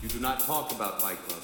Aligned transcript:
You 0.00 0.08
do 0.08 0.20
not 0.20 0.38
talk 0.38 0.70
about 0.70 1.02
Fight 1.02 1.18
Club. 1.26 1.42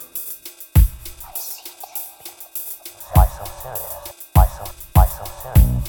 Why 3.13 3.27
so 3.27 3.45
serious? 3.61 4.13
Why 4.33 4.47
so, 4.47 4.65
why 4.93 5.07
so 5.07 5.25
serious? 5.43 5.89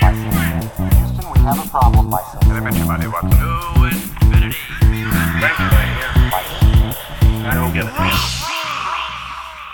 Why 0.00 0.12
so 0.14 0.30
serious? 0.30 0.94
Houston, 0.94 1.26
we 1.32 1.38
have 1.40 1.58
a 1.58 1.68
problem. 1.68 2.08
Why 2.08 2.22
so 2.22 2.38
serious? 2.40 2.62
To 2.62 3.84
infinity. 3.84 4.56
I 7.44 7.54
don't 7.54 7.72
get 7.74 7.86
it. 7.86 7.92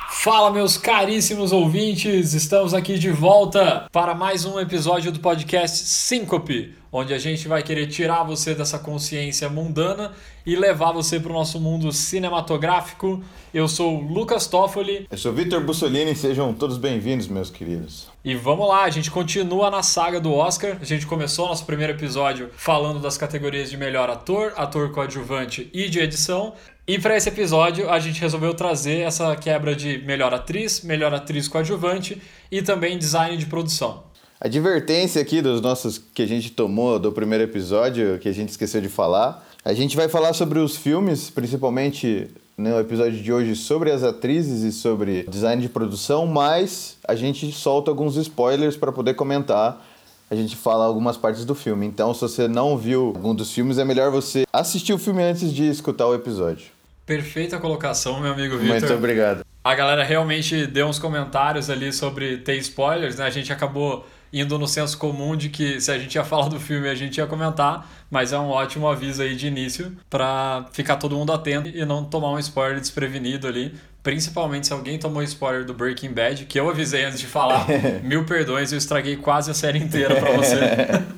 Fala, 0.09 0.51
meus 0.51 0.77
caríssimos 0.77 1.53
ouvintes! 1.53 2.33
Estamos 2.35 2.75
aqui 2.75 2.99
de 2.99 3.13
volta 3.13 3.87
para 3.93 4.13
mais 4.13 4.45
um 4.45 4.59
episódio 4.59 5.13
do 5.13 5.21
podcast 5.21 5.85
Síncope, 5.87 6.75
onde 6.93 7.13
a 7.13 7.19
gente 7.19 7.49
vai 7.49 7.63
querer 7.63 7.87
tirar 7.87 8.23
você 8.23 8.55
dessa 8.55 8.79
consciência 8.79 9.49
mundana 9.49 10.13
e 10.45 10.55
levar 10.55 10.93
você 10.93 11.19
para 11.19 11.31
o 11.31 11.35
nosso 11.35 11.61
mundo 11.61 11.93
cinematográfico. 11.93 13.23
Eu 13.53 13.67
sou 13.69 13.99
o 13.99 14.13
Lucas 14.13 14.47
Toffoli 14.47 15.07
Eu 15.11 15.19
sou 15.19 15.33
Vitor 15.33 15.63
Bussolini, 15.63 16.15
sejam 16.15 16.53
todos 16.55 16.79
bem-vindos, 16.79 17.27
meus 17.27 17.51
queridos. 17.51 18.09
e 18.25 18.35
vamos 18.35 18.69
lá, 18.69 18.85
a 18.85 18.91
gente 18.91 19.11
continua 19.11 19.71
na 19.71 19.83
saga 19.83 20.21
do 20.21 20.33
Oscar. 20.33 20.79
A 20.81 20.85
gente 20.85 21.07
começou 21.07 21.49
nosso 21.49 21.65
primeiro 21.65 21.93
episódio 21.93 22.51
falando 22.57 23.01
das 23.01 23.19
categorias 23.19 23.71
de 23.71 23.77
melhor 23.77 24.09
ator, 24.11 24.53
ator 24.57 24.91
coadjuvante 24.91 25.71
e 25.73 25.89
de 25.89 25.99
edição. 25.99 26.55
E 26.87 27.01
para 27.01 27.17
esse 27.17 27.29
episódio 27.29 27.91
a 27.91 27.99
gente 27.99 28.21
resolveu 28.21 28.55
trazer 28.55 29.01
essa 29.01 29.35
quebra 29.35 29.75
de 29.75 29.99
melhor 29.99 30.33
atriz, 30.33 30.83
melhor 30.83 31.13
atriz 31.13 31.49
coadjuvante 31.49 32.23
e 32.51 32.63
também 32.63 32.97
design 32.97 33.37
de 33.37 33.47
produção. 33.47 34.06
Advertência 34.39 35.23
aqui 35.23 35.41
dos 35.41 35.63
nossos 35.63 35.97
que 35.97 36.23
a 36.23 36.27
gente 36.27 36.51
tomou 36.51 36.99
do 36.99 37.11
primeiro 37.11 37.45
episódio, 37.45 38.19
que 38.19 38.29
a 38.29 38.33
gente 38.33 38.51
esqueceu 38.51 38.83
de 38.83 38.89
falar. 38.89 39.47
A 39.65 39.73
gente 39.73 39.97
vai 39.97 40.09
falar 40.09 40.35
sobre 40.35 40.59
os 40.59 40.77
filmes, 40.77 41.31
principalmente 41.31 42.29
no 42.57 42.79
episódio 42.79 43.23
de 43.23 43.33
hoje 43.33 43.57
sobre 43.57 43.91
as 43.91 44.03
atrizes 44.03 44.63
e 44.63 44.73
sobre 44.73 45.23
design 45.25 45.61
de 45.61 45.71
produção, 45.71 46.27
mas 46.27 46.99
a 47.09 47.15
gente 47.15 47.51
solta 47.51 47.91
alguns 47.91 48.17
spoilers 48.17 48.77
para 48.77 48.93
poder 48.93 49.15
comentar. 49.15 49.83
A 50.31 50.35
gente 50.35 50.55
fala 50.55 50.85
algumas 50.85 51.17
partes 51.17 51.45
do 51.45 51.55
filme. 51.55 51.87
Então, 51.87 52.13
se 52.13 52.21
você 52.21 52.47
não 52.47 52.77
viu 52.77 53.13
algum 53.15 53.35
dos 53.35 53.53
filmes, 53.53 53.79
é 53.79 53.85
melhor 53.85 54.11
você 54.11 54.45
assistir 54.53 54.93
o 54.93 54.99
filme 54.99 55.23
antes 55.23 55.53
de 55.53 55.69
escutar 55.69 56.07
o 56.07 56.15
episódio. 56.15 56.67
Perfeita 57.07 57.59
colocação, 57.59 58.21
meu 58.21 58.33
amigo 58.33 58.59
Vitor. 58.59 58.81
Muito 58.81 58.93
obrigado. 58.93 59.45
A 59.65 59.75
galera 59.75 60.05
realmente 60.05 60.67
deu 60.67 60.87
uns 60.87 60.99
comentários 60.99 61.71
ali 61.71 61.93
sobre 61.93 62.39
ter 62.39 62.57
spoilers, 62.59 63.17
né? 63.17 63.25
A 63.25 63.31
gente 63.31 63.53
acabou 63.53 64.05
indo 64.41 64.59
no 64.59 64.69
senso 64.69 64.99
comum 64.99 65.37
de 65.37 65.49
que 65.49 65.81
se 65.81 65.91
a 65.91 65.99
gente 65.99 66.15
ia 66.15 66.25
falar 66.25 66.49
do 66.49 66.61
filme 66.61 66.89
a 66.89 66.95
gente 66.95 67.19
ia 67.19 67.27
comentar, 67.27 67.91
mas 68.11 68.33
é 68.33 68.39
um 68.39 68.49
ótimo 68.49 68.89
aviso 68.89 69.23
aí 69.23 69.35
de 69.35 69.47
início 69.47 69.97
pra 70.11 70.67
ficar 70.73 70.97
todo 70.97 71.17
mundo 71.17 71.33
atento 71.33 71.69
e 71.69 71.85
não 71.85 72.05
tomar 72.05 72.33
um 72.33 72.39
spoiler 72.39 72.81
desprevenido 72.81 73.47
ali. 73.47 73.75
Principalmente 74.03 74.69
se 74.69 74.73
alguém 74.73 74.99
tomou 74.99 75.21
spoiler 75.25 75.65
do 75.65 75.75
Breaking 75.75 76.13
Bad, 76.13 76.45
que 76.45 76.61
eu 76.61 76.71
avisei 76.71 77.05
antes 77.05 77.19
de 77.19 77.27
falar. 77.27 77.67
Mil 78.05 78.25
perdões, 78.25 78.71
eu 78.71 78.79
estraguei 78.79 79.17
quase 79.17 79.51
a 79.51 79.55
série 79.55 79.79
inteira 79.79 80.15
pra 80.15 80.31
você. 80.31 80.57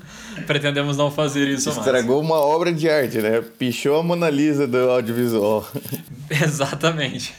Pretendemos 0.47 0.97
não 0.97 1.11
fazer 1.11 1.47
isso 1.49 1.69
mais. 1.69 1.79
Estragou 1.79 2.21
uma 2.21 2.37
obra 2.37 2.73
de 2.73 2.89
arte, 2.89 3.19
né? 3.19 3.43
Pichou 3.59 3.99
a 3.99 4.03
Mona 4.03 4.31
Lisa 4.31 4.67
do 4.67 4.91
audiovisual. 4.91 5.69
Exatamente. 6.31 7.35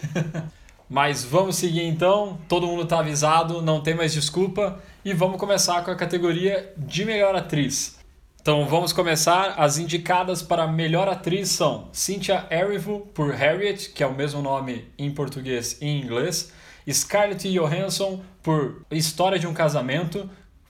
Mas 0.89 1.23
vamos 1.23 1.55
seguir 1.55 1.83
então. 1.83 2.39
Todo 2.47 2.65
mundo 2.65 2.85
tá 2.85 2.99
avisado, 2.99 3.61
não 3.61 3.79
tem 3.79 3.93
mais 3.93 4.11
desculpa. 4.11 4.81
E 5.05 5.13
vamos 5.13 5.37
começar 5.37 5.83
com 5.83 5.91
a 5.91 5.95
categoria 5.95 6.73
de 6.75 7.05
melhor 7.05 7.35
atriz. 7.35 7.99
Então 8.41 8.65
vamos 8.65 8.91
começar. 8.91 9.53
As 9.57 9.77
indicadas 9.77 10.41
para 10.41 10.65
melhor 10.65 11.07
atriz 11.07 11.49
são 11.49 11.89
Cynthia 11.91 12.47
Erivo 12.49 13.07
por 13.13 13.31
Harriet, 13.31 13.91
que 13.91 14.01
é 14.01 14.07
o 14.07 14.15
mesmo 14.15 14.41
nome 14.41 14.87
em 14.97 15.11
português 15.11 15.77
e 15.79 15.85
em 15.85 16.01
inglês. 16.01 16.51
Scarlett 16.89 17.47
Johansson 17.51 18.21
por 18.41 18.83
História 18.89 19.37
de 19.37 19.45
um 19.45 19.53
Casamento, 19.53 20.27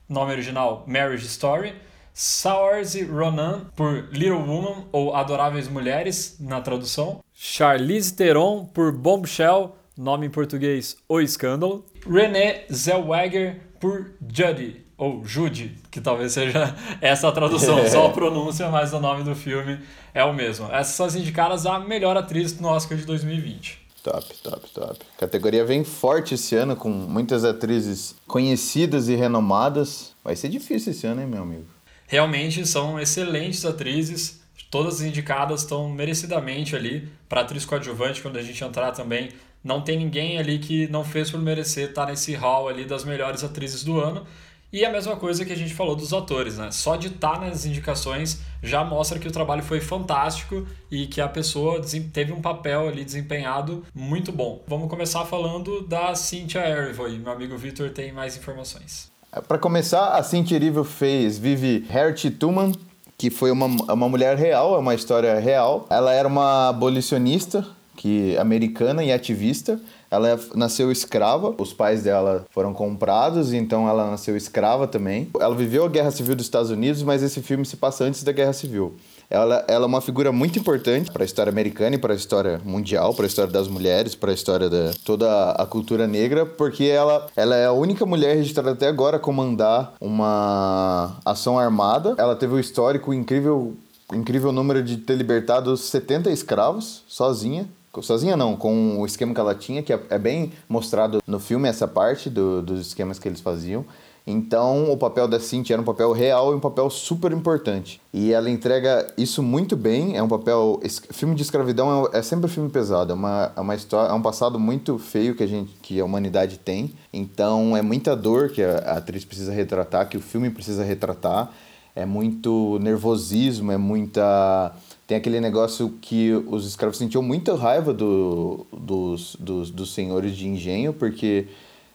nome 0.09 0.33
original 0.33 0.83
Marriage 0.85 1.25
Story. 1.25 1.73
Saoirse 2.13 3.05
Ronan 3.05 3.67
por 3.77 4.09
Little 4.11 4.41
Woman 4.41 4.87
ou 4.91 5.15
Adoráveis 5.15 5.69
Mulheres 5.69 6.35
na 6.37 6.59
tradução. 6.59 7.23
Charlize 7.33 8.13
Theron 8.13 8.65
por 8.65 8.91
Bombshell, 8.91 9.77
nome 10.03 10.27
em 10.27 10.29
português 10.29 10.97
O 11.07 11.19
Escândalo. 11.19 11.85
Renée 12.09 12.65
Zellweger 12.71 13.59
por 13.79 14.11
Judy 14.31 14.85
ou 14.97 15.23
Judy, 15.23 15.77
que 15.89 16.01
talvez 16.01 16.33
seja 16.33 16.75
essa 16.99 17.27
a 17.27 17.31
tradução, 17.31 17.87
só 17.87 18.07
a 18.07 18.09
pronúncia, 18.09 18.69
mas 18.69 18.91
o 18.93 18.99
nome 18.99 19.23
do 19.23 19.35
filme 19.35 19.79
é 20.13 20.23
o 20.23 20.33
mesmo. 20.33 20.67
Essas 20.71 20.95
são 20.95 21.05
as 21.05 21.15
indicadas 21.15 21.65
a 21.65 21.79
melhor 21.79 22.17
atriz 22.17 22.59
no 22.59 22.67
Oscar 22.67 22.97
de 22.97 23.05
2020. 23.05 23.79
Top, 24.03 24.25
top, 24.41 24.69
top. 24.71 24.99
A 25.15 25.19
categoria 25.19 25.65
vem 25.65 25.83
forte 25.83 26.33
esse 26.33 26.55
ano, 26.55 26.75
com 26.75 26.89
muitas 26.89 27.43
atrizes 27.43 28.15
conhecidas 28.27 29.09
e 29.09 29.15
renomadas. 29.15 30.13
Vai 30.23 30.35
ser 30.35 30.49
difícil 30.49 30.91
esse 30.91 31.05
ano, 31.05 31.21
hein, 31.21 31.27
meu 31.27 31.43
amigo? 31.43 31.65
realmente 32.09 32.65
são 32.65 32.99
excelentes 32.99 33.63
atrizes. 33.65 34.41
Todas 34.69 34.95
as 34.95 35.01
indicadas 35.01 35.61
estão 35.61 35.89
merecidamente 35.89 36.75
ali. 36.75 37.07
Para 37.29 37.41
atriz 37.41 37.65
coadjuvante, 37.65 38.21
quando 38.21 38.37
a 38.37 38.41
gente 38.41 38.63
entrar 38.63 38.91
também, 38.91 39.29
não 39.63 39.81
tem 39.81 39.97
ninguém 39.97 40.37
ali 40.37 40.59
que 40.59 40.87
não 40.87 41.03
fez 41.03 41.29
por 41.29 41.39
merecer 41.39 41.89
estar 41.89 42.05
nesse 42.05 42.33
hall 42.35 42.67
ali 42.67 42.85
das 42.85 43.03
melhores 43.03 43.43
atrizes 43.43 43.83
do 43.83 43.99
ano. 43.99 44.25
E 44.71 44.85
a 44.85 44.91
mesma 44.91 45.15
coisa 45.15 45.43
que 45.43 45.51
a 45.51 45.55
gente 45.55 45.73
falou 45.73 45.95
dos 45.95 46.13
atores, 46.13 46.59
né? 46.59 46.69
Só 46.69 46.95
de 46.95 47.07
estar 47.07 47.41
nas 47.41 47.65
indicações 47.65 48.39
já 48.61 48.83
mostra 48.83 49.17
que 49.17 49.27
o 49.27 49.31
trabalho 49.31 49.63
foi 49.63 49.81
fantástico 49.81 50.63
e 50.91 51.07
que 51.07 51.19
a 51.19 51.27
pessoa 51.27 51.81
teve 52.13 52.31
um 52.31 52.39
papel 52.39 52.87
ali 52.87 53.03
desempenhado 53.03 53.83
muito 53.95 54.31
bom. 54.31 54.61
Vamos 54.67 54.87
começar 54.87 55.25
falando 55.25 55.81
da 55.87 56.13
Cynthia 56.13 56.59
Erivo 56.67 57.05
aí. 57.05 57.17
Meu 57.17 57.31
amigo 57.31 57.57
Victor 57.57 57.89
tem 57.89 58.11
mais 58.11 58.37
informações. 58.37 59.11
Para 59.47 59.57
começar, 59.57 60.09
a 60.09 60.21
Cynthia 60.21 60.57
Erivo 60.57 60.83
fez 60.83 61.39
Vive 61.39 61.85
Harriet 61.89 62.29
Tubman, 62.29 62.71
que 63.17 63.31
foi 63.31 63.49
uma, 63.49 63.65
uma 63.65 64.07
mulher 64.07 64.37
real, 64.37 64.75
é 64.75 64.77
uma 64.77 64.93
história 64.93 65.39
real. 65.39 65.87
Ela 65.89 66.13
era 66.13 66.27
uma 66.27 66.69
abolicionista 66.69 67.65
que 67.99 68.37
americana 68.37 69.03
e 69.03 69.11
ativista. 69.11 69.77
Ela 70.09 70.39
nasceu 70.55 70.89
escrava, 70.89 71.53
os 71.57 71.73
pais 71.73 72.01
dela 72.01 72.45
foram 72.49 72.73
comprados, 72.73 73.51
então 73.53 73.87
ela 73.87 74.09
nasceu 74.09 74.37
escrava 74.37 74.87
também. 74.87 75.29
Ela 75.39 75.53
viveu 75.53 75.83
a 75.83 75.89
Guerra 75.89 76.09
Civil 76.09 76.33
dos 76.33 76.45
Estados 76.45 76.71
Unidos, 76.71 77.03
mas 77.03 77.21
esse 77.21 77.41
filme 77.41 77.65
se 77.65 77.75
passa 77.75 78.05
antes 78.05 78.23
da 78.23 78.31
Guerra 78.31 78.53
Civil. 78.53 78.95
Ela, 79.29 79.63
ela 79.67 79.83
é 79.83 79.85
uma 79.85 80.01
figura 80.01 80.31
muito 80.31 80.57
importante 80.57 81.11
para 81.11 81.23
a 81.23 81.25
história 81.25 81.51
americana 81.51 81.97
e 81.97 81.99
para 81.99 82.13
a 82.13 82.15
história 82.15 82.59
mundial, 82.63 83.13
para 83.13 83.25
a 83.25 83.27
história 83.27 83.51
das 83.51 83.67
mulheres, 83.67 84.15
para 84.15 84.31
a 84.31 84.33
história 84.33 84.69
da 84.69 84.91
toda 85.03 85.51
a 85.51 85.65
cultura 85.65 86.07
negra, 86.07 86.45
porque 86.45 86.85
ela, 86.85 87.27
ela 87.35 87.55
é 87.55 87.65
a 87.65 87.73
única 87.73 88.05
mulher 88.05 88.37
registrada 88.37 88.71
até 88.71 88.87
agora 88.87 89.17
a 89.17 89.19
comandar 89.19 89.93
uma 89.99 91.17
ação 91.25 91.59
armada. 91.59 92.15
Ela 92.17 92.35
teve 92.35 92.53
um 92.53 92.59
histórico 92.59 93.13
incrível, 93.13 93.75
incrível 94.11 94.53
número 94.53 94.81
de 94.81 94.97
ter 94.97 95.15
libertado 95.15 95.75
70 95.75 96.31
escravos 96.31 97.03
sozinha. 97.07 97.67
Sozinha 98.01 98.37
não, 98.37 98.55
com 98.55 98.99
o 98.99 99.05
esquema 99.05 99.33
que 99.33 99.39
ela 99.39 99.55
tinha, 99.55 99.83
que 99.83 99.91
é, 99.91 99.99
é 100.09 100.19
bem 100.19 100.51
mostrado 100.67 101.21
no 101.25 101.39
filme 101.39 101.67
essa 101.67 101.87
parte 101.87 102.29
do, 102.29 102.61
dos 102.61 102.87
esquemas 102.87 103.19
que 103.19 103.27
eles 103.27 103.41
faziam. 103.41 103.85
Então, 104.31 104.91
o 104.91 104.97
papel 104.97 105.27
da 105.27 105.39
Cintia 105.39 105.73
era 105.73 105.81
um 105.81 105.85
papel 105.85 106.11
real 106.11 106.51
e 106.51 106.55
um 106.55 106.59
papel 106.59 106.87
super 106.91 107.31
importante. 107.31 107.99
E 108.13 108.31
ela 108.31 108.47
entrega 108.47 109.11
isso 109.17 109.41
muito 109.41 109.75
bem. 109.75 110.15
É 110.15 110.21
um 110.21 110.27
papel. 110.27 110.79
Filme 111.11 111.33
de 111.33 111.41
escravidão 111.41 112.07
é, 112.13 112.19
é 112.19 112.21
sempre 112.21 112.45
um 112.45 112.49
filme 112.49 112.69
pesado. 112.69 113.11
É 113.11 113.15
uma, 113.15 113.51
é 113.55 113.59
uma 113.59 113.73
história, 113.73 114.11
é 114.11 114.13
um 114.13 114.21
passado 114.21 114.59
muito 114.59 114.99
feio 114.99 115.33
que 115.33 115.41
a 115.41 115.47
gente, 115.47 115.73
que 115.81 115.99
a 115.99 116.05
humanidade 116.05 116.59
tem. 116.59 116.93
Então, 117.11 117.75
é 117.75 117.81
muita 117.81 118.15
dor 118.15 118.49
que 118.49 118.61
a, 118.61 118.77
a 118.77 118.97
atriz 118.97 119.25
precisa 119.25 119.51
retratar, 119.51 120.07
que 120.07 120.17
o 120.17 120.21
filme 120.21 120.51
precisa 120.51 120.83
retratar. 120.83 121.51
É 121.95 122.05
muito 122.05 122.77
nervosismo, 122.79 123.71
é 123.71 123.77
muita 123.77 124.75
tem 125.09 125.17
aquele 125.17 125.41
negócio 125.41 125.97
que 125.99 126.31
os 126.45 126.67
escravos 126.67 126.95
sentiam 126.95 127.23
muita 127.23 127.55
raiva 127.55 127.91
do, 127.91 128.67
dos, 128.71 129.35
dos, 129.39 129.71
dos 129.71 129.91
senhores 129.91 130.37
de 130.37 130.47
engenho, 130.47 130.93
porque 130.93 131.47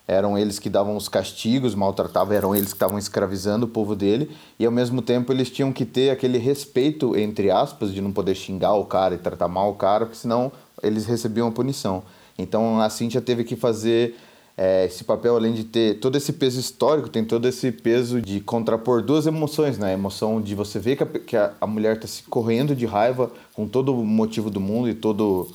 eram 0.09 0.37
eles 0.37 0.59
que 0.59 0.69
davam 0.69 0.97
os 0.97 1.09
castigos, 1.09 1.77
maltratavam, 1.77 2.35
eram 2.35 2.57
eles 2.57 2.71
que 2.71 2.75
estavam 2.75 2.99
escravizando 2.99 3.67
o 3.67 3.69
povo 3.69 3.95
dele, 3.95 4.33
e 4.59 4.67
ao 4.67 4.73
mesmo 4.73 5.01
tempo 5.01 5.33
eles 5.33 5.49
tinham 5.49 5.73
que 5.73 5.85
ter 5.85 6.11
aquele 6.11 6.39
respeito, 6.39 7.17
entre 7.17 7.53
aspas, 7.53 7.95
de 7.95 8.01
não 8.01 8.11
poder 8.11 8.35
xingar 8.35 8.75
o 8.75 8.85
cara 8.85 9.15
e 9.15 9.19
tratar 9.19 9.47
mal 9.47 9.71
o 9.71 9.77
cara, 9.77 10.07
porque 10.07 10.19
senão 10.19 10.51
eles 10.83 11.07
recebiam 11.07 11.47
a 11.47 11.53
punição. 11.53 12.03
Então 12.37 12.81
a 12.81 12.91
Cíntia 12.91 13.21
teve 13.21 13.45
que 13.45 13.55
fazer 13.55 14.17
é, 14.57 14.85
esse 14.85 15.03
papel, 15.03 15.35
além 15.35 15.53
de 15.53 15.65
ter 15.65 15.99
todo 15.99 16.17
esse 16.17 16.33
peso 16.33 16.61
histórico, 16.61 17.09
tem 17.09 17.25
todo 17.25 17.49
esse 17.49 17.73
peso 17.73 18.21
de 18.21 18.41
contrapor 18.41 19.03
duas 19.03 19.27
emoções, 19.27 19.79
né? 19.79 19.89
A 19.89 19.93
emoção 19.93 20.41
de 20.41 20.55
você 20.55 20.79
ver 20.79 20.97
que 20.97 21.03
a, 21.03 21.07
que 21.07 21.37
a, 21.37 21.67
mulher 21.67 21.97
está 21.97 22.07
se 22.07 22.23
correndo 22.23 22.75
de 22.75 22.87
raiva 22.87 23.31
com 23.53 23.67
todo 23.67 23.93
o 23.93 24.05
motivo 24.05 24.51
do 24.51 24.61
mundo 24.61 24.89
e 24.89 24.95
todo 24.95 25.49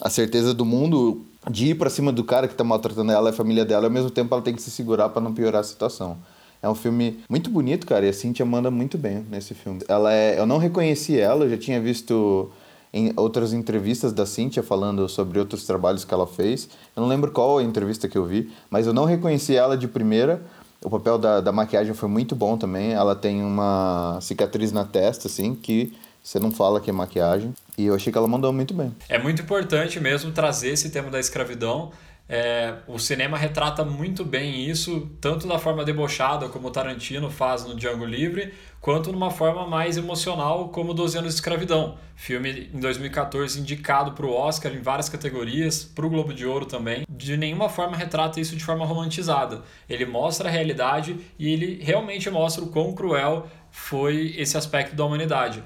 a 0.00 0.08
certeza 0.08 0.54
do 0.54 0.64
mundo 0.64 1.24
de 1.50 1.68
ir 1.68 1.74
para 1.74 1.90
cima 1.90 2.12
do 2.12 2.22
cara 2.22 2.46
que 2.46 2.54
está 2.54 2.62
maltratando 2.62 3.10
ela 3.10 3.30
e 3.30 3.32
a 3.32 3.32
família 3.32 3.64
dela, 3.64 3.84
e 3.84 3.86
ao 3.86 3.92
mesmo 3.92 4.10
tempo 4.10 4.32
ela 4.32 4.42
tem 4.42 4.54
que 4.54 4.62
se 4.62 4.70
segurar 4.70 5.08
para 5.08 5.22
não 5.22 5.32
piorar 5.32 5.60
a 5.60 5.64
situação. 5.64 6.18
É 6.62 6.68
um 6.68 6.74
filme 6.74 7.20
muito 7.28 7.50
bonito, 7.50 7.86
cara, 7.86 8.06
e 8.06 8.08
a 8.08 8.12
Cintia 8.12 8.46
manda 8.46 8.70
muito 8.70 8.96
bem 8.96 9.24
nesse 9.30 9.54
filme. 9.54 9.80
Ela 9.88 10.12
é, 10.12 10.38
eu 10.38 10.46
não 10.46 10.58
reconheci 10.58 11.18
ela, 11.18 11.44
eu 11.44 11.50
já 11.50 11.58
tinha 11.58 11.80
visto 11.80 12.50
em 12.96 13.12
outras 13.14 13.52
entrevistas 13.52 14.10
da 14.10 14.24
Cynthia 14.24 14.62
falando 14.62 15.06
sobre 15.06 15.38
outros 15.38 15.66
trabalhos 15.66 16.02
que 16.02 16.14
ela 16.14 16.26
fez. 16.26 16.66
Eu 16.96 17.02
não 17.02 17.08
lembro 17.08 17.30
qual 17.30 17.58
a 17.58 17.62
entrevista 17.62 18.08
que 18.08 18.16
eu 18.16 18.24
vi, 18.24 18.50
mas 18.70 18.86
eu 18.86 18.94
não 18.94 19.04
reconheci 19.04 19.54
ela 19.54 19.76
de 19.76 19.86
primeira. 19.86 20.42
O 20.82 20.88
papel 20.88 21.18
da, 21.18 21.42
da 21.42 21.52
maquiagem 21.52 21.92
foi 21.92 22.08
muito 22.08 22.34
bom 22.34 22.56
também. 22.56 22.94
Ela 22.94 23.14
tem 23.14 23.42
uma 23.42 24.18
cicatriz 24.22 24.72
na 24.72 24.82
testa, 24.82 25.28
assim, 25.28 25.54
que 25.54 25.92
você 26.22 26.38
não 26.38 26.50
fala 26.50 26.80
que 26.80 26.88
é 26.88 26.92
maquiagem. 26.92 27.54
E 27.76 27.84
eu 27.84 27.94
achei 27.94 28.10
que 28.10 28.16
ela 28.16 28.26
mandou 28.26 28.50
muito 28.50 28.72
bem. 28.72 28.90
É 29.10 29.18
muito 29.18 29.42
importante 29.42 30.00
mesmo 30.00 30.32
trazer 30.32 30.70
esse 30.70 30.88
tema 30.88 31.10
da 31.10 31.20
escravidão. 31.20 31.92
É, 32.28 32.74
o 32.88 32.98
cinema 32.98 33.38
retrata 33.38 33.84
muito 33.84 34.24
bem 34.24 34.68
isso, 34.68 35.08
tanto 35.20 35.46
da 35.46 35.58
forma 35.58 35.84
debochada, 35.84 36.48
como 36.48 36.68
o 36.68 36.70
Tarantino 36.70 37.30
faz 37.30 37.64
no 37.64 37.76
Django 37.76 38.04
Livre, 38.04 38.52
quanto 38.80 39.12
numa 39.12 39.30
forma 39.30 39.66
mais 39.66 39.96
emocional, 39.96 40.70
como 40.70 40.92
12 40.92 41.18
Anos 41.18 41.30
de 41.30 41.36
Escravidão. 41.36 41.98
Filme 42.16 42.70
em 42.74 42.80
2014 42.80 43.60
indicado 43.60 44.12
para 44.12 44.26
o 44.26 44.32
Oscar 44.32 44.72
em 44.72 44.80
várias 44.80 45.08
categorias, 45.08 45.84
para 45.84 46.04
o 46.04 46.10
Globo 46.10 46.34
de 46.34 46.44
Ouro 46.44 46.66
também. 46.66 47.04
De 47.08 47.36
nenhuma 47.36 47.68
forma 47.68 47.96
retrata 47.96 48.40
isso 48.40 48.56
de 48.56 48.64
forma 48.64 48.84
romantizada. 48.84 49.62
Ele 49.88 50.04
mostra 50.04 50.48
a 50.48 50.52
realidade 50.52 51.16
e 51.38 51.52
ele 51.52 51.78
realmente 51.82 52.28
mostra 52.30 52.64
o 52.64 52.68
quão 52.68 52.92
cruel 52.92 53.46
foi 53.70 54.34
esse 54.36 54.56
aspecto 54.56 54.96
da 54.96 55.04
humanidade. 55.04 55.62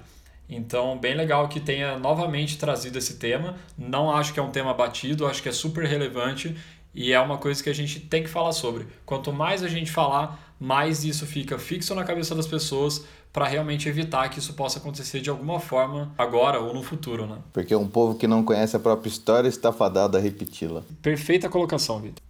Então, 0.50 0.98
bem 0.98 1.14
legal 1.14 1.48
que 1.48 1.60
tenha 1.60 1.96
novamente 1.98 2.58
trazido 2.58 2.98
esse 2.98 3.14
tema. 3.14 3.54
Não 3.78 4.10
acho 4.10 4.34
que 4.34 4.40
é 4.40 4.42
um 4.42 4.50
tema 4.50 4.74
batido, 4.74 5.26
acho 5.26 5.42
que 5.42 5.48
é 5.48 5.52
super 5.52 5.84
relevante 5.86 6.56
e 6.92 7.12
é 7.12 7.20
uma 7.20 7.38
coisa 7.38 7.62
que 7.62 7.70
a 7.70 7.74
gente 7.74 8.00
tem 8.00 8.22
que 8.22 8.28
falar 8.28 8.52
sobre. 8.52 8.86
Quanto 9.06 9.32
mais 9.32 9.62
a 9.62 9.68
gente 9.68 9.92
falar, 9.92 10.54
mais 10.58 11.04
isso 11.04 11.24
fica 11.24 11.58
fixo 11.58 11.94
na 11.94 12.02
cabeça 12.02 12.34
das 12.34 12.46
pessoas 12.46 13.04
para 13.32 13.46
realmente 13.46 13.88
evitar 13.88 14.28
que 14.28 14.40
isso 14.40 14.54
possa 14.54 14.80
acontecer 14.80 15.20
de 15.20 15.30
alguma 15.30 15.60
forma 15.60 16.12
agora 16.18 16.58
ou 16.58 16.74
no 16.74 16.82
futuro, 16.82 17.26
né? 17.26 17.38
Porque 17.52 17.74
um 17.76 17.86
povo 17.86 18.16
que 18.16 18.26
não 18.26 18.42
conhece 18.42 18.74
a 18.74 18.80
própria 18.80 19.08
história 19.08 19.48
está 19.48 19.72
fadado 19.72 20.16
a 20.16 20.20
repeti-la. 20.20 20.82
Perfeita 21.00 21.48
colocação, 21.48 22.00
Vitor. 22.00 22.20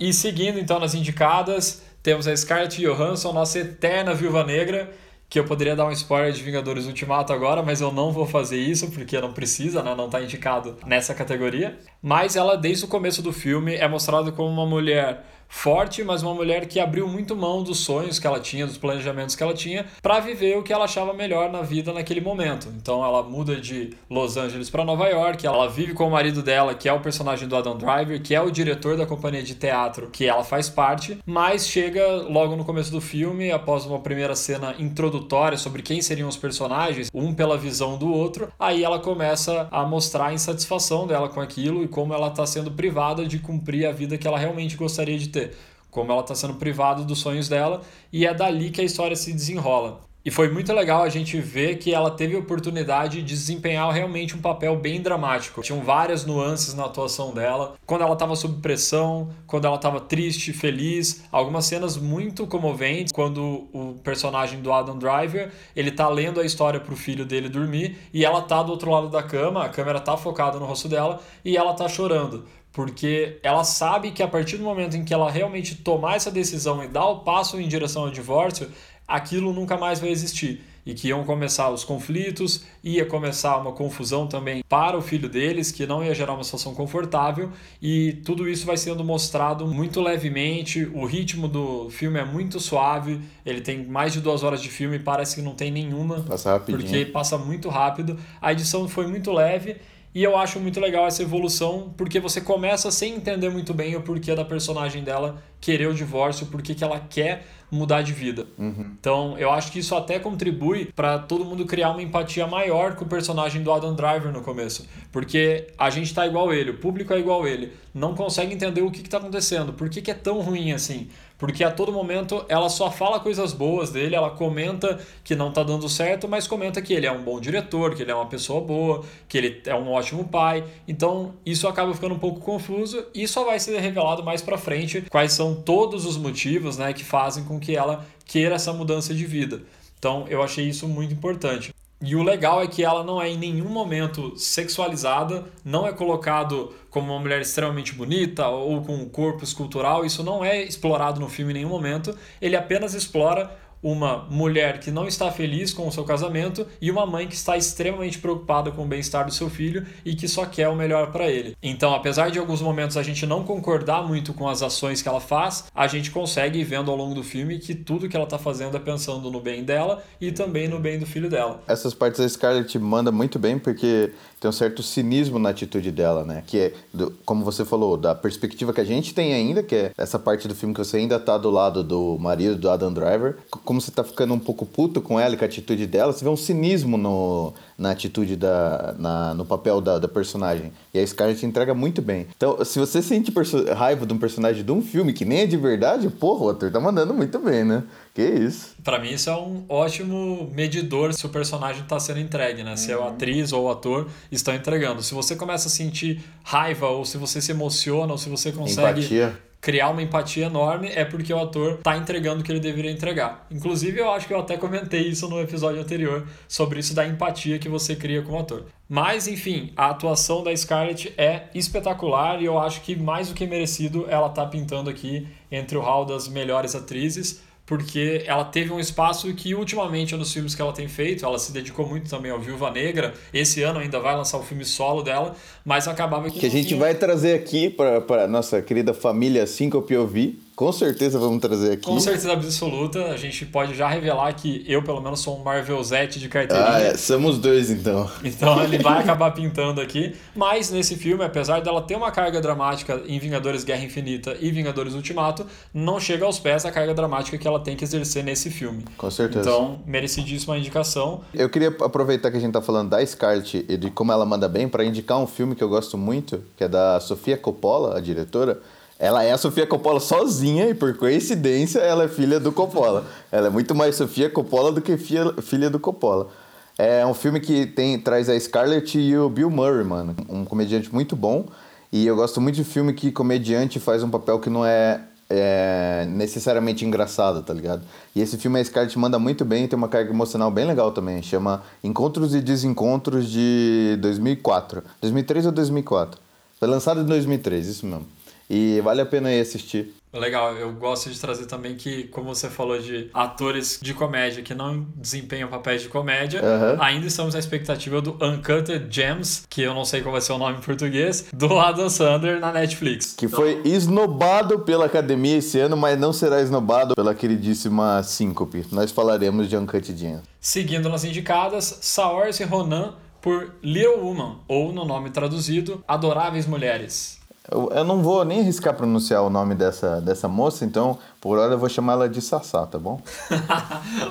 E 0.00 0.12
seguindo 0.12 0.58
então 0.58 0.80
nas 0.80 0.94
indicadas, 0.94 1.82
temos 2.02 2.26
a 2.26 2.36
Scarlett 2.36 2.80
Johansson, 2.80 3.32
nossa 3.32 3.60
eterna 3.60 4.14
Viúva 4.14 4.44
Negra, 4.44 4.92
que 5.28 5.38
eu 5.38 5.44
poderia 5.44 5.76
dar 5.76 5.86
um 5.86 5.92
spoiler 5.92 6.32
de 6.32 6.42
Vingadores 6.42 6.86
Ultimato 6.86 7.32
agora, 7.32 7.62
mas 7.62 7.80
eu 7.80 7.92
não 7.92 8.10
vou 8.10 8.26
fazer 8.26 8.58
isso 8.58 8.90
porque 8.90 9.20
não 9.20 9.32
precisa, 9.32 9.82
né? 9.82 9.94
não 9.94 10.06
está 10.06 10.22
indicado 10.22 10.76
nessa 10.86 11.14
categoria. 11.14 11.78
Mas 12.00 12.34
ela, 12.34 12.56
desde 12.56 12.86
o 12.86 12.88
começo 12.88 13.20
do 13.20 13.32
filme, 13.32 13.74
é 13.74 13.86
mostrada 13.86 14.32
como 14.32 14.48
uma 14.48 14.64
mulher 14.64 15.24
forte, 15.48 16.04
mas 16.04 16.22
uma 16.22 16.34
mulher 16.34 16.66
que 16.66 16.78
abriu 16.78 17.08
muito 17.08 17.34
mão 17.34 17.62
dos 17.62 17.78
sonhos 17.78 18.18
que 18.18 18.26
ela 18.26 18.38
tinha, 18.38 18.66
dos 18.66 18.78
planejamentos 18.78 19.34
que 19.34 19.42
ela 19.42 19.54
tinha, 19.54 19.86
para 20.02 20.20
viver 20.20 20.56
o 20.56 20.62
que 20.62 20.72
ela 20.72 20.84
achava 20.84 21.12
melhor 21.12 21.50
na 21.50 21.62
vida 21.62 21.92
naquele 21.92 22.20
momento. 22.20 22.68
Então 22.76 23.04
ela 23.04 23.22
muda 23.22 23.56
de 23.56 23.90
Los 24.08 24.36
Angeles 24.36 24.70
para 24.70 24.84
Nova 24.84 25.08
York, 25.08 25.46
ela 25.46 25.68
vive 25.68 25.94
com 25.94 26.06
o 26.06 26.10
marido 26.10 26.42
dela, 26.42 26.74
que 26.74 26.88
é 26.88 26.92
o 26.92 27.00
personagem 27.00 27.48
do 27.48 27.56
Adam 27.56 27.76
Driver, 27.76 28.22
que 28.22 28.34
é 28.34 28.40
o 28.40 28.50
diretor 28.50 28.96
da 28.96 29.06
companhia 29.06 29.42
de 29.42 29.54
teatro 29.54 30.10
que 30.12 30.26
ela 30.26 30.44
faz 30.44 30.68
parte, 30.68 31.18
mas 31.24 31.66
chega 31.66 32.06
logo 32.28 32.54
no 32.54 32.64
começo 32.64 32.92
do 32.92 33.00
filme, 33.00 33.50
após 33.50 33.86
uma 33.86 33.98
primeira 34.00 34.36
cena 34.36 34.74
introdutória 34.78 35.56
sobre 35.56 35.82
quem 35.82 36.02
seriam 36.02 36.28
os 36.28 36.36
personagens, 36.36 37.08
um 37.14 37.32
pela 37.34 37.56
visão 37.56 37.96
do 37.96 38.12
outro, 38.12 38.48
aí 38.58 38.84
ela 38.84 38.98
começa 38.98 39.66
a 39.70 39.84
mostrar 39.84 40.26
a 40.26 40.34
insatisfação 40.34 41.06
dela 41.06 41.28
com 41.28 41.40
aquilo 41.40 41.82
e 41.82 41.88
como 41.88 42.12
ela 42.12 42.28
está 42.28 42.46
sendo 42.46 42.70
privada 42.70 43.26
de 43.26 43.38
cumprir 43.38 43.86
a 43.86 43.92
vida 43.92 44.18
que 44.18 44.26
ela 44.26 44.38
realmente 44.38 44.76
gostaria 44.76 45.18
de 45.18 45.28
ter 45.28 45.37
ter, 45.38 45.56
como 45.90 46.12
ela 46.12 46.20
está 46.20 46.34
sendo 46.34 46.54
privada 46.54 47.02
dos 47.02 47.18
sonhos 47.18 47.48
dela, 47.48 47.82
e 48.12 48.26
é 48.26 48.34
dali 48.34 48.70
que 48.70 48.80
a 48.80 48.84
história 48.84 49.16
se 49.16 49.32
desenrola. 49.32 50.08
E 50.28 50.30
foi 50.30 50.50
muito 50.50 50.70
legal 50.74 51.04
a 51.04 51.08
gente 51.08 51.40
ver 51.40 51.78
que 51.78 51.94
ela 51.94 52.10
teve 52.10 52.36
a 52.36 52.38
oportunidade 52.38 53.22
de 53.22 53.34
desempenhar 53.34 53.90
realmente 53.90 54.36
um 54.36 54.42
papel 54.42 54.76
bem 54.76 55.00
dramático. 55.00 55.62
Tinham 55.62 55.80
várias 55.80 56.26
nuances 56.26 56.74
na 56.74 56.84
atuação 56.84 57.32
dela. 57.32 57.76
Quando 57.86 58.02
ela 58.02 58.12
estava 58.12 58.36
sob 58.36 58.60
pressão, 58.60 59.30
quando 59.46 59.64
ela 59.64 59.76
estava 59.76 60.00
triste, 60.00 60.52
feliz, 60.52 61.24
algumas 61.32 61.64
cenas 61.64 61.96
muito 61.96 62.46
comoventes. 62.46 63.10
Quando 63.10 63.68
o 63.72 63.94
personagem 64.04 64.60
do 64.60 64.70
Adam 64.70 64.98
Driver, 64.98 65.50
ele 65.74 65.92
tá 65.92 66.06
lendo 66.10 66.40
a 66.40 66.44
história 66.44 66.78
pro 66.78 66.94
filho 66.94 67.24
dele 67.24 67.48
dormir 67.48 67.96
e 68.12 68.22
ela 68.22 68.42
tá 68.42 68.62
do 68.62 68.70
outro 68.70 68.90
lado 68.90 69.08
da 69.08 69.22
cama, 69.22 69.64
a 69.64 69.68
câmera 69.70 69.98
tá 69.98 70.14
focada 70.16 70.58
no 70.58 70.66
rosto 70.66 70.88
dela 70.88 71.20
e 71.42 71.56
ela 71.56 71.72
tá 71.72 71.88
chorando 71.88 72.44
porque 72.78 73.40
ela 73.42 73.64
sabe 73.64 74.12
que 74.12 74.22
a 74.22 74.28
partir 74.28 74.56
do 74.56 74.62
momento 74.62 74.96
em 74.96 75.04
que 75.04 75.12
ela 75.12 75.28
realmente 75.28 75.74
tomar 75.74 76.14
essa 76.14 76.30
decisão 76.30 76.84
e 76.84 76.86
dar 76.86 77.06
o 77.06 77.24
passo 77.24 77.60
em 77.60 77.66
direção 77.66 78.02
ao 78.04 78.10
divórcio, 78.12 78.70
aquilo 79.08 79.52
nunca 79.52 79.76
mais 79.76 79.98
vai 79.98 80.10
existir. 80.10 80.62
E 80.86 80.94
que 80.94 81.08
iam 81.08 81.24
começar 81.24 81.70
os 81.70 81.82
conflitos, 81.82 82.64
ia 82.84 83.04
começar 83.04 83.56
uma 83.56 83.72
confusão 83.72 84.28
também 84.28 84.62
para 84.68 84.96
o 84.96 85.02
filho 85.02 85.28
deles, 85.28 85.72
que 85.72 85.88
não 85.88 86.04
ia 86.04 86.14
gerar 86.14 86.34
uma 86.34 86.44
situação 86.44 86.72
confortável, 86.72 87.50
e 87.82 88.12
tudo 88.24 88.48
isso 88.48 88.64
vai 88.64 88.76
sendo 88.76 89.02
mostrado 89.02 89.66
muito 89.66 90.00
levemente. 90.00 90.88
O 90.94 91.04
ritmo 91.04 91.48
do 91.48 91.90
filme 91.90 92.20
é 92.20 92.24
muito 92.24 92.60
suave, 92.60 93.20
ele 93.44 93.60
tem 93.60 93.86
mais 93.86 94.12
de 94.12 94.20
duas 94.20 94.44
horas 94.44 94.62
de 94.62 94.68
filme, 94.68 95.00
parece 95.00 95.34
que 95.34 95.42
não 95.42 95.56
tem 95.56 95.72
nenhuma, 95.72 96.20
Passa 96.20 96.52
rapidinho. 96.52 96.78
porque 96.78 97.06
passa 97.06 97.36
muito 97.36 97.68
rápido. 97.68 98.16
A 98.40 98.52
edição 98.52 98.88
foi 98.88 99.08
muito 99.08 99.32
leve 99.32 99.78
e 100.18 100.24
eu 100.24 100.36
acho 100.36 100.58
muito 100.58 100.80
legal 100.80 101.06
essa 101.06 101.22
evolução, 101.22 101.94
porque 101.96 102.18
você 102.18 102.40
começa 102.40 102.90
sem 102.90 103.14
entender 103.14 103.50
muito 103.50 103.72
bem 103.72 103.94
o 103.94 104.02
porquê 104.02 104.34
da 104.34 104.44
personagem 104.44 105.04
dela 105.04 105.40
querer 105.60 105.86
o 105.86 105.94
divórcio, 105.94 106.46
porquê 106.46 106.74
que 106.74 106.82
ela 106.82 106.98
quer 106.98 107.46
mudar 107.70 108.02
de 108.02 108.12
vida. 108.12 108.44
Uhum. 108.58 108.96
Então, 108.98 109.38
eu 109.38 109.48
acho 109.52 109.70
que 109.70 109.78
isso 109.78 109.94
até 109.94 110.18
contribui 110.18 110.86
para 110.86 111.20
todo 111.20 111.44
mundo 111.44 111.64
criar 111.64 111.90
uma 111.90 112.02
empatia 112.02 112.48
maior 112.48 112.96
com 112.96 113.04
o 113.04 113.08
personagem 113.08 113.62
do 113.62 113.72
Adam 113.72 113.94
Driver 113.94 114.32
no 114.32 114.40
começo, 114.40 114.88
porque 115.12 115.68
a 115.78 115.88
gente 115.88 116.12
tá 116.12 116.26
igual 116.26 116.52
ele, 116.52 116.72
o 116.72 116.78
público 116.78 117.12
é 117.12 117.20
igual 117.20 117.46
ele, 117.46 117.72
não 117.94 118.12
consegue 118.12 118.52
entender 118.52 118.82
o 118.82 118.90
que 118.90 119.02
está 119.02 119.18
acontecendo, 119.18 119.72
por 119.72 119.88
que, 119.88 120.02
que 120.02 120.10
é 120.10 120.14
tão 120.14 120.40
ruim 120.40 120.72
assim 120.72 121.08
porque 121.38 121.62
a 121.62 121.70
todo 121.70 121.92
momento 121.92 122.44
ela 122.48 122.68
só 122.68 122.90
fala 122.90 123.20
coisas 123.20 123.52
boas 123.52 123.90
dele, 123.90 124.16
ela 124.16 124.30
comenta 124.30 124.98
que 125.22 125.36
não 125.36 125.52
tá 125.52 125.62
dando 125.62 125.88
certo, 125.88 126.28
mas 126.28 126.48
comenta 126.48 126.82
que 126.82 126.92
ele 126.92 127.06
é 127.06 127.12
um 127.12 127.22
bom 127.22 127.40
diretor, 127.40 127.94
que 127.94 128.02
ele 128.02 128.10
é 128.10 128.14
uma 128.14 128.26
pessoa 128.26 128.60
boa, 128.60 129.04
que 129.28 129.38
ele 129.38 129.62
é 129.64 129.74
um 129.74 129.90
ótimo 129.90 130.24
pai. 130.24 130.64
Então, 130.86 131.34
isso 131.46 131.68
acaba 131.68 131.94
ficando 131.94 132.16
um 132.16 132.18
pouco 132.18 132.40
confuso 132.40 133.06
e 133.14 133.26
só 133.28 133.44
vai 133.44 133.60
ser 133.60 133.78
revelado 133.78 134.24
mais 134.24 134.42
para 134.42 134.58
frente 134.58 135.02
quais 135.08 135.32
são 135.32 135.54
todos 135.54 136.04
os 136.04 136.16
motivos, 136.16 136.76
né, 136.76 136.92
que 136.92 137.04
fazem 137.04 137.44
com 137.44 137.60
que 137.60 137.76
ela 137.76 138.04
queira 138.26 138.56
essa 138.56 138.72
mudança 138.72 139.14
de 139.14 139.24
vida. 139.24 139.62
Então, 139.98 140.26
eu 140.28 140.42
achei 140.42 140.68
isso 140.68 140.88
muito 140.88 141.14
importante. 141.14 141.72
E 142.00 142.14
o 142.14 142.22
legal 142.22 142.62
é 142.62 142.68
que 142.68 142.84
ela 142.84 143.02
não 143.02 143.20
é 143.20 143.28
em 143.28 143.36
nenhum 143.36 143.68
momento 143.68 144.36
sexualizada, 144.36 145.46
não 145.64 145.84
é 145.84 145.92
colocado 145.92 146.72
como 146.90 147.12
uma 147.12 147.18
mulher 147.18 147.40
extremamente 147.40 147.92
bonita 147.92 148.46
ou 148.46 148.82
com 148.82 148.94
um 148.94 149.08
corpo 149.08 149.42
escultural, 149.42 150.04
isso 150.04 150.22
não 150.22 150.44
é 150.44 150.62
explorado 150.62 151.18
no 151.18 151.28
filme 151.28 151.50
em 151.50 151.54
nenhum 151.54 151.68
momento. 151.68 152.16
Ele 152.40 152.54
apenas 152.54 152.94
explora 152.94 153.50
uma 153.82 154.26
mulher 154.30 154.80
que 154.80 154.90
não 154.90 155.06
está 155.06 155.30
feliz 155.30 155.72
com 155.72 155.86
o 155.86 155.92
seu 155.92 156.04
casamento 156.04 156.66
e 156.80 156.90
uma 156.90 157.06
mãe 157.06 157.26
que 157.26 157.34
está 157.34 157.56
extremamente 157.56 158.18
preocupada 158.18 158.70
com 158.70 158.84
o 158.84 158.86
bem-estar 158.86 159.24
do 159.24 159.32
seu 159.32 159.48
filho 159.48 159.86
e 160.04 160.14
que 160.14 160.28
só 160.28 160.46
quer 160.46 160.68
o 160.68 160.76
melhor 160.76 161.10
para 161.12 161.28
ele. 161.28 161.56
Então, 161.62 161.94
apesar 161.94 162.30
de 162.30 162.38
alguns 162.38 162.60
momentos 162.60 162.96
a 162.96 163.02
gente 163.02 163.26
não 163.26 163.44
concordar 163.44 164.06
muito 164.06 164.34
com 164.34 164.48
as 164.48 164.62
ações 164.62 165.02
que 165.02 165.08
ela 165.08 165.20
faz, 165.20 165.64
a 165.74 165.86
gente 165.86 166.10
consegue 166.10 166.58
ir 166.58 166.64
vendo 166.64 166.90
ao 166.90 166.96
longo 166.96 167.14
do 167.14 167.22
filme 167.22 167.58
que 167.58 167.74
tudo 167.74 168.08
que 168.08 168.16
ela 168.16 168.24
está 168.24 168.38
fazendo 168.38 168.76
é 168.76 168.80
pensando 168.80 169.30
no 169.30 169.40
bem 169.40 169.64
dela 169.64 170.02
e 170.20 170.32
também 170.32 170.68
no 170.68 170.78
bem 170.78 170.98
do 170.98 171.06
filho 171.06 171.28
dela. 171.28 171.62
Essas 171.66 171.94
partes 171.94 172.20
a 172.20 172.28
Scarlett 172.28 172.78
manda 172.78 173.12
muito 173.12 173.38
bem 173.38 173.58
porque 173.58 174.12
tem 174.40 174.48
um 174.48 174.52
certo 174.52 174.82
cinismo 174.82 175.38
na 175.38 175.50
atitude 175.50 175.90
dela, 175.90 176.24
né? 176.24 176.42
Que 176.46 176.58
é, 176.58 176.72
do, 176.92 177.12
como 177.24 177.44
você 177.44 177.64
falou, 177.64 177.96
da 177.96 178.14
perspectiva 178.14 178.72
que 178.72 178.80
a 178.80 178.84
gente 178.84 179.12
tem 179.12 179.34
ainda, 179.34 179.62
que 179.62 179.74
é 179.74 179.92
essa 179.96 180.18
parte 180.18 180.46
do 180.46 180.54
filme 180.54 180.74
que 180.74 180.84
você 180.84 180.98
ainda 180.98 181.18
tá 181.18 181.36
do 181.36 181.50
lado 181.50 181.82
do 181.82 182.16
marido 182.18 182.56
do 182.56 182.70
Adam 182.70 182.92
Driver. 182.92 183.36
Como 183.50 183.80
você 183.80 183.90
tá 183.90 184.04
ficando 184.04 184.34
um 184.34 184.38
pouco 184.38 184.64
puto 184.64 185.00
com 185.00 185.18
ela 185.18 185.34
e 185.34 185.36
com 185.36 185.44
a 185.44 185.48
atitude 185.48 185.86
dela, 185.86 186.12
você 186.12 186.24
vê 186.24 186.30
um 186.30 186.36
cinismo 186.36 186.96
no, 186.96 187.52
na 187.78 187.92
atitude 187.92 188.34
da. 188.34 188.94
Na, 188.98 189.34
no 189.34 189.44
papel 189.44 189.80
da, 189.80 189.98
da 189.98 190.08
personagem. 190.08 190.72
E 190.92 190.98
a 190.98 191.06
Scarlett 191.06 191.46
entrega 191.46 191.72
muito 191.72 192.02
bem. 192.02 192.26
Então, 192.36 192.62
se 192.64 192.78
você 192.78 193.00
sente 193.00 193.32
raiva 193.74 194.04
de 194.04 194.12
um 194.12 194.18
personagem 194.18 194.64
de 194.64 194.72
um 194.72 194.82
filme 194.82 195.12
que 195.12 195.24
nem 195.24 195.40
é 195.40 195.46
de 195.46 195.56
verdade, 195.56 196.08
porra, 196.10 196.46
o 196.46 196.48
ator 196.50 196.72
tá 196.72 196.80
mandando 196.80 197.14
muito 197.14 197.38
bem, 197.38 197.64
né? 197.64 197.84
Que 198.12 198.22
isso. 198.22 198.74
Para 198.82 198.98
mim, 198.98 199.12
isso 199.12 199.30
é 199.30 199.36
um 199.36 199.64
ótimo 199.68 200.50
medidor 200.52 201.14
se 201.14 201.24
o 201.24 201.28
personagem 201.28 201.82
está 201.82 202.00
sendo 202.00 202.18
entregue, 202.18 202.64
né? 202.64 202.76
Se 202.76 202.90
é 202.90 202.94
a 202.94 203.08
atriz 203.08 203.52
ou 203.52 203.66
o 203.66 203.70
ator 203.70 204.08
estão 204.32 204.52
entregando. 204.52 205.02
Se 205.02 205.14
você 205.14 205.36
começa 205.36 205.68
a 205.68 205.70
sentir 205.70 206.20
raiva, 206.42 206.88
ou 206.88 207.04
se 207.04 207.16
você 207.16 207.40
se 207.40 207.52
emociona, 207.52 208.10
ou 208.10 208.18
se 208.18 208.28
você 208.28 208.50
consegue. 208.50 209.00
Empatia 209.00 209.47
criar 209.60 209.90
uma 209.90 210.02
empatia 210.02 210.46
enorme 210.46 210.88
é 210.94 211.04
porque 211.04 211.32
o 211.32 211.40
ator 211.40 211.74
está 211.74 211.96
entregando 211.96 212.40
o 212.40 212.44
que 212.44 212.52
ele 212.52 212.60
deveria 212.60 212.90
entregar. 212.90 213.46
Inclusive, 213.50 213.98
eu 213.98 214.10
acho 214.10 214.26
que 214.26 214.32
eu 214.32 214.38
até 214.38 214.56
comentei 214.56 215.08
isso 215.08 215.28
no 215.28 215.40
episódio 215.40 215.80
anterior 215.80 216.26
sobre 216.46 216.80
isso 216.80 216.94
da 216.94 217.06
empatia 217.06 217.58
que 217.58 217.68
você 217.68 217.96
cria 217.96 218.22
com 218.22 218.32
o 218.32 218.38
ator. 218.38 218.66
Mas, 218.88 219.28
enfim, 219.28 219.72
a 219.76 219.90
atuação 219.90 220.42
da 220.42 220.56
Scarlett 220.56 221.12
é 221.18 221.48
espetacular 221.54 222.40
e 222.40 222.46
eu 222.46 222.58
acho 222.58 222.80
que 222.80 222.96
mais 222.96 223.28
do 223.28 223.34
que 223.34 223.46
merecido 223.46 224.06
ela 224.08 224.28
está 224.28 224.46
pintando 224.46 224.88
aqui 224.88 225.28
entre 225.50 225.76
o 225.76 225.80
hall 225.80 226.04
das 226.04 226.28
melhores 226.28 226.74
atrizes 226.74 227.42
porque 227.68 228.24
ela 228.26 228.46
teve 228.46 228.72
um 228.72 228.80
espaço 228.80 229.32
que 229.34 229.54
ultimamente 229.54 230.16
nos 230.16 230.32
filmes 230.32 230.54
que 230.54 230.62
ela 230.62 230.72
tem 230.72 230.88
feito, 230.88 231.24
ela 231.26 231.38
se 231.38 231.52
dedicou 231.52 231.86
muito 231.86 232.08
também 232.08 232.32
ao 232.32 232.40
Viúva 232.40 232.70
Negra. 232.70 233.12
Esse 233.32 233.62
ano 233.62 233.78
ainda 233.78 234.00
vai 234.00 234.16
lançar 234.16 234.38
o 234.38 234.42
filme 234.42 234.64
solo 234.64 235.02
dela, 235.02 235.36
mas 235.66 235.86
acabava 235.86 236.30
que 236.30 236.40
Que 236.40 236.46
a 236.46 236.50
gente 236.50 236.74
vai 236.74 236.94
trazer 236.94 237.34
aqui 237.34 237.68
para 237.68 238.26
nossa 238.26 238.62
querida 238.62 238.94
família 238.94 239.46
Syncope 239.46 239.94
ouvir. 239.94 240.47
Com 240.58 240.72
certeza 240.72 241.20
vamos 241.20 241.40
trazer 241.40 241.74
aqui. 241.74 241.84
Com 241.84 242.00
certeza 242.00 242.32
absoluta, 242.32 243.12
a 243.12 243.16
gente 243.16 243.46
pode 243.46 243.76
já 243.76 243.86
revelar 243.86 244.32
que 244.32 244.64
eu, 244.66 244.82
pelo 244.82 245.00
menos, 245.00 245.20
sou 245.20 245.38
um 245.38 245.44
Marvelzete 245.44 246.18
de 246.18 246.28
carteirinha. 246.28 246.68
Ah, 246.68 246.80
é, 246.80 246.96
somos 246.96 247.38
dois 247.38 247.70
então. 247.70 248.10
Então 248.24 248.64
ele 248.64 248.76
vai 248.82 248.98
acabar 248.98 249.30
pintando 249.30 249.80
aqui. 249.80 250.16
Mas 250.34 250.68
nesse 250.68 250.96
filme, 250.96 251.22
apesar 251.22 251.60
dela 251.60 251.80
ter 251.80 251.94
uma 251.94 252.10
carga 252.10 252.40
dramática 252.40 253.00
em 253.06 253.20
Vingadores 253.20 253.62
Guerra 253.62 253.84
Infinita 253.84 254.36
e 254.40 254.50
Vingadores 254.50 254.94
Ultimato, 254.94 255.46
não 255.72 256.00
chega 256.00 256.24
aos 256.24 256.40
pés 256.40 256.64
da 256.64 256.72
carga 256.72 256.92
dramática 256.92 257.38
que 257.38 257.46
ela 257.46 257.60
tem 257.60 257.76
que 257.76 257.84
exercer 257.84 258.24
nesse 258.24 258.50
filme. 258.50 258.84
Com 258.96 259.12
certeza. 259.12 259.48
Então, 259.48 259.78
merecidíssima 259.86 260.58
indicação. 260.58 261.20
Eu 261.32 261.48
queria 261.48 261.68
aproveitar 261.68 262.32
que 262.32 262.36
a 262.36 262.40
gente 262.40 262.52
tá 262.52 262.60
falando 262.60 262.90
da 262.90 263.06
Scarlett 263.06 263.64
e 263.68 263.76
de 263.76 263.92
como 263.92 264.10
ela 264.10 264.26
manda 264.26 264.48
bem 264.48 264.68
para 264.68 264.84
indicar 264.84 265.18
um 265.18 265.26
filme 265.28 265.54
que 265.54 265.62
eu 265.62 265.68
gosto 265.68 265.96
muito, 265.96 266.42
que 266.56 266.64
é 266.64 266.68
da 266.68 266.98
Sofia 266.98 267.36
Coppola, 267.36 267.96
a 267.96 268.00
diretora. 268.00 268.60
Ela 268.98 269.22
é 269.22 269.30
a 269.30 269.38
Sofia 269.38 269.66
Coppola 269.66 270.00
sozinha 270.00 270.68
e 270.68 270.74
por 270.74 270.96
coincidência 270.96 271.78
ela 271.78 272.04
é 272.04 272.08
filha 272.08 272.40
do 272.40 272.50
Coppola. 272.50 273.06
Ela 273.30 273.46
é 273.46 273.50
muito 273.50 273.74
mais 273.74 273.94
Sofia 273.94 274.28
Coppola 274.28 274.72
do 274.72 274.80
que 274.80 274.96
filha, 274.96 275.32
filha 275.40 275.70
do 275.70 275.78
Coppola. 275.78 276.28
É 276.76 277.06
um 277.06 277.14
filme 277.14 277.38
que 277.38 277.66
tem, 277.66 277.98
traz 277.98 278.28
a 278.28 278.38
Scarlett 278.38 278.98
e 278.98 279.16
o 279.16 279.28
Bill 279.28 279.50
Murray, 279.50 279.84
mano. 279.84 280.16
Um 280.28 280.44
comediante 280.44 280.92
muito 280.92 281.14
bom. 281.14 281.46
E 281.92 282.06
eu 282.06 282.16
gosto 282.16 282.40
muito 282.40 282.56
de 282.56 282.64
filme 282.64 282.92
que 282.92 283.12
comediante 283.12 283.78
faz 283.78 284.02
um 284.02 284.10
papel 284.10 284.40
que 284.40 284.50
não 284.50 284.64
é, 284.64 285.00
é 285.30 286.04
necessariamente 286.08 286.84
engraçado, 286.84 287.42
tá 287.42 287.54
ligado? 287.54 287.82
E 288.14 288.20
esse 288.20 288.36
filme 288.36 288.60
a 288.60 288.64
Scarlett 288.64 288.98
manda 288.98 289.18
muito 289.18 289.44
bem 289.44 289.64
e 289.64 289.68
tem 289.68 289.76
uma 289.76 289.88
carga 289.88 290.10
emocional 290.10 290.50
bem 290.50 290.66
legal 290.66 290.90
também. 290.90 291.22
Chama 291.22 291.62
Encontros 291.84 292.34
e 292.34 292.40
Desencontros 292.40 293.30
de 293.30 293.96
2004. 294.00 294.82
2003 295.00 295.46
ou 295.46 295.52
2004? 295.52 296.20
Foi 296.58 296.68
lançado 296.68 297.00
em 297.00 297.04
2003, 297.04 297.66
isso 297.68 297.86
mesmo. 297.86 298.06
E 298.48 298.80
vale 298.80 299.00
a 299.00 299.06
pena 299.06 299.32
ir 299.32 299.40
assistir. 299.40 299.94
Legal, 300.12 300.54
eu 300.56 300.72
gosto 300.72 301.10
de 301.10 301.20
trazer 301.20 301.44
também 301.44 301.76
que, 301.76 302.04
como 302.04 302.34
você 302.34 302.48
falou 302.48 302.78
de 302.78 303.10
atores 303.12 303.78
de 303.82 303.92
comédia 303.92 304.42
que 304.42 304.54
não 304.54 304.86
desempenham 304.96 305.50
papéis 305.50 305.82
de 305.82 305.88
comédia, 305.88 306.40
Aham. 306.40 306.78
ainda 306.80 307.06
estamos 307.06 307.34
na 307.34 307.40
expectativa 307.40 308.00
do 308.00 308.12
Uncut 308.12 308.86
Gems, 308.88 309.44
que 309.50 309.60
eu 309.60 309.74
não 309.74 309.84
sei 309.84 310.00
qual 310.00 310.12
vai 310.12 310.22
ser 310.22 310.32
o 310.32 310.38
nome 310.38 310.58
em 310.58 310.60
português, 310.62 311.26
do 311.30 311.58
Adam 311.58 311.90
Sandler 311.90 312.40
na 312.40 312.50
Netflix. 312.50 313.14
Que 313.18 313.28
foi 313.28 313.60
esnobado 313.66 314.60
pela 314.60 314.86
academia 314.86 315.36
esse 315.36 315.58
ano, 315.60 315.76
mas 315.76 316.00
não 316.00 316.12
será 316.12 316.40
esnobado 316.40 316.94
pela 316.94 317.14
queridíssima 317.14 318.02
Síncope. 318.02 318.64
Nós 318.72 318.90
falaremos 318.90 319.46
de 319.46 319.58
Uncut 319.58 319.94
Gems. 319.94 320.22
Seguindo 320.40 320.88
nas 320.88 321.04
indicadas, 321.04 321.80
Saoirse 321.82 322.44
Ronan 322.44 322.94
por 323.20 323.52
Little 323.62 324.00
Woman, 324.00 324.38
ou 324.48 324.72
no 324.72 324.86
nome 324.86 325.10
traduzido, 325.10 325.84
Adoráveis 325.86 326.46
Mulheres. 326.46 327.17
Eu, 327.50 327.70
eu 327.72 327.84
não 327.84 328.02
vou 328.02 328.24
nem 328.24 328.40
arriscar 328.40 328.74
pronunciar 328.74 329.22
o 329.22 329.30
nome 329.30 329.54
dessa, 329.54 330.00
dessa 330.00 330.28
moça, 330.28 330.64
então 330.64 330.98
por 331.20 331.38
hora 331.38 331.54
eu 331.54 331.58
vou 331.58 331.68
chamar 331.68 331.94
ela 331.94 332.08
de 332.08 332.20
Sassá, 332.20 332.66
tá 332.66 332.78
bom? 332.78 333.00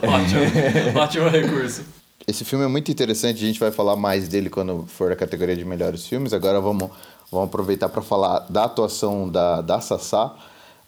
ótimo, 0.02 0.98
ótimo 1.00 1.30
recurso. 1.30 1.84
Esse 2.28 2.44
filme 2.44 2.66
é 2.66 2.68
muito 2.68 2.92
interessante, 2.92 3.44
a 3.44 3.48
gente 3.48 3.60
vai 3.60 3.72
falar 3.72 3.96
mais 3.96 4.28
dele 4.28 4.50
quando 4.50 4.86
for 4.88 5.12
a 5.12 5.16
categoria 5.16 5.56
de 5.56 5.64
melhores 5.64 6.06
filmes. 6.06 6.34
Agora 6.34 6.60
vamos, 6.60 6.90
vamos 7.32 7.48
aproveitar 7.48 7.90
para 7.90 8.02
falar 8.02 8.40
da 8.50 8.66
atuação 8.66 9.30
da, 9.30 9.62
da 9.62 9.80
Sassá. 9.80 10.34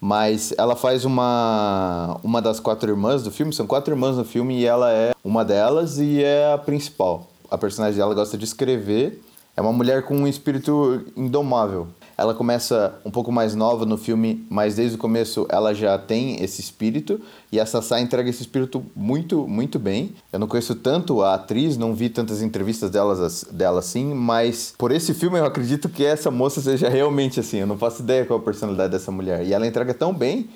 Mas 0.02 0.54
ela 0.58 0.78
faz 0.78 1.04
uma, 1.04 2.18
uma 2.24 2.42
das 2.42 2.60
quatro 2.60 2.90
irmãs 2.90 3.22
do 3.22 3.32
filme, 3.32 3.52
são 3.52 3.68
quatro 3.68 3.94
irmãs 3.94 4.16
no 4.16 4.24
filme 4.24 4.58
e 4.60 4.66
ela 4.66 4.92
é 4.92 5.14
uma 5.24 5.44
delas 5.44 5.98
e 5.98 6.24
é 6.24 6.54
a 6.54 6.58
principal. 6.58 7.28
A 7.52 7.58
personagem 7.58 7.98
dela 7.98 8.14
gosta 8.14 8.38
de 8.38 8.46
escrever, 8.46 9.22
é 9.58 9.62
uma 9.62 9.74
mulher 9.74 10.04
com 10.04 10.16
um 10.16 10.28
espírito 10.28 11.06
indomável. 11.18 11.90
Ela 12.20 12.34
começa 12.34 12.96
um 13.06 13.10
pouco 13.10 13.32
mais 13.32 13.56
nova 13.56 13.86
no 13.86 13.98
filme, 13.98 14.46
mas 14.50 14.76
desde 14.76 14.96
o 14.96 15.00
começo 15.00 15.48
ela 15.50 15.74
já 15.74 15.98
tem 15.98 16.44
esse 16.44 16.60
espírito 16.60 17.22
e 17.50 17.60
a 17.60 17.66
Sassá 17.66 18.02
entrega 18.02 18.30
esse 18.30 18.42
espírito 18.42 18.84
muito, 18.94 19.48
muito 19.48 19.80
bem. 19.80 20.14
Eu 20.34 20.38
não 20.38 20.48
conheço 20.48 20.76
tanto 20.76 21.22
a 21.22 21.36
atriz, 21.36 21.78
não 21.78 21.96
vi 21.96 22.10
tantas 22.10 22.42
entrevistas 22.42 22.90
delas, 22.90 23.46
dela 23.46 23.80
assim, 23.80 24.14
mas 24.14 24.74
por 24.78 24.92
esse 24.92 25.14
filme 25.14 25.40
eu 25.40 25.46
acredito 25.46 25.88
que 25.88 26.04
essa 26.04 26.30
moça 26.30 26.60
seja 26.60 26.90
realmente 26.90 27.40
assim. 27.40 27.60
Eu 27.60 27.68
não 27.68 27.78
faço 27.78 28.02
ideia 28.02 28.26
qual 28.26 28.40
a 28.40 28.44
personalidade 28.44 28.92
dessa 28.92 29.12
mulher. 29.12 29.46
E 29.46 29.54
ela 29.54 29.66
entrega 29.66 29.94
tão 29.94 30.14
bem 30.14 30.50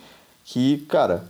que, 0.43 0.79
cara, 0.89 1.23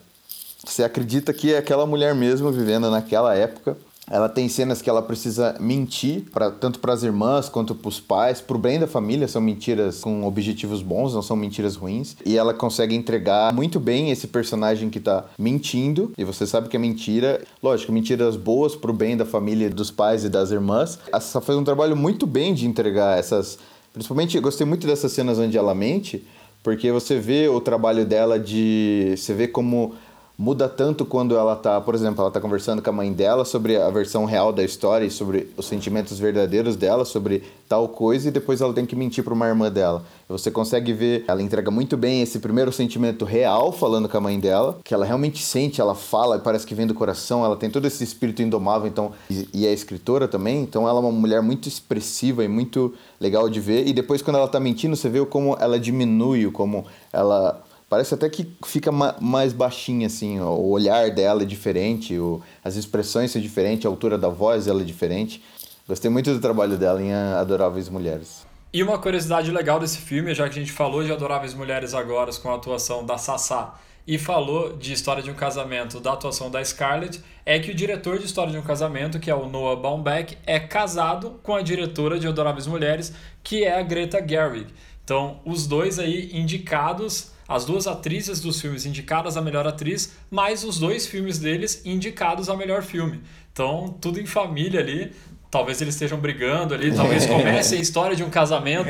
você 0.66 0.84
acredita 0.84 1.32
que 1.32 1.54
é 1.54 1.60
aquela 1.60 1.86
mulher 1.86 2.16
mesmo 2.16 2.52
vivendo 2.52 2.90
naquela 2.90 3.36
época. 3.36 3.78
Ela 4.10 4.27
tem 4.27 4.50
cenas 4.50 4.81
que 4.81 4.89
ela 4.89 5.01
precisa 5.01 5.55
mentir, 5.60 6.25
pra, 6.31 6.51
tanto 6.51 6.79
para 6.79 6.93
as 6.93 7.03
irmãs 7.03 7.48
quanto 7.48 7.74
para 7.74 7.88
os 7.88 8.00
pais, 8.00 8.41
para 8.41 8.55
o 8.55 8.60
bem 8.60 8.79
da 8.79 8.88
família. 8.88 9.27
São 9.27 9.41
mentiras 9.41 10.01
com 10.01 10.25
objetivos 10.25 10.81
bons, 10.81 11.13
não 11.13 11.22
são 11.22 11.38
mentiras 11.38 11.75
ruins. 11.75 12.17
E 12.25 12.38
ela 12.38 12.53
consegue 12.53 12.95
entregar 12.95 13.53
muito 13.53 13.79
bem 13.79 14.12
esse 14.12 14.27
personagem 14.27 14.89
que 14.89 15.00
tá 15.00 15.25
mentindo. 15.39 16.12
E 16.17 16.24
você 16.24 16.45
sabe 16.45 16.67
que 16.67 16.75
é 16.75 16.79
mentira. 16.79 17.41
Lógico, 17.62 17.91
mentiras 17.91 18.36
boas 18.36 18.75
para 18.75 18.91
o 18.91 18.93
bem 18.93 19.15
da 19.15 19.25
família, 19.25 19.69
dos 19.69 19.89
pais 19.89 20.25
e 20.25 20.29
das 20.29 20.51
irmãs. 20.51 21.00
Ela 21.07 21.22
faz 21.22 21.57
um 21.57 21.63
trabalho 21.63 21.95
muito 21.95 22.27
bem 22.27 22.53
de 22.53 22.67
entregar 22.67 23.17
essas. 23.17 23.57
Principalmente, 23.93 24.39
gostei 24.39 24.65
muito 24.65 24.86
dessas 24.86 25.12
cenas 25.12 25.38
onde 25.38 25.57
ela 25.57 25.74
mente, 25.74 26.25
porque 26.63 26.91
você 26.91 27.19
vê 27.19 27.48
o 27.48 27.62
trabalho 27.62 28.05
dela 28.05 28.39
de. 28.39 29.13
Você 29.15 29.33
vê 29.33 29.48
como 29.48 29.95
muda 30.38 30.68
tanto 30.68 31.06
quando 31.06 31.36
ela 31.38 31.56
tá, 31.56 31.80
por 31.80 31.94
exemplo, 31.94 32.22
ela 32.22 32.32
tá 32.32 32.42
conversando 32.42 32.82
com 32.82 32.90
a 32.90 32.94
mãe 32.94 33.13
dela 33.13 33.46
sobre 33.46 33.78
a 33.78 33.90
versão 33.90 34.25
real 34.25 34.52
da 34.52 34.63
história 34.63 35.06
e 35.06 35.12
sobre 35.12 35.50
os 35.56 35.68
sentimentos 35.68 36.18
verdadeiros 36.18 36.75
dela, 36.75 37.06
sobre 37.06 37.44
tal 37.70 37.88
coisa, 37.88 38.28
e 38.28 38.32
depois 38.32 38.60
ela 38.60 38.74
tem 38.74 38.86
que 38.86 38.96
mentir 38.96 39.24
para 39.24 39.34
uma 39.34 39.48
irmã 39.48 39.72
dela. 39.72 40.04
Você 40.28 40.50
consegue 40.50 40.92
ver, 40.92 41.24
ela 41.28 41.42
entrega 41.42 41.70
muito 41.70 41.96
bem 41.96 42.22
esse 42.22 42.40
primeiro 42.40 42.72
sentimento 42.72 43.25
real 43.25 43.72
falando 43.72 44.10
com 44.10 44.18
a 44.18 44.22
mãe 44.22 44.40
dela, 44.40 44.80
que 44.84 44.94
ela 44.94 45.06
realmente 45.06 45.44
sente, 45.44 45.80
ela 45.80 45.94
fala, 45.94 46.40
parece 46.40 46.66
que 46.66 46.74
vem 46.74 46.88
do 46.88 46.94
coração, 46.96 47.46
ela 47.46 47.56
tem 47.56 47.70
todo 47.70 47.86
esse 47.86 48.04
espírito 48.04 48.42
indomável, 48.42 48.88
então, 48.88 49.12
e, 49.30 49.48
e 49.54 49.68
é 49.68 49.74
escritora 49.74 50.28
também, 50.28 50.63
então 50.63 50.88
ela 50.88 50.98
é 50.98 51.02
uma 51.02 51.12
mulher 51.12 51.42
muito 51.42 51.68
expressiva 51.68 52.44
e 52.44 52.48
muito 52.48 52.94
legal 53.20 53.48
de 53.48 53.60
ver. 53.60 53.88
E 53.88 53.94
depois 53.94 54.22
quando 54.22 54.38
ela 54.38 54.48
tá 54.48 54.60
mentindo, 54.60 54.96
você 54.96 55.10
vê 55.10 55.24
como 55.25 55.56
ela 55.60 55.80
diminui, 55.80 56.50
como 56.52 56.86
ela 57.12 57.62
Parece 57.90 58.13
até 58.13 58.30
que 58.30 58.52
fica 58.66 58.92
ma 58.92 59.16
mais 59.20 59.54
baixinha, 59.54 60.08
assim, 60.08 60.40
ó. 60.40 60.56
o 60.56 60.70
olhar 60.70 61.12
dela 61.12 61.44
é 61.44 61.46
diferente, 61.46 62.18
o, 62.18 62.42
as 62.63 62.75
expressões 62.75 63.32
são 63.32 63.42
diferentes, 63.42 63.86
a 63.86 63.90
altura 63.90 64.18
da 64.18 64.30
voz 64.30 64.66
dela 64.66 64.82
é 64.82 64.86
diferente. 64.86 65.44
Gostei 65.88 66.10
muito 66.10 66.34
do 66.34 66.40
trabalho 66.40 66.78
dela 66.78 67.02
em 67.02 67.13
Adoráveis 67.13 67.90
Mulheres. 67.90 68.46
E 68.72 68.82
uma 68.82 68.98
curiosidade 68.98 69.52
legal 69.52 69.80
desse 69.80 70.00
filme, 70.00 70.34
já 70.34 70.50
que 70.50 70.58
a 70.58 70.62
gente 70.62 70.72
falou 70.72 71.04
de 71.04 71.12
Adoráveis 71.12 71.54
Mulheres 71.54 71.94
agora 71.94 72.32
com 72.34 72.50
a 72.50 72.56
atuação 72.56 73.06
da 73.06 73.18
Sassá 73.18 73.80
e 74.08 74.18
falou 74.18 74.75
de 74.75 74.94
História 74.94 75.22
de 75.22 75.30
um 75.30 75.36
Casamento 75.36 76.00
da 76.00 76.13
atuação 76.13 76.50
da 76.50 76.63
Scarlett, 76.63 77.22
é 77.46 77.60
que 77.60 77.70
o 77.70 77.75
diretor 77.75 78.18
de 78.18 78.25
História 78.25 78.52
de 78.52 78.58
um 78.58 78.63
Casamento, 78.63 79.20
que 79.20 79.30
é 79.30 79.36
o 79.36 79.48
Noah 79.48 79.80
Baumbach, 79.80 80.38
é 80.46 80.60
casado 80.60 81.40
com 81.44 81.54
a 81.54 81.62
diretora 81.62 82.18
de 82.18 82.28
Adoráveis 82.28 82.66
Mulheres, 82.66 83.13
que 83.44 83.63
é 83.63 83.80
a 83.80 83.84
Greta 83.84 84.25
Gerwig. 84.25 84.74
Então, 85.04 85.40
os 85.46 85.68
dois 85.68 86.00
aí 86.00 86.32
indicados 86.34 87.33
as 87.48 87.66
duas 87.66 87.88
atrizes 87.88 88.40
dos 88.40 88.60
filmes 88.60 88.86
indicadas 88.86 89.38
a 89.38 89.42
melhor 89.42 89.68
atriz, 89.68 90.14
mais 90.30 90.64
os 90.64 90.78
dois 90.78 91.06
filmes 91.06 91.40
deles 91.40 91.82
indicados 91.86 92.50
a 92.50 92.56
melhor 92.56 92.84
filme. 92.84 93.22
Então, 93.52 93.96
tudo 94.02 94.20
em 94.20 94.26
família 94.26 94.80
ali. 94.80 95.14
Talvez 95.53 95.79
eles 95.83 95.93
estejam 95.93 96.17
brigando 96.17 96.74
ali, 96.74 96.91
talvez 96.98 97.27
comece 97.27 97.75
a 97.75 97.77
história 97.77 98.15
de 98.15 98.24
um 98.24 98.29
casamento. 98.31 98.89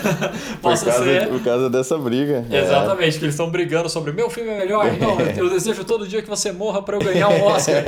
Possa 0.60 0.84
por, 0.84 0.92
causa, 0.92 1.04
ser. 1.04 1.28
por 1.28 1.42
causa 1.42 1.70
dessa 1.70 1.96
briga. 1.96 2.44
Exatamente, 2.50 3.18
que 3.18 3.24
eles 3.24 3.34
estão 3.34 3.48
brigando 3.48 3.88
sobre 3.88 4.12
meu 4.12 4.28
filme 4.28 4.50
é 4.50 4.58
melhor. 4.58 4.92
Não, 4.98 5.18
eu 5.34 5.48
desejo 5.48 5.82
todo 5.82 6.06
dia 6.06 6.20
que 6.20 6.28
você 6.28 6.52
morra 6.52 6.82
para 6.82 6.98
eu 6.98 7.00
ganhar 7.00 7.30
um 7.30 7.42
Oscar. 7.44 7.82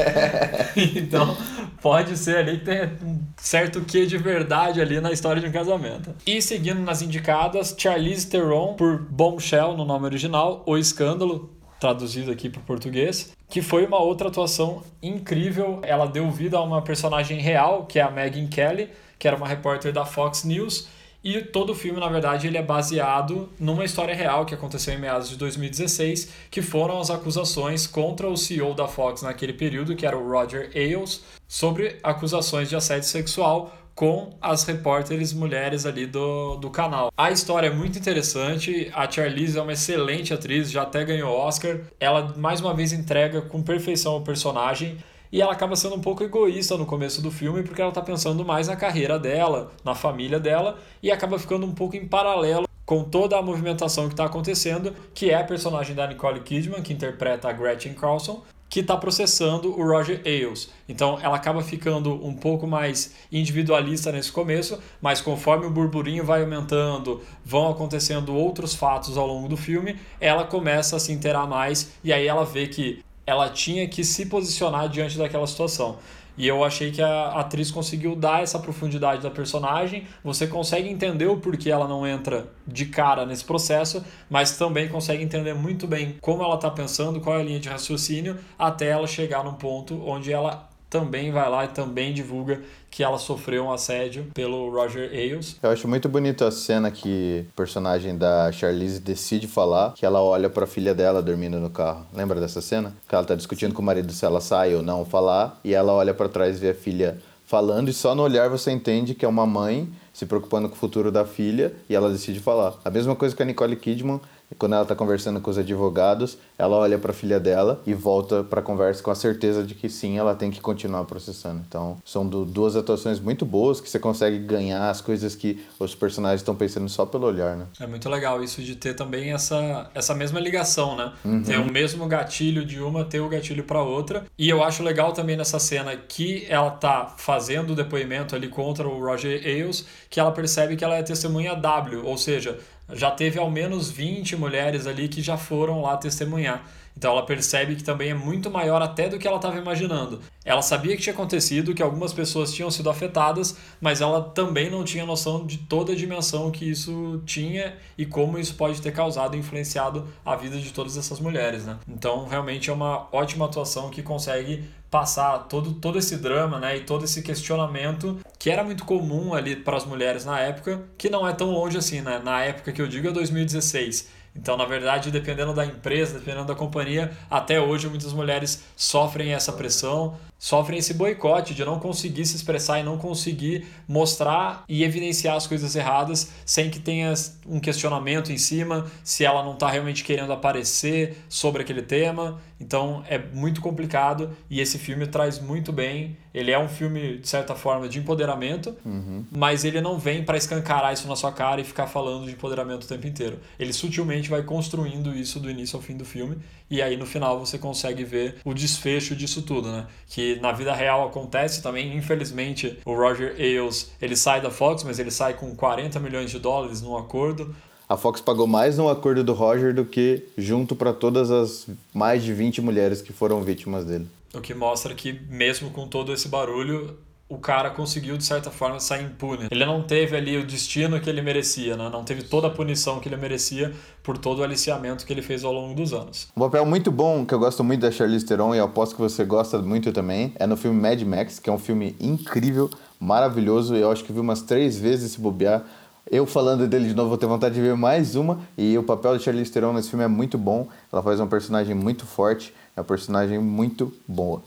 então, 0.75 1.37
pode 1.83 2.17
ser 2.17 2.39
ali 2.39 2.59
que 2.59 2.65
tem 2.65 2.85
um 3.05 3.21
certo 3.37 3.83
quê 3.83 4.07
de 4.07 4.17
verdade 4.17 4.81
ali 4.81 4.99
na 4.99 5.13
história 5.13 5.43
de 5.43 5.49
um 5.49 5.53
casamento. 5.53 6.15
E 6.27 6.41
seguindo 6.41 6.81
nas 6.81 7.03
indicadas, 7.03 7.75
Charlize 7.77 8.27
Theron 8.29 8.77
por 8.77 8.99
Bombshell 8.99 9.77
no 9.77 9.85
nome 9.85 10.07
original, 10.07 10.63
O 10.65 10.79
Escândalo, 10.79 11.51
traduzido 11.81 12.31
aqui 12.31 12.49
para 12.49 12.61
o 12.61 12.65
português, 12.65 13.33
que 13.49 13.63
foi 13.63 13.85
uma 13.87 13.99
outra 13.99 14.29
atuação 14.29 14.83
incrível. 15.03 15.81
Ela 15.83 16.07
deu 16.07 16.31
vida 16.31 16.57
a 16.57 16.63
uma 16.63 16.83
personagem 16.83 17.39
real, 17.39 17.87
que 17.87 17.99
é 17.99 18.03
a 18.03 18.11
Megyn 18.11 18.49
Kelly, 18.49 18.91
que 19.19 19.27
era 19.27 19.37
uma 19.37 19.47
repórter 19.47 19.93
da 19.93 20.05
Fox 20.05 20.45
News. 20.45 20.89
E 21.23 21.41
todo 21.41 21.71
o 21.71 21.75
filme, 21.75 21.99
na 21.99 22.09
verdade, 22.09 22.47
ele 22.47 22.57
é 22.57 22.63
baseado 22.63 23.49
numa 23.59 23.85
história 23.85 24.15
real 24.15 24.47
que 24.47 24.55
aconteceu 24.55 24.95
em 24.95 24.99
meados 24.99 25.29
de 25.29 25.37
2016, 25.37 26.33
que 26.51 26.63
foram 26.63 27.01
as 27.01 27.11
acusações 27.11 27.87
contra 27.87 28.29
o 28.29 28.37
CEO 28.37 28.75
da 28.75 28.87
Fox 28.87 29.23
naquele 29.23 29.53
período, 29.53 29.97
que 29.97 30.07
era 30.07 30.17
o 30.17 30.31
Roger 30.31 30.71
Ailes, 30.75 31.25
sobre 31.49 31.99
acusações 32.03 32.69
de 32.69 32.77
assédio 32.77 33.09
sexual 33.09 33.73
com 33.97 34.29
as 34.43 34.63
repórteres 34.65 35.33
mulheres 35.33 35.87
ali 35.87 36.07
do, 36.07 36.57
do 36.57 36.69
canal. 36.69 37.11
A 37.17 37.31
história 37.31 37.69
é 37.69 37.71
muito 37.71 37.99
interessante, 37.99 38.93
a 38.95 39.11
Charlize 39.11 39.59
é 39.59 39.63
uma 39.63 39.73
excelente 39.73 40.35
atriz, 40.35 40.71
já 40.71 40.83
até 40.83 41.03
ganhou 41.03 41.35
Oscar. 41.35 41.81
Ela 41.99 42.35
mais 42.37 42.61
uma 42.61 42.75
vez 42.75 42.93
entrega 42.93 43.41
com 43.41 43.63
perfeição 43.63 44.19
o 44.19 44.21
personagem. 44.21 44.99
E 45.33 45.41
ela 45.43 45.53
acaba 45.53 45.75
sendo 45.75 45.97
um 45.97 46.01
pouco 46.01 46.23
egoísta 46.23 46.77
no 46.77 46.87
começo 46.87 47.21
do 47.21 47.33
filme, 47.33 47.63
porque 47.63 47.81
ela 47.81 47.89
está 47.89 48.01
pensando 48.01 48.45
mais 48.45 48.69
na 48.69 48.77
carreira 48.77 49.19
dela, 49.19 49.73
na 49.83 49.95
família 49.95 50.39
dela, 50.39 50.79
e 51.03 51.11
acaba 51.11 51.39
ficando 51.39 51.67
um 51.67 51.73
pouco 51.73 51.97
em 51.97 52.07
paralelo 52.07 52.67
com 52.85 53.03
toda 53.03 53.37
a 53.37 53.43
movimentação 53.43 54.07
que 54.07 54.15
está 54.15 54.27
acontecendo, 54.27 54.95
que 55.13 55.31
é 55.31 55.35
a 55.35 55.43
personagem 55.43 55.97
da 55.97 56.07
Nicole 56.07 56.41
Kidman, 56.41 56.83
que 56.83 56.93
interpreta 56.93 57.49
a 57.49 57.53
Gretchen 57.53 57.95
Carlson, 57.95 58.45
que 58.69 58.81
está 58.81 58.97
processando 58.97 59.79
o 59.79 59.87
Roger 59.87 60.21
Ailes. 60.25 60.71
Então 60.89 61.19
ela 61.23 61.37
acaba 61.37 61.63
ficando 61.63 62.13
um 62.25 62.35
pouco 62.35 62.67
mais 62.67 63.15
individualista 63.31 64.11
nesse 64.11 64.33
começo, 64.33 64.79
mas 65.01 65.21
conforme 65.21 65.67
o 65.67 65.71
burburinho 65.71 66.25
vai 66.25 66.43
aumentando, 66.43 67.23
vão 67.45 67.71
acontecendo 67.71 68.35
outros 68.35 68.75
fatos 68.75 69.17
ao 69.17 69.27
longo 69.27 69.49
do 69.49 69.57
filme, 69.57 69.97
ela 70.21 70.45
começa 70.45 70.97
a 70.97 71.01
se 71.01 71.13
interar 71.13 71.47
mais 71.49 71.93
e 72.03 72.13
aí 72.13 72.27
ela 72.27 72.45
vê 72.45 72.67
que 72.67 73.05
ela 73.27 73.49
tinha 73.49 73.89
que 73.89 74.05
se 74.05 74.27
posicionar 74.27 74.89
diante 74.89 75.19
daquela 75.19 75.47
situação. 75.47 75.99
E 76.37 76.47
eu 76.47 76.63
achei 76.63 76.91
que 76.91 77.01
a 77.01 77.29
atriz 77.33 77.71
conseguiu 77.71 78.15
dar 78.15 78.43
essa 78.43 78.59
profundidade 78.59 79.23
da 79.23 79.31
personagem. 79.31 80.07
Você 80.23 80.47
consegue 80.47 80.89
entender 80.89 81.27
o 81.27 81.39
porquê 81.39 81.71
ela 81.71 81.89
não 81.89 82.07
entra 82.07 82.49
de 82.67 82.87
cara 82.87 83.25
nesse 83.25 83.45
processo, 83.45 84.05
mas 84.29 84.57
também 84.57 84.89
consegue 84.89 85.23
entender 85.23 85.55
muito 85.55 85.87
bem 85.87 86.17
como 86.21 86.43
ela 86.43 86.57
está 86.57 86.71
pensando, 86.71 87.21
qual 87.21 87.37
é 87.37 87.41
a 87.41 87.45
linha 87.45 87.61
de 87.61 87.69
raciocínio, 87.69 88.39
até 88.59 88.89
ela 88.89 89.07
chegar 89.07 89.43
num 89.45 89.55
ponto 89.55 90.01
onde 90.07 90.33
ela 90.33 90.69
também 90.89 91.31
vai 91.31 91.49
lá 91.51 91.65
e 91.65 91.69
também 91.69 92.13
divulga 92.13 92.61
que 92.91 93.03
ela 93.03 93.19
sofreu 93.19 93.65
um 93.65 93.73
assédio 93.73 94.27
pelo 94.33 94.71
Roger 94.71 95.11
Ailes. 95.11 95.57
Eu 95.63 95.71
acho 95.71 95.87
muito 95.87 96.09
bonito 96.09 96.45
a 96.45 96.51
cena 96.51 96.91
que 96.91 97.45
o 97.51 97.53
personagem 97.53 98.17
da 98.17 98.51
Charlize 98.53 99.01
decide 99.01 99.47
falar 99.47 99.93
que 99.95 100.07
ela 100.07 100.23
olha 100.23 100.49
para 100.49 100.65
a 100.65 100.67
filha 100.67 100.95
dela 100.95 101.21
dormindo 101.21 101.59
no 101.59 101.69
carro. 101.69 102.07
Lembra 102.15 102.41
dessa 102.41 102.61
cena? 102.61 102.95
Que 103.09 103.15
ela 103.15 103.25
tá 103.25 103.35
discutindo 103.35 103.75
com 103.75 103.83
o 103.83 103.85
marido 103.85 104.13
se 104.13 104.25
ela 104.25 104.41
sai 104.41 104.75
ou 104.75 104.83
não 104.83 105.05
falar 105.05 105.61
e 105.63 105.75
ela 105.75 105.93
olha 105.93 106.15
para 106.15 106.29
trás 106.29 106.57
e 106.57 106.61
vê 106.61 106.71
a 106.71 106.75
filha 106.75 107.19
falando 107.45 107.89
e 107.89 107.93
só 107.93 108.15
no 108.15 108.23
olhar 108.23 108.49
você 108.49 108.73
entende 108.73 109.15
que 109.15 109.25
é 109.25 109.29
uma 109.29 109.47
mãe 109.47 109.89
se 110.13 110.27
preocupando 110.27 110.69
com 110.69 110.75
o 110.75 110.79
futuro 110.79 111.13
da 111.13 111.25
filha 111.25 111.75
e 111.89 111.95
ela 111.95 112.11
decide 112.11 112.41
falar. 112.41 112.75
A 112.85 112.91
mesma 112.91 113.15
coisa 113.15 113.37
que 113.37 113.43
a 113.43 113.47
Nicole 113.47 113.77
Kidman 113.77 114.21
e 114.51 114.55
quando 114.55 114.75
ela 114.75 114.83
está 114.83 114.95
conversando 114.95 115.41
com 115.41 115.51
os 115.51 115.59
advogados, 115.59 116.39
ela 116.59 116.77
olha 116.77 116.99
para 116.99 117.11
a 117.11 117.15
filha 117.15 117.41
dela 117.41 117.83
e 117.87 117.95
volta 117.95 118.45
para 118.45 118.61
a 118.61 118.63
conversa 118.63 119.03
com 119.03 119.11
a 119.11 119.15
certeza 119.15 119.63
de 119.63 119.75
que 119.75 119.89
sim, 119.89 120.19
ela 120.19 120.35
tem 120.35 120.51
que 120.51 120.61
continuar 120.61 121.05
processando. 121.05 121.63
Então, 121.67 121.99
são 122.05 122.27
do, 122.27 122.45
duas 122.45 122.77
atuações 122.77 123.19
muito 123.19 123.45
boas 123.45 123.81
que 123.81 123.91
você 123.91 123.99
consegue 123.99 124.39
ganhar 124.39 124.89
as 124.89 125.01
coisas 125.01 125.35
que 125.35 125.65
os 125.79 125.95
personagens 125.95 126.41
estão 126.41 126.55
pensando 126.55 126.89
só 126.89 127.05
pelo 127.05 127.27
olhar, 127.27 127.57
né? 127.57 127.67
É 127.81 127.87
muito 127.87 128.09
legal 128.09 128.43
isso 128.43 128.63
de 128.63 128.77
ter 128.77 128.95
também 128.95 129.33
essa, 129.33 129.91
essa 129.95 130.15
mesma 130.15 130.39
ligação, 130.39 130.97
né? 130.97 131.13
Uhum. 131.25 131.43
Ter 131.43 131.59
o 131.59 131.71
mesmo 131.71 132.07
gatilho 132.07 132.65
de 132.65 132.81
uma, 132.81 133.05
ter 133.05 133.21
o 133.21 133.29
gatilho 133.29 133.65
para 133.65 133.83
outra. 133.83 134.25
E 134.39 134.49
eu 134.49 134.63
acho 134.63 134.83
legal 134.83 135.13
também 135.13 135.37
nessa 135.37 135.59
cena 135.59 135.97
que 135.97 136.47
ela 136.49 136.71
tá 136.71 137.15
fazendo 137.17 137.73
o 137.73 137.77
depoimento 137.77 138.35
ali 138.37 138.49
contra 138.49 138.87
o 138.87 139.01
Roger 139.01 139.41
Ailes, 139.45 139.87
que 140.09 140.21
ela 140.21 140.31
percebe 140.31 140.77
que 140.77 140.85
ela 140.85 140.95
é 140.95 141.03
testemunha 141.03 141.55
W, 141.55 142.03
ou 142.05 142.17
seja, 142.17 142.59
já 142.93 143.11
teve 143.11 143.39
ao 143.39 143.51
menos 143.51 143.91
20 143.91 144.37
mulheres 144.37 144.87
ali 144.87 145.09
que 145.09 145.21
já 145.21 145.37
foram 145.37 145.83
lá 145.83 145.97
testemunhar. 145.97 146.65
Então 146.97 147.13
ela 147.13 147.27
percebe 147.27 147.77
que 147.77 147.85
também 147.85 148.11
é 148.11 148.15
muito 148.15 148.51
maior 148.51 148.81
até 148.81 149.07
do 149.07 149.19
que 149.19 149.29
ela 149.29 149.37
estava 149.37 149.59
imaginando. 149.59 150.21
Ela 150.45 150.63
sabia 150.63 150.97
que 150.97 151.03
tinha 151.03 151.13
acontecido, 151.13 151.75
que 151.75 151.83
algumas 151.83 152.13
pessoas 152.15 152.55
tinham 152.55 152.71
sido 152.71 152.89
afetadas, 152.89 153.57
mas 153.81 154.01
ela 154.01 154.23
também 154.23 154.71
não 154.71 154.83
tinha 154.83 155.05
noção 155.05 155.45
de 155.45 155.59
toda 155.59 155.93
a 155.93 155.97
dimensão 155.97 156.51
que 156.51 156.65
isso 156.65 157.21
tinha 157.27 157.75
e 157.99 158.07
como 158.07 158.39
isso 158.39 158.55
pode 158.55 158.81
ter 158.81 158.93
causado 158.93 159.37
e 159.37 159.41
influenciado 159.41 160.09
a 160.25 160.35
vida 160.37 160.59
de 160.59 160.73
todas 160.73 160.97
essas 160.97 161.21
mulheres, 161.21 161.67
né? 161.67 161.79
Então 161.87 162.27
realmente 162.27 162.71
é 162.71 162.73
uma 162.73 163.09
ótima 163.13 163.45
atuação 163.45 163.91
que 163.91 164.03
consegue 164.03 164.65
passar 164.91 165.39
todo, 165.41 165.73
todo 165.75 165.99
esse 165.99 166.17
drama 166.17 166.59
né, 166.59 166.77
e 166.77 166.81
todo 166.81 167.05
esse 167.05 167.23
questionamento 167.23 168.19
que 168.39 168.51
era 168.51 168.63
muito 168.63 168.85
comum 168.85 169.35
ali 169.35 169.57
para 169.57 169.77
as 169.77 169.85
mulheres 169.85 170.25
na 170.25 170.39
época, 170.41 170.83
que 170.97 171.11
não 171.11 171.27
é 171.27 171.33
tão 171.33 171.51
longe 171.51 171.77
assim, 171.77 172.01
né? 172.01 172.21
Na 172.23 172.43
época 172.43 172.73
que 172.73 172.81
eu 172.81 172.87
digo 172.87 173.09
é 173.09 173.11
2016. 173.11 174.09
Então, 174.37 174.57
na 174.57 174.67
verdade, 174.67 175.11
dependendo 175.11 175.55
da 175.55 175.65
empresa, 175.65 176.19
dependendo 176.19 176.47
da 176.47 176.55
companhia, 176.55 177.11
até 177.31 177.61
hoje 177.61 177.89
muitas 177.89 178.13
mulheres 178.13 178.63
sofrem 178.77 179.33
essa 179.33 179.53
pressão, 179.53 180.17
sofrem 180.39 180.79
esse 180.79 180.95
boicote 180.95 181.55
de 181.55 181.65
não 181.65 181.79
conseguir 181.79 182.27
se 182.27 182.37
expressar 182.37 182.81
e 182.81 182.83
não 182.83 182.99
conseguir 182.99 183.67
mostrar 183.89 184.65
e 184.69 184.85
evidenciar 184.85 185.37
as 185.37 185.47
coisas 185.47 185.75
erradas 185.75 186.31
sem 186.45 186.71
que 186.71 186.79
tenha 186.79 187.13
um 187.47 187.59
questionamento 187.59 188.33
em 188.33 188.39
cima, 188.39 188.87
se 189.03 189.25
ela 189.25 189.43
não 189.43 189.55
está 189.55 189.71
realmente 189.71 190.05
querendo 190.05 190.33
aparecer 190.33 191.19
sobre 191.29 191.63
aquele 191.63 191.83
tema. 191.83 192.41
Então 192.59 193.05
é 193.09 193.19
muito 193.19 193.61
complicado 193.61 194.31
e 194.49 194.61
esse 194.61 194.79
filme 194.79 195.07
traz 195.07 195.39
muito 195.39 195.73
bem. 195.73 196.17
Ele 196.33 196.51
é 196.51 196.59
um 196.59 196.69
filme, 196.69 197.19
de 197.19 197.29
certa 197.29 197.55
forma, 197.55 197.89
de 197.89 197.99
empoderamento, 197.99 198.77
uhum. 198.85 199.25
mas 199.31 199.65
ele 199.65 199.81
não 199.81 199.99
vem 199.99 200.23
para 200.23 200.37
escancarar 200.37 200.93
isso 200.93 201.09
na 201.09 201.17
sua 201.17 201.33
cara 201.33 201.61
e 201.61 201.65
ficar 201.65 201.87
falando 201.87 202.27
de 202.27 202.33
empoderamento 202.33 202.85
o 202.85 202.89
tempo 202.89 203.07
inteiro. 203.07 203.39
Ele 203.59 203.73
sutilmente 203.73 204.29
vai 204.29 204.43
construindo 204.43 205.15
isso 205.15 205.41
do 205.41 205.51
início 205.51 205.77
ao 205.77 205.83
fim 205.83 205.97
do 205.97 206.05
filme 206.05 206.39
e 206.71 206.83
aí 206.83 206.97
no 206.97 207.07
final 207.07 207.39
você 207.39 207.59
consegue 207.59 208.05
ver 208.05 208.37
o 208.45 208.53
desfecho 208.53 209.15
disso 209.15 209.43
tudo, 209.43 209.71
né? 209.71 209.87
Que 210.07 210.26
na 210.35 210.51
vida 210.51 210.75
real 210.75 211.07
acontece 211.07 211.63
também. 211.63 211.97
Infelizmente, 211.97 212.79
o 212.85 212.95
Roger 212.95 213.37
Ailes 213.39 213.93
ele 214.03 214.17
sai 214.17 214.41
da 214.41 214.51
Fox, 214.51 214.83
mas 214.83 214.99
ele 214.99 215.13
sai 215.13 215.35
com 215.35 215.55
40 215.55 216.01
milhões 216.01 216.31
de 216.31 216.41
dólares 216.41 216.83
num 216.83 216.97
acordo 216.97 217.55
a 217.89 217.97
Fox 217.97 218.21
pagou 218.21 218.47
mais 218.47 218.77
no 218.77 218.89
acordo 218.89 219.23
do 219.23 219.33
Roger 219.33 219.73
do 219.73 219.85
que 219.85 220.25
junto 220.37 220.75
para 220.75 220.93
todas 220.93 221.31
as 221.31 221.69
mais 221.95 222.25
de 222.25 222.33
20 222.33 222.61
mulheres 222.61 223.01
que 223.01 223.13
foram 223.13 223.43
vítimas 223.43 223.85
dele. 223.85 224.09
O 224.35 224.41
que 224.41 224.53
mostra 224.53 224.95
que, 224.95 225.13
mesmo 225.31 225.71
com 225.71 225.87
todo 225.87 226.13
esse 226.13 226.29
barulho, 226.29 226.99
o 227.29 227.39
cara 227.39 227.71
conseguiu, 227.71 228.17
de 228.17 228.25
certa 228.25 228.51
forma, 228.51 228.79
sair 228.79 229.05
impune. 229.05 229.49
Ele 229.51 229.65
não 229.65 229.83
teve 229.83 230.17
ali 230.17 230.37
o 230.37 230.47
destino 230.47 231.01
que 231.01 231.11
ele 231.11 231.21
merecia, 231.21 231.77
né? 231.77 231.89
não 231.91 232.05
teve 232.05 232.23
toda 232.23 232.47
a 232.47 232.51
punição 232.51 233.01
que 233.01 233.09
ele 233.09 233.17
merecia 233.17 233.73
por 234.03 234.17
todo 234.17 234.39
o 234.39 234.45
aliciamento 234.45 235.05
que 235.05 235.13
ele 235.13 235.23
fez 235.23 235.43
ao 235.43 235.53
longo 235.53 235.75
dos 235.75 235.93
anos. 235.93 236.29
Um 236.37 236.41
papel 236.41 236.65
muito 236.65 236.91
bom, 236.93 237.27
que 237.27 237.35
eu 237.35 237.39
gosto 237.39 237.65
muito 237.65 237.81
da 237.81 237.91
Charlize 237.91 238.25
Theron 238.25 238.55
e 238.55 238.61
aposto 238.61 238.95
que 238.95 239.01
você 239.01 239.25
gosta 239.25 239.59
muito 239.59 239.93
também, 239.93 240.33
é 240.37 240.47
no 240.47 240.57
filme 240.57 240.81
Mad 240.81 241.03
Max, 241.03 241.41
que 241.41 241.51
é 241.51 241.53
um 241.53 241.59
filme 241.59 241.97
incrível, 242.01 242.71
maravilhoso, 243.01 243.75
eu 243.75 243.91
acho 243.91 244.05
que 244.05 244.13
vi 244.13 244.21
umas 244.21 244.43
três 244.43 244.79
vezes 244.79 245.13
se 245.13 245.21
bobear 245.21 245.65
eu 246.09 246.25
falando 246.25 246.69
dele 246.69 246.87
de 246.87 246.95
novo, 246.95 247.09
vou 247.09 247.19
ter 247.19 247.27
vontade 247.27 247.57
de 247.57 247.61
ver 247.61 247.75
mais 247.75 248.15
uma. 248.15 248.39
E 248.57 248.79
o 248.79 248.83
papel 248.85 249.19
de 249.19 249.25
Charlize 249.25 249.51
Theron 249.51 249.73
nesse 249.73 249.91
filme 249.91 250.05
é 250.05 250.09
muito 250.09 250.39
bom. 250.39 250.69
Ela 250.93 251.03
faz 251.03 251.19
uma 251.19 251.27
personagem 251.27 251.75
muito 251.75 252.07
forte, 252.07 252.55
é 252.77 252.81
uma 252.81 252.87
personagem 252.87 253.41
muito 253.41 253.93
boa. 254.07 254.41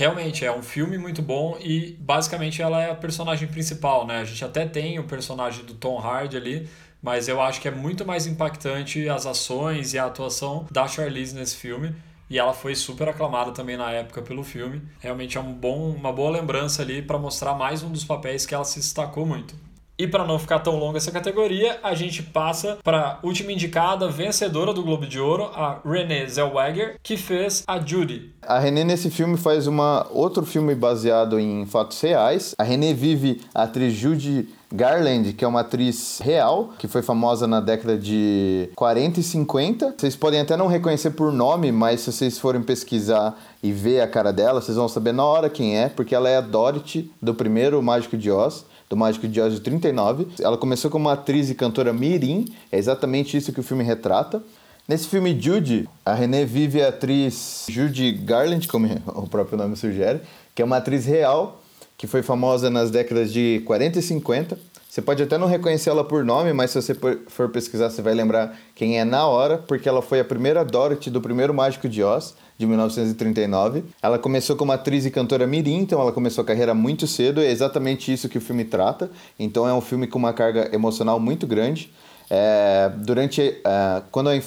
Realmente, 0.00 0.46
é 0.46 0.50
um 0.50 0.62
filme 0.62 0.96
muito 0.96 1.20
bom 1.20 1.58
e 1.60 1.94
basicamente 2.00 2.62
ela 2.62 2.80
é 2.82 2.90
a 2.90 2.94
personagem 2.94 3.46
principal, 3.46 4.06
né? 4.06 4.20
A 4.20 4.24
gente 4.24 4.42
até 4.42 4.64
tem 4.64 4.98
o 4.98 5.04
personagem 5.04 5.62
do 5.62 5.74
Tom 5.74 5.98
Hardy 5.98 6.38
ali, 6.38 6.70
mas 7.02 7.28
eu 7.28 7.38
acho 7.38 7.60
que 7.60 7.68
é 7.68 7.70
muito 7.70 8.02
mais 8.02 8.26
impactante 8.26 9.06
as 9.10 9.26
ações 9.26 9.92
e 9.92 9.98
a 9.98 10.06
atuação 10.06 10.66
da 10.70 10.88
Charlize 10.88 11.34
nesse 11.34 11.56
filme. 11.56 11.94
E 12.30 12.38
ela 12.38 12.54
foi 12.54 12.74
super 12.74 13.10
aclamada 13.10 13.52
também 13.52 13.76
na 13.76 13.92
época 13.92 14.22
pelo 14.22 14.42
filme. 14.42 14.80
Realmente 15.00 15.36
é 15.36 15.40
um 15.42 15.52
bom, 15.52 15.90
uma 15.90 16.10
boa 16.10 16.30
lembrança 16.30 16.80
ali 16.80 17.02
para 17.02 17.18
mostrar 17.18 17.52
mais 17.52 17.82
um 17.82 17.92
dos 17.92 18.02
papéis 18.02 18.46
que 18.46 18.54
ela 18.54 18.64
se 18.64 18.80
destacou 18.80 19.26
muito. 19.26 19.54
E 20.00 20.06
para 20.06 20.24
não 20.24 20.38
ficar 20.38 20.60
tão 20.60 20.78
longa 20.78 20.96
essa 20.96 21.12
categoria, 21.12 21.78
a 21.82 21.94
gente 21.94 22.22
passa 22.22 22.78
para 22.82 23.18
a 23.22 23.26
última 23.26 23.52
indicada, 23.52 24.08
vencedora 24.08 24.72
do 24.72 24.82
Globo 24.82 25.06
de 25.06 25.20
Ouro, 25.20 25.50
a 25.54 25.78
Renée 25.84 26.26
Zellweger, 26.26 26.98
que 27.02 27.18
fez 27.18 27.62
a 27.66 27.78
Judy. 27.78 28.32
A 28.40 28.58
Renée 28.58 28.82
nesse 28.82 29.10
filme 29.10 29.36
faz 29.36 29.66
uma 29.66 30.06
outro 30.10 30.46
filme 30.46 30.74
baseado 30.74 31.38
em 31.38 31.66
fatos 31.66 32.00
reais. 32.00 32.54
A 32.56 32.62
Renée 32.62 32.94
vive 32.94 33.42
a 33.54 33.64
atriz 33.64 33.92
Judy 33.92 34.48
Garland, 34.72 35.34
que 35.34 35.44
é 35.44 35.48
uma 35.48 35.60
atriz 35.60 36.18
real, 36.24 36.70
que 36.78 36.88
foi 36.88 37.02
famosa 37.02 37.46
na 37.46 37.60
década 37.60 37.98
de 37.98 38.70
40 38.76 39.20
e 39.20 39.22
50. 39.22 39.96
Vocês 39.98 40.16
podem 40.16 40.40
até 40.40 40.56
não 40.56 40.66
reconhecer 40.66 41.10
por 41.10 41.30
nome, 41.30 41.70
mas 41.70 42.00
se 42.00 42.10
vocês 42.10 42.38
forem 42.38 42.62
pesquisar 42.62 43.38
e 43.62 43.70
ver 43.70 44.00
a 44.00 44.08
cara 44.08 44.32
dela, 44.32 44.62
vocês 44.62 44.78
vão 44.78 44.88
saber 44.88 45.12
na 45.12 45.26
hora 45.26 45.50
quem 45.50 45.76
é, 45.76 45.90
porque 45.90 46.14
ela 46.14 46.30
é 46.30 46.38
a 46.38 46.40
Dorothy 46.40 47.12
do 47.20 47.34
primeiro 47.34 47.82
Mágico 47.82 48.16
de 48.16 48.30
Oz 48.30 48.64
do 48.90 48.96
Mágico 48.96 49.28
de 49.28 49.40
Oz 49.40 49.54
de 49.54 49.60
39. 49.60 50.26
Ela 50.40 50.58
começou 50.58 50.90
como 50.90 51.08
atriz 51.08 51.48
e 51.48 51.54
cantora 51.54 51.92
mirim, 51.92 52.46
é 52.72 52.76
exatamente 52.76 53.36
isso 53.36 53.52
que 53.52 53.60
o 53.60 53.62
filme 53.62 53.84
retrata. 53.84 54.42
Nesse 54.88 55.06
filme 55.06 55.40
Judy, 55.40 55.88
a 56.04 56.12
Renée 56.12 56.44
vive 56.44 56.82
a 56.82 56.88
atriz 56.88 57.66
Judy 57.70 58.10
Garland, 58.10 58.66
como 58.66 58.88
o 59.14 59.28
próprio 59.28 59.56
nome 59.56 59.76
sugere, 59.76 60.20
que 60.52 60.60
é 60.60 60.64
uma 60.64 60.78
atriz 60.78 61.06
real 61.06 61.62
que 61.96 62.06
foi 62.06 62.22
famosa 62.22 62.68
nas 62.68 62.90
décadas 62.90 63.32
de 63.32 63.62
40 63.66 63.98
e 63.98 64.02
50. 64.02 64.58
Você 64.88 65.00
pode 65.00 65.22
até 65.22 65.38
não 65.38 65.46
reconhecer 65.46 65.90
ela 65.90 66.02
por 66.02 66.24
nome, 66.24 66.52
mas 66.52 66.70
se 66.70 66.82
você 66.82 66.96
for 67.28 67.48
pesquisar, 67.50 67.90
você 67.90 68.02
vai 68.02 68.14
lembrar 68.14 68.58
quem 68.74 68.98
é 68.98 69.04
na 69.04 69.26
hora, 69.26 69.58
porque 69.58 69.88
ela 69.88 70.02
foi 70.02 70.18
a 70.18 70.24
primeira 70.24 70.64
Dorothy 70.64 71.10
do 71.10 71.20
primeiro 71.20 71.54
Mágico 71.54 71.88
de 71.88 72.02
Oz, 72.02 72.34
de 72.60 72.66
1939. 72.66 73.84
Ela 74.02 74.18
começou 74.18 74.54
como 74.54 74.70
atriz 74.70 75.06
e 75.06 75.10
cantora 75.10 75.46
mirim, 75.46 75.78
então 75.78 75.98
ela 75.98 76.12
começou 76.12 76.42
a 76.42 76.46
carreira 76.46 76.74
muito 76.74 77.06
cedo, 77.06 77.40
é 77.40 77.50
exatamente 77.50 78.12
isso 78.12 78.28
que 78.28 78.36
o 78.36 78.40
filme 78.40 78.66
trata. 78.66 79.10
Então 79.38 79.66
é 79.66 79.72
um 79.72 79.80
filme 79.80 80.06
com 80.06 80.18
uma 80.18 80.34
carga 80.34 80.68
emocional 80.74 81.18
muito 81.18 81.46
grande. 81.46 81.90
É, 82.28 82.92
durante, 82.98 83.40
é, 83.40 84.02
quando 84.12 84.28
a, 84.28 84.38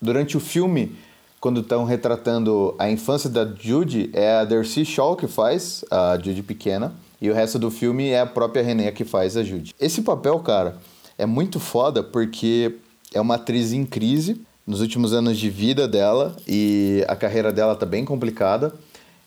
durante 0.00 0.36
o 0.36 0.40
filme, 0.40 0.96
quando 1.40 1.60
estão 1.60 1.84
retratando 1.84 2.74
a 2.80 2.90
infância 2.90 3.30
da 3.30 3.46
Judy, 3.46 4.10
é 4.12 4.32
a 4.40 4.44
Darcy 4.44 4.84
Shaw 4.84 5.14
que 5.14 5.28
faz 5.28 5.84
a 5.88 6.18
Judy 6.18 6.42
pequena, 6.42 6.92
e 7.20 7.30
o 7.30 7.34
resto 7.34 7.60
do 7.60 7.70
filme 7.70 8.08
é 8.08 8.20
a 8.20 8.26
própria 8.26 8.64
Renée 8.64 8.90
que 8.90 9.04
faz 9.04 9.36
a 9.36 9.44
Judy. 9.44 9.72
Esse 9.80 10.02
papel, 10.02 10.36
cara, 10.40 10.78
é 11.16 11.24
muito 11.24 11.60
foda 11.60 12.02
porque 12.02 12.74
é 13.14 13.20
uma 13.20 13.36
atriz 13.36 13.72
em 13.72 13.86
crise, 13.86 14.40
nos 14.66 14.80
últimos 14.80 15.12
anos 15.12 15.38
de 15.38 15.50
vida 15.50 15.88
dela 15.88 16.36
e 16.46 17.04
a 17.08 17.16
carreira 17.16 17.52
dela 17.52 17.74
tá 17.74 17.86
bem 17.86 18.04
complicada. 18.04 18.72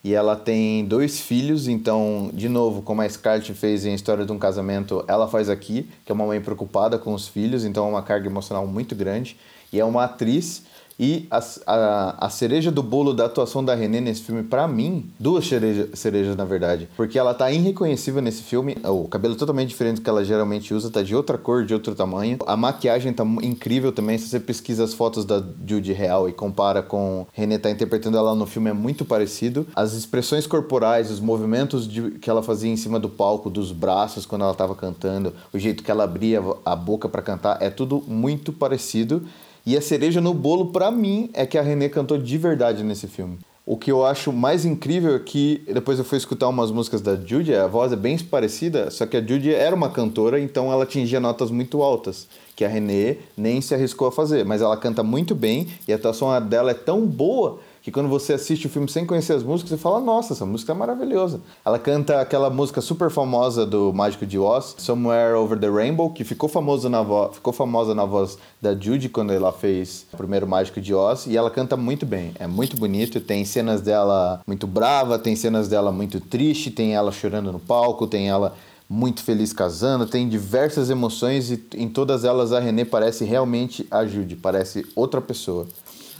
E 0.04 0.13
ela 0.13 0.36
tem 0.36 0.86
dois 0.86 1.19
filhos, 1.19 1.67
então, 1.67 2.30
de 2.32 2.48
novo, 2.48 2.84
como 2.84 3.02
a 3.02 3.10
Scarlett 3.10 3.52
fez 3.56 3.88
em 3.88 3.95
História 3.95 4.24
de 4.24 4.32
um 4.32 4.38
Casamento, 4.38 5.04
ela 5.08 5.28
faz 5.28 5.50
aqui, 5.50 5.89
que 6.06 6.12
é 6.12 6.13
uma 6.13 6.28
mãe 6.28 6.39
preocupada 6.39 7.00
com 7.00 7.12
os 7.12 7.28
filhos, 7.28 7.65
então 7.65 7.88
é 7.88 7.89
uma 7.89 8.04
carga 8.04 8.28
emocional 8.28 8.67
muito 8.67 8.93
grande. 8.93 9.36
E 9.74 9.80
é 9.80 9.84
uma 9.84 10.04
atriz 10.04 10.62
e 10.99 11.27
a, 11.29 11.39
a, 11.67 12.25
a, 12.25 12.29
cereja 12.29 12.71
do 12.71 12.81
bolo 12.81 13.13
da 13.13 13.25
atuação 13.25 13.63
da 13.63 13.75
René 13.75 13.99
nesse 13.99 14.21
filme, 14.21 14.43
para 14.43 14.67
mim, 14.67 15.10
duas 15.19 15.45
cereja, 15.45 15.89
cerejas 15.93 16.36
na 16.36 16.45
verdade. 16.45 16.88
Porque 16.95 17.19
ela 17.19 17.34
tá 17.34 17.51
irreconhecível 17.51 18.21
nesse 18.21 18.43
filme. 18.43 18.77
O 18.84 19.08
cabelo 19.08 19.36
totalmente 19.36 19.69
diferente 19.69 19.95
do 19.95 20.01
que 20.01 20.10
ela 20.10 20.23
geralmente 20.23 20.73
usa, 20.73 20.89
tá 20.89 21.01
de 21.01 21.15
outra 21.15 21.38
cor, 21.38 21.65
de 21.65 21.73
outro 21.73 21.93
tamanho. 21.93 22.39
A 22.47 22.55
maquiagem 22.55 23.12
tá 23.13 23.25
incrível 23.41 23.91
também. 23.91 24.17
Se 24.17 24.29
você 24.29 24.39
pesquisa 24.39 24.84
as 24.84 24.93
fotos 24.93 25.25
da 25.25 25.43
Judy 25.67 25.91
real 25.91 26.29
e 26.29 26.34
compara 26.34 26.81
com 26.81 27.27
René 27.34 27.58
tá 27.58 27.69
interpretando 27.69 28.17
ela 28.17 28.34
no 28.34 28.45
filme, 28.45 28.69
é 28.69 28.73
muito 28.73 29.03
parecido. 29.03 29.67
As 29.75 29.93
expressões 29.93 30.47
corporais, 30.47 31.12
os 31.12 31.19
movimentos 31.19 31.88
de, 31.88 32.12
que 32.12 32.29
ela 32.29 32.41
fazia 32.41 32.71
em 32.71 32.77
cima 32.77 32.99
do 32.99 33.10
palco, 33.10 33.49
dos 33.49 33.71
braços 33.71 34.25
quando 34.25 34.43
ela 34.43 34.53
tava 34.53 34.75
cantando, 34.75 35.34
o 35.53 35.60
jeito 35.60 35.84
que 35.84 35.91
ela 35.91 36.05
abria 36.05 36.41
a 36.63 36.75
boca 36.75 37.10
para 37.10 37.21
cantar, 37.21 37.62
é 37.62 37.69
tudo 37.69 38.03
muito 38.08 38.53
parecido. 38.53 39.23
E 39.65 39.75
a 39.75 39.82
cereja 39.82 40.21
no 40.21 40.32
bolo, 40.32 40.67
para 40.67 40.91
mim, 40.91 41.32
é 41.34 41.43
que 41.43 41.58
a 41.58 41.62
René 41.63 41.89
cantou 41.89 42.19
de 42.19 42.38
verdade 42.38 42.84
nesse 42.84 43.08
filme. 43.08 43.39
O 43.65 43.75
que 43.75 43.91
eu 43.91 44.06
acho 44.06 44.32
mais 44.32 44.63
incrível 44.63 45.15
é 45.15 45.19
que 45.19 45.63
depois 45.73 45.97
eu 45.97 46.06
fui 46.06 46.19
escutar 46.19 46.47
umas 46.47 46.69
músicas 46.69 47.01
da 47.01 47.15
Judy, 47.15 47.56
a 47.56 47.65
voz 47.65 47.91
é 47.91 47.95
bem 47.95 48.15
parecida, 48.19 48.91
só 48.91 49.08
que 49.08 49.17
a 49.17 49.25
Judy 49.25 49.51
era 49.51 49.75
uma 49.75 49.89
cantora, 49.89 50.39
então 50.39 50.71
ela 50.71 50.84
atingia 50.84 51.19
notas 51.19 51.49
muito 51.49 51.82
altas, 51.82 52.28
que 52.56 52.63
a 52.63 52.67
René 52.67 53.17
nem 53.36 53.60
se 53.60 53.73
arriscou 53.73 54.08
a 54.08 54.12
fazer, 54.12 54.45
mas 54.45 54.62
ela 54.62 54.78
canta 54.78 55.01
muito 55.01 55.34
bem 55.34 55.67
e 55.88 55.91
a 55.91 55.95
atuação 55.95 56.39
dela 56.47 56.69
é 56.69 56.75
tão 56.75 57.08
boa 57.08 57.60
que 57.86 57.91
quando 57.91 58.10
você 58.10 58.34
assiste 58.34 58.65
o 58.65 58.69
filme 58.69 58.89
sem 58.89 59.06
conhecer 59.06 59.34
as 59.34 59.43
músicas, 59.43 59.69
você 59.69 59.78
fala, 59.78 60.00
nossa, 60.00 60.34
essa 60.34 60.43
música 60.43 60.71
é 60.71 60.76
maravilhosa. 60.76 61.39
Ela 61.63 61.78
canta 61.78 62.19
aquela 62.19 62.50
música 62.50 62.82
super 62.82 63.12
famosa 63.12 63.63
do 63.63 63.93
Mágico 63.93 64.26
de 64.26 64.39
Oz, 64.39 64.74
Somewhere 64.80 65.36
Over 65.36 65.60
the 65.60 65.69
Rainbow, 65.69 66.10
que 66.10 66.24
ficou 66.24 66.50
famosa 66.50 66.89
na 66.89 67.04
voz, 67.04 67.36
ficou 67.36 67.54
famosa 67.54 67.93
na 67.93 68.04
voz 68.04 68.39
da 68.60 68.74
Judy 68.74 69.08
quando 69.08 69.32
ela 69.32 69.52
fez 69.52 70.08
o 70.12 70.17
primeiro 70.17 70.48
Mágico 70.48 70.82
de 70.82 70.95
Oz, 70.95 71.28
e 71.28 71.38
ela 71.38 71.52
canta 71.52 71.78
muito 71.78 72.08
bem, 72.08 72.32
é 72.39 72.48
muito 72.48 72.76
bonito, 72.76 73.21
tem 73.21 73.45
cenas 73.45 73.82
dela 73.82 74.41
muito 74.48 74.65
brava, 74.65 75.19
tem 75.19 75.36
cenas 75.36 75.67
dela 75.67 75.91
muito 75.91 76.19
triste, 76.19 76.71
tem 76.71 76.95
ela 76.95 77.12
chorando 77.12 77.52
no 77.52 77.60
palco, 77.60 78.08
tem 78.08 78.28
ela 78.28 78.56
muito 78.89 79.21
feliz 79.21 79.54
casando, 79.54 80.08
tem 80.08 80.28
diversas 80.28 80.89
emoções 80.89 81.52
e 81.52 81.63
em 81.76 81.88
todas 81.88 82.26
elas 82.26 82.52
a 82.52 82.60
René 82.60 82.84
parece 82.84 83.26
realmente 83.26 83.86
a 83.91 84.04
Judy, 84.08 84.36
parece 84.36 84.88
outra 84.95 85.21
pessoa. 85.21 85.67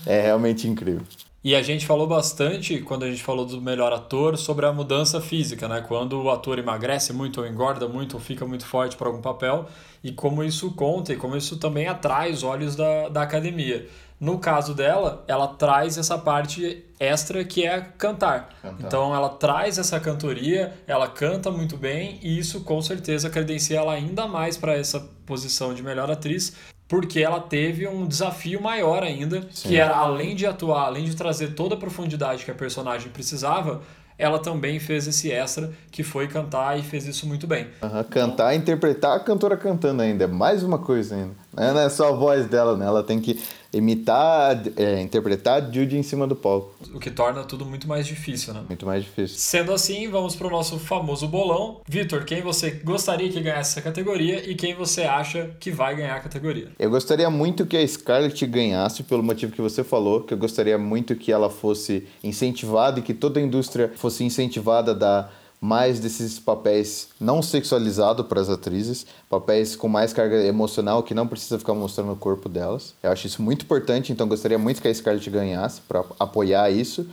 É 0.06 0.22
realmente 0.22 0.68
incrível. 0.68 1.02
E 1.46 1.54
a 1.54 1.62
gente 1.62 1.86
falou 1.86 2.08
bastante, 2.08 2.82
quando 2.82 3.04
a 3.04 3.08
gente 3.08 3.22
falou 3.22 3.46
do 3.46 3.62
melhor 3.62 3.94
ator, 3.94 4.36
sobre 4.36 4.66
a 4.66 4.74
mudança 4.74 5.22
física, 5.22 5.68
né? 5.68 5.80
Quando 5.88 6.20
o 6.20 6.32
ator 6.32 6.58
emagrece 6.58 7.14
muito, 7.14 7.40
ou 7.40 7.46
engorda 7.46 7.88
muito, 7.88 8.16
ou 8.16 8.20
fica 8.20 8.48
muito 8.48 8.66
forte 8.66 8.98
para 8.98 9.08
algum 9.08 9.22
papel, 9.22 9.68
e 10.04 10.12
como 10.12 10.44
isso 10.44 10.72
conta 10.72 11.14
e 11.14 11.16
como 11.16 11.38
isso 11.38 11.58
também 11.58 11.88
atrai 11.88 12.32
os 12.32 12.42
olhos 12.42 12.76
da, 12.76 13.10
da 13.10 13.22
academia. 13.22 13.88
No 14.20 14.40
caso 14.40 14.74
dela, 14.74 15.24
ela 15.28 15.48
traz 15.48 16.00
essa 16.00 16.18
parte 16.18 16.84
extra 17.00 17.44
que 17.44 17.64
é 17.64 17.80
cantar. 17.80 18.50
cantar. 18.64 18.88
Então 18.88 19.14
ela 19.14 19.30
traz 19.30 19.78
essa 19.78 20.00
cantoria, 20.00 20.74
ela 20.88 21.08
canta 21.08 21.52
muito 21.52 21.78
bem 21.78 22.20
e 22.24 22.40
isso 22.40 22.62
com 22.62 22.82
certeza 22.82 23.30
credencia 23.30 23.78
ela 23.78 23.94
ainda 23.94 24.26
mais 24.26 24.58
para 24.58 24.74
essa 24.74 25.00
posição 25.28 25.76
de 25.76 25.84
melhor 25.84 26.10
atriz, 26.10 26.56
porque 26.88 27.20
ela 27.20 27.40
teve 27.40 27.88
um 27.88 28.08
desafio 28.08 28.62
maior 28.62 29.04
ainda, 29.04 29.48
Sim. 29.52 29.70
que 29.70 29.76
era 29.78 29.96
além 29.96 30.36
de 30.36 30.46
atuar, 30.46 30.86
além 30.86 31.06
de 31.06 31.16
trazer 31.16 31.54
toda 31.54 31.76
a 31.76 31.78
profundidade 31.78 32.46
que 32.46 32.52
a 32.52 32.56
personagem 32.56 33.12
precisava, 33.12 33.82
ela 34.18 34.40
também 34.40 34.80
fez 34.80 35.08
esse 35.08 35.32
extra, 35.32 35.72
que 35.92 36.04
foi 36.04 36.28
cantar 36.28 36.80
e 36.80 36.84
fez 36.84 37.06
isso 37.06 37.28
muito 37.28 37.48
bem. 37.48 37.68
Uhum, 37.82 38.04
cantar 38.06 38.54
e 38.54 38.58
interpretar 38.58 39.16
a 39.16 39.20
cantora 39.20 39.58
cantando 39.58 40.02
ainda, 40.02 40.24
é 40.24 40.28
mais 40.28 40.64
uma 40.64 40.78
coisa 40.78 41.16
ainda. 41.16 41.46
Não 41.56 41.80
é 41.80 41.90
só 41.90 42.10
a 42.10 42.12
voz 42.12 42.48
dela, 42.48 42.76
né? 42.76 42.86
Ela 42.86 43.02
tem 43.02 43.20
que 43.20 43.40
imitar, 43.74 44.62
é, 44.78 45.02
interpretar 45.02 45.62
a 45.62 45.72
Judy 45.72 45.98
em 45.98 46.04
cima 46.04 46.26
do 46.26 46.36
palco. 46.36 46.74
O 46.94 47.00
que 47.00 47.12
torna 47.12 47.44
tudo 47.44 47.66
muito 47.66 47.88
mais 47.88 48.08
difícil, 48.08 48.54
né? 48.54 48.64
Muito 48.68 48.86
mais 48.86 49.04
difícil. 49.04 49.38
Sendo 49.38 49.74
assim, 49.74 50.10
vamos 50.10 50.36
para 50.36 50.48
o 50.48 50.50
nosso 50.50 50.80
famoso 50.80 51.28
bolão. 51.28 51.82
Vitor, 51.88 52.24
quem 52.24 52.42
você 52.42 52.72
gostaria 52.72 53.30
que 53.30 53.42
ganhasse 53.42 53.72
essa 53.72 53.82
categoria 53.82 54.50
e 54.50 54.56
quem 54.56 54.74
você 54.74 55.04
acha 55.04 55.52
que 55.60 55.72
vai 55.72 55.96
ganhar 55.96 56.16
a 56.16 56.20
categoria? 56.20 56.70
Eu 56.80 56.90
gostaria 56.90 57.30
muito 57.30 57.66
que 57.66 57.76
a 57.76 57.86
Scarlett 57.86 58.46
ganhasse, 58.46 59.04
pelo 59.04 59.24
motivo 59.24 59.52
que 59.52 59.62
você 59.62 59.84
falou, 59.84 60.22
que 60.22 60.34
eu 60.34 60.38
gostaria 60.38 60.78
muito 60.78 61.16
que 61.16 61.32
ela 61.32 61.50
fosse 61.50 62.08
incentivada 62.24 63.00
e 63.00 63.04
que 63.04 63.14
toda 63.14 63.40
a 63.40 63.44
indústria 63.44 63.92
fosse 63.96 64.05
incentivada 64.24 64.92
a 64.92 64.94
dar 64.94 65.34
mais 65.60 66.00
desses 66.00 66.38
papéis 66.38 67.10
não 67.20 67.42
sexualizados 67.42 68.28
para 68.28 68.40
as 68.40 68.50
atrizes, 68.50 69.06
papéis 69.30 69.76
com 69.76 69.88
mais 69.88 70.14
carga 70.14 70.44
emocional 70.44 71.02
que 71.02 71.14
não 71.14 71.28
precisa 71.28 71.58
ficar 71.58 71.74
mostrando 71.74 72.12
o 72.12 72.16
corpo 72.16 72.48
delas. 72.48 72.94
Eu 73.02 73.12
acho 73.12 73.26
isso 73.26 73.42
muito 73.42 73.64
importante, 73.64 74.12
então 74.12 74.28
gostaria 74.28 74.60
muito 74.60 74.82
que 74.82 74.88
a 74.88 74.94
Scarlett 74.94 75.30
ganhasse 75.30 75.82
para 75.82 76.04
apoiar 76.20 76.70
isso. 76.70 77.08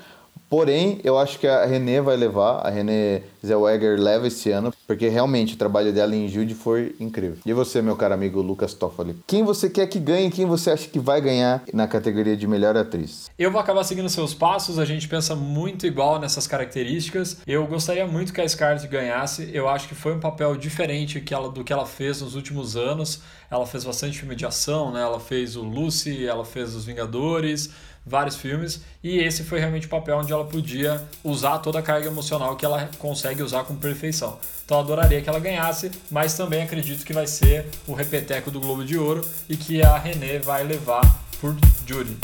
Porém, 0.52 1.00
eu 1.02 1.18
acho 1.18 1.38
que 1.38 1.46
a 1.46 1.64
René 1.64 2.02
vai 2.02 2.14
levar, 2.14 2.58
a 2.58 2.68
René 2.68 3.22
Zellweger 3.42 3.98
leva 3.98 4.26
esse 4.26 4.50
ano, 4.50 4.70
porque 4.86 5.08
realmente 5.08 5.54
o 5.54 5.56
trabalho 5.56 5.94
dela 5.94 6.14
em 6.14 6.28
Jude 6.28 6.54
foi 6.54 6.94
incrível. 7.00 7.38
E 7.46 7.54
você, 7.54 7.80
meu 7.80 7.96
caro 7.96 8.12
amigo 8.12 8.42
Lucas 8.42 8.74
Toffoli? 8.74 9.16
Quem 9.26 9.42
você 9.42 9.70
quer 9.70 9.86
que 9.86 9.98
ganhe, 9.98 10.30
quem 10.30 10.44
você 10.44 10.70
acha 10.70 10.86
que 10.90 10.98
vai 10.98 11.22
ganhar 11.22 11.62
na 11.72 11.88
categoria 11.88 12.36
de 12.36 12.46
melhor 12.46 12.76
atriz? 12.76 13.30
Eu 13.38 13.50
vou 13.50 13.62
acabar 13.62 13.82
seguindo 13.82 14.10
seus 14.10 14.34
passos, 14.34 14.78
a 14.78 14.84
gente 14.84 15.08
pensa 15.08 15.34
muito 15.34 15.86
igual 15.86 16.20
nessas 16.20 16.46
características. 16.46 17.38
Eu 17.46 17.66
gostaria 17.66 18.06
muito 18.06 18.30
que 18.30 18.40
a 18.42 18.46
Scarlett 18.46 18.86
ganhasse, 18.88 19.48
eu 19.54 19.66
acho 19.70 19.88
que 19.88 19.94
foi 19.94 20.14
um 20.14 20.20
papel 20.20 20.54
diferente 20.54 21.18
que 21.22 21.32
ela, 21.32 21.48
do 21.48 21.64
que 21.64 21.72
ela 21.72 21.86
fez 21.86 22.20
nos 22.20 22.34
últimos 22.34 22.76
anos. 22.76 23.22
Ela 23.50 23.66
fez 23.66 23.84
bastante 23.84 24.18
filme 24.18 24.36
de 24.36 24.44
ação, 24.44 24.92
né? 24.92 25.00
Ela 25.00 25.18
fez 25.18 25.56
o 25.56 25.62
Lucy, 25.62 26.26
ela 26.26 26.44
fez 26.44 26.74
Os 26.74 26.84
Vingadores 26.84 27.70
vários 28.04 28.36
filmes, 28.36 28.82
e 29.02 29.18
esse 29.18 29.44
foi 29.44 29.58
realmente 29.60 29.86
o 29.86 29.90
papel 29.90 30.18
onde 30.18 30.32
ela 30.32 30.44
podia 30.44 31.02
usar 31.22 31.58
toda 31.58 31.78
a 31.78 31.82
carga 31.82 32.08
emocional 32.08 32.56
que 32.56 32.64
ela 32.64 32.90
consegue 32.98 33.42
usar 33.42 33.64
com 33.64 33.76
perfeição. 33.76 34.38
Então 34.64 34.78
eu 34.78 34.84
adoraria 34.84 35.20
que 35.20 35.28
ela 35.28 35.38
ganhasse, 35.38 35.90
mas 36.10 36.34
também 36.34 36.62
acredito 36.62 37.04
que 37.04 37.12
vai 37.12 37.26
ser 37.26 37.66
o 37.86 37.94
repeteco 37.94 38.50
do 38.50 38.60
Globo 38.60 38.84
de 38.84 38.98
Ouro 38.98 39.24
e 39.48 39.56
que 39.56 39.82
a 39.82 39.96
René 39.96 40.38
vai 40.38 40.64
levar 40.64 41.02
por 41.40 41.56
Judy. 41.86 42.16